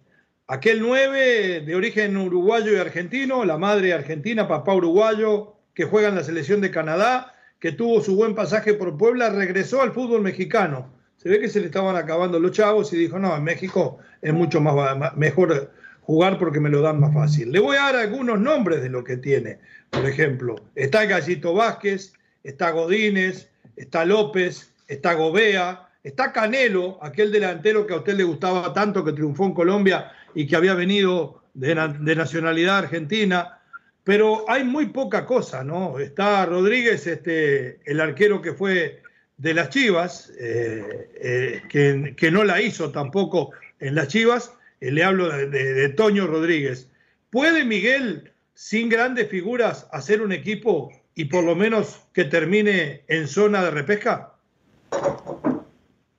aquel 0.48 0.82
nueve 0.82 1.62
de 1.62 1.76
origen 1.76 2.18
uruguayo 2.18 2.74
y 2.74 2.76
argentino, 2.76 3.46
la 3.46 3.58
madre 3.58 3.94
argentina, 3.94 4.50
papá 4.50 4.74
uruguayo, 4.74 5.56
que 5.74 5.86
juega 5.86 6.10
en 6.10 6.16
la 6.16 6.26
selección 6.26 6.60
de 6.60 6.72
Canadá, 6.72 7.34
que 7.62 7.72
tuvo 7.72 8.02
su 8.02 8.18
buen 8.18 8.36
pasaje 8.36 8.74
por 8.74 8.98
Puebla, 8.98 9.30
regresó 9.30 9.82
al 9.82 9.94
fútbol 9.94 10.22
mexicano. 10.22 10.92
Se 11.22 11.30
ve 11.30 11.40
que 11.40 11.50
se 11.50 11.60
le 11.60 11.68
estaban 11.68 11.96
acabando 11.96 12.40
los 12.40 12.52
chavos 12.52 12.92
y 12.94 12.98
dijo, 12.98 13.20
no, 13.20 13.38
en 13.38 13.44
México 13.44 14.00
es 14.24 14.34
mucho 14.34 14.60
más 14.60 15.16
mejor 15.16 15.72
jugar 16.02 16.40
porque 16.40 16.60
me 16.60 16.70
lo 16.70 16.82
dan 16.82 17.00
más 17.00 17.14
fácil. 17.14 17.52
Le 17.52 17.60
voy 17.60 17.78
a 17.78 17.82
dar 17.82 17.98
algunos 17.98 18.40
nombres 18.40 18.82
de 18.82 18.90
lo 18.90 19.04
que 19.04 19.18
tiene. 19.18 19.60
Por 19.92 20.08
ejemplo, 20.08 20.56
está 20.74 21.06
Gallito 21.06 21.54
Vázquez, 21.54 22.14
está 22.44 22.72
Godínez, 22.72 23.52
está 23.76 24.04
López, 24.04 24.74
está 24.88 25.14
Gobea, 25.14 25.90
está 26.04 26.32
Canelo, 26.32 26.98
aquel 27.04 27.32
delantero 27.32 27.86
que 27.86 27.94
a 27.94 27.98
usted 27.98 28.16
le 28.16 28.24
gustaba 28.24 28.74
tanto, 28.74 29.06
que 29.06 29.14
triunfó 29.14 29.46
en 29.46 29.54
Colombia 29.54 30.12
y 30.34 30.48
que 30.48 30.56
había 30.56 30.74
venido 30.74 31.44
de, 31.54 31.76
nacionalidad 31.76 32.80
argentina. 32.80 33.60
Pero 34.04 34.50
hay 34.50 34.64
muy 34.64 34.88
poca 34.88 35.28
cosa, 35.28 35.64
¿no? 35.64 36.00
Está 36.00 36.48
Rodríguez, 36.48 37.06
este, 37.06 37.80
el 37.86 38.02
arquero 38.02 38.42
que 38.42 38.54
fue 38.54 39.04
de 39.42 39.56
las 39.56 39.70
Chivas, 39.70 40.32
eh, 40.40 41.10
eh, 41.16 41.62
que, 41.68 42.14
que 42.16 42.30
no 42.30 42.44
la 42.44 42.62
hizo 42.62 42.92
tampoco 42.92 43.50
en 43.80 43.96
las 43.96 44.08
Chivas, 44.08 44.54
eh, 44.82 44.92
le 44.92 45.04
hablo 45.04 45.30
de, 45.30 45.90
Toño 45.90 46.28
Rodríguez. 46.28 46.88
¿Puede 47.32 47.66
Miguel, 47.66 48.32
sin 48.54 48.88
grandes 48.88 49.30
figuras, 49.30 49.88
hacer 49.92 50.22
un 50.22 50.32
equipo 50.32 50.92
y 51.16 51.26
por 51.26 51.44
lo 51.44 51.56
menos 51.56 52.02
que 52.14 52.26
termine 52.26 53.04
en 53.08 53.28
zona 53.28 53.64
de 53.64 53.72
repesca? 53.72 54.34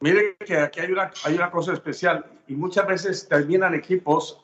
Mire 0.01 0.35
que 0.45 0.57
aquí 0.57 0.81
hay 0.81 0.91
una, 0.91 1.13
hay 1.25 1.35
una 1.37 1.53
cosa 1.53 1.75
especial 1.75 2.27
y 2.49 2.55
muchas 2.55 2.89
veces 2.89 3.29
terminan 3.29 3.73
equipos 3.75 4.41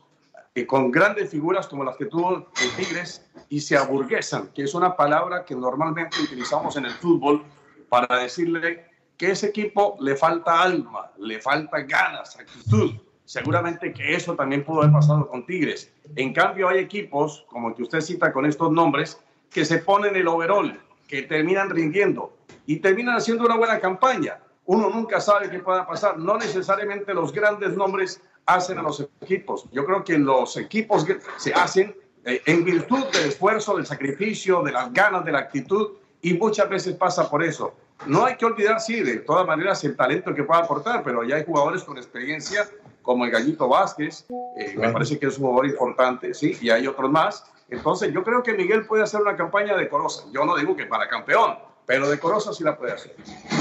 con 0.66 0.92
grandes 0.92 1.30
figuras 1.30 1.66
como 1.66 1.82
las 1.82 1.96
que 1.96 2.06
tuvo 2.06 2.36
el 2.36 2.70
Tigres 2.76 3.24
y 3.48 3.60
se 3.60 3.76
aburguesan, 3.76 4.48
que 4.54 4.62
es 4.62 4.74
una 4.74 4.96
palabra 4.96 5.44
que 5.44 5.54
normalmente 5.56 6.20
utilizamos 6.20 6.76
en 6.76 6.84
el 6.84 6.92
fútbol 6.92 7.42
para 7.88 8.20
decirle 8.20 8.86
que 9.16 9.32
ese 9.32 9.48
equipo 9.48 9.96
le 10.00 10.16
falta 10.16 10.62
alma, 10.62 11.10
le 11.18 11.40
falta 11.40 11.80
ganas, 11.80 12.38
actitud 12.38 12.94
Seguramente 13.28 13.92
que 13.92 14.14
eso 14.14 14.34
también 14.34 14.64
pudo 14.64 14.80
haber 14.80 14.92
pasado 14.94 15.28
con 15.28 15.44
Tigres. 15.44 15.92
En 16.16 16.32
cambio, 16.32 16.66
hay 16.66 16.78
equipos, 16.78 17.44
como 17.50 17.68
el 17.68 17.74
que 17.74 17.82
usted 17.82 18.00
cita 18.00 18.32
con 18.32 18.46
estos 18.46 18.72
nombres, 18.72 19.20
que 19.50 19.66
se 19.66 19.80
ponen 19.80 20.16
el 20.16 20.26
overall, 20.28 20.80
que 21.06 21.24
terminan 21.24 21.68
rindiendo 21.68 22.32
y 22.64 22.76
terminan 22.76 23.16
haciendo 23.16 23.44
una 23.44 23.56
buena 23.58 23.80
campaña. 23.80 24.38
Uno 24.64 24.88
nunca 24.88 25.20
sabe 25.20 25.50
qué 25.50 25.58
pueda 25.58 25.86
pasar. 25.86 26.18
No 26.18 26.38
necesariamente 26.38 27.12
los 27.12 27.30
grandes 27.30 27.76
nombres 27.76 28.22
hacen 28.46 28.78
a 28.78 28.82
los 28.82 29.06
equipos. 29.20 29.66
Yo 29.72 29.84
creo 29.84 30.02
que 30.02 30.16
los 30.16 30.56
equipos 30.56 31.06
se 31.36 31.52
hacen 31.52 31.94
eh, 32.24 32.40
en 32.46 32.64
virtud 32.64 33.04
del 33.12 33.28
esfuerzo, 33.28 33.76
del 33.76 33.84
sacrificio, 33.84 34.62
de 34.62 34.72
las 34.72 34.90
ganas, 34.90 35.22
de 35.26 35.32
la 35.32 35.40
actitud, 35.40 35.97
y 36.22 36.34
muchas 36.34 36.68
veces 36.68 36.94
pasa 36.94 37.28
por 37.30 37.42
eso. 37.42 37.74
No 38.06 38.24
hay 38.24 38.36
que 38.36 38.44
olvidar, 38.44 38.80
sí, 38.80 39.00
de 39.00 39.18
todas 39.18 39.46
maneras, 39.46 39.82
el 39.84 39.96
talento 39.96 40.34
que 40.34 40.44
pueda 40.44 40.60
aportar, 40.60 41.02
pero 41.02 41.24
ya 41.24 41.36
hay 41.36 41.44
jugadores 41.44 41.82
con 41.82 41.96
experiencia, 41.96 42.68
como 43.02 43.24
el 43.24 43.30
Gallito 43.30 43.68
Vázquez, 43.68 44.26
eh, 44.56 44.74
me 44.76 44.90
parece 44.90 45.18
que 45.18 45.26
es 45.26 45.38
un 45.38 45.46
jugador 45.46 45.66
importante, 45.66 46.34
sí, 46.34 46.56
y 46.60 46.70
hay 46.70 46.86
otros 46.86 47.10
más. 47.10 47.44
Entonces, 47.70 48.12
yo 48.12 48.22
creo 48.22 48.42
que 48.42 48.54
Miguel 48.54 48.86
puede 48.86 49.02
hacer 49.02 49.20
una 49.20 49.36
campaña 49.36 49.76
decorosa. 49.76 50.24
Yo 50.32 50.44
no 50.44 50.56
digo 50.56 50.76
que 50.76 50.86
para 50.86 51.08
campeón, 51.08 51.58
pero 51.86 52.08
decorosa 52.08 52.52
sí 52.52 52.64
la 52.64 52.76
puede 52.76 52.92
hacer. 52.92 53.14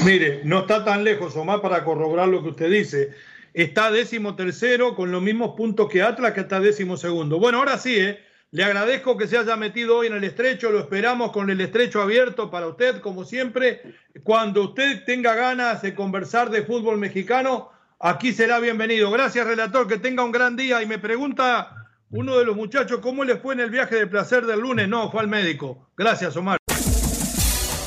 Mire, 0.06 0.42
no 0.44 0.60
está 0.60 0.84
tan 0.84 1.04
lejos, 1.04 1.36
Omar, 1.36 1.62
para 1.62 1.84
corroborar 1.84 2.28
lo 2.28 2.44
que 2.44 2.50
usted 2.50 2.70
dice. 2.70 3.12
Está 3.54 3.90
décimo 3.90 4.36
tercero 4.36 4.96
con 4.96 5.12
los 5.12 5.22
mismos 5.22 5.56
puntos 5.56 5.90
que 5.90 6.04
Atlas, 6.04 6.34
que 6.34 6.42
está 6.42 6.60
décimo 6.60 6.96
segundo. 6.96 7.40
Bueno, 7.40 7.58
ahora 7.60 7.78
sí, 7.78 7.98
¿eh? 7.98 8.20
Le 8.52 8.64
agradezco 8.64 9.18
que 9.18 9.28
se 9.28 9.38
haya 9.38 9.58
metido 9.58 9.98
hoy 9.98 10.08
en 10.08 10.14
el 10.14 10.24
estrecho, 10.24 10.72
lo 10.72 10.80
esperamos 10.80 11.34
con 11.34 11.50
el 11.50 11.60
estrecho 11.60 12.02
abierto 12.02 12.50
para 12.50 12.68
usted, 12.68 13.02
como 13.02 13.26
siempre. 13.26 13.82
Cuando 14.24 14.64
usted 14.64 15.04
tenga 15.06 15.36
ganas 15.36 15.82
de 15.82 15.94
conversar 15.94 16.50
de 16.50 16.64
fútbol 16.64 16.98
mexicano, 16.98 17.70
aquí 18.00 18.32
será 18.32 18.60
bienvenido. 18.60 19.12
Gracias, 19.12 19.46
relator, 19.46 19.86
que 19.86 19.98
tenga 19.98 20.24
un 20.24 20.32
gran 20.32 20.56
día. 20.56 20.82
Y 20.82 20.86
me 20.86 20.98
pregunta 20.98 21.90
uno 22.10 22.38
de 22.38 22.46
los 22.46 22.56
muchachos, 22.56 23.00
¿cómo 23.02 23.26
le 23.26 23.36
fue 23.36 23.54
en 23.54 23.60
el 23.60 23.70
viaje 23.70 23.96
de 23.96 24.08
placer 24.08 24.46
del 24.46 24.62
lunes? 24.62 24.88
No, 24.88 25.12
fue 25.12 25.20
al 25.20 25.28
médico. 25.28 25.90
Gracias, 25.98 26.38
Omar. 26.38 26.58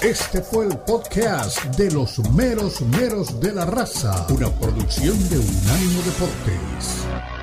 Este 0.03 0.43
fue 0.43 0.67
el 0.67 0.77
podcast 0.87 1.65
de 1.77 1.91
los 1.91 2.19
meros 2.35 2.83
meros 2.83 3.41
de 3.41 3.53
la 3.53 3.65
raza, 3.65 4.27
una 4.29 4.51
producción 4.59 5.17
de 5.31 5.39
Unánimo 5.39 6.03
Deportes. 6.03 7.40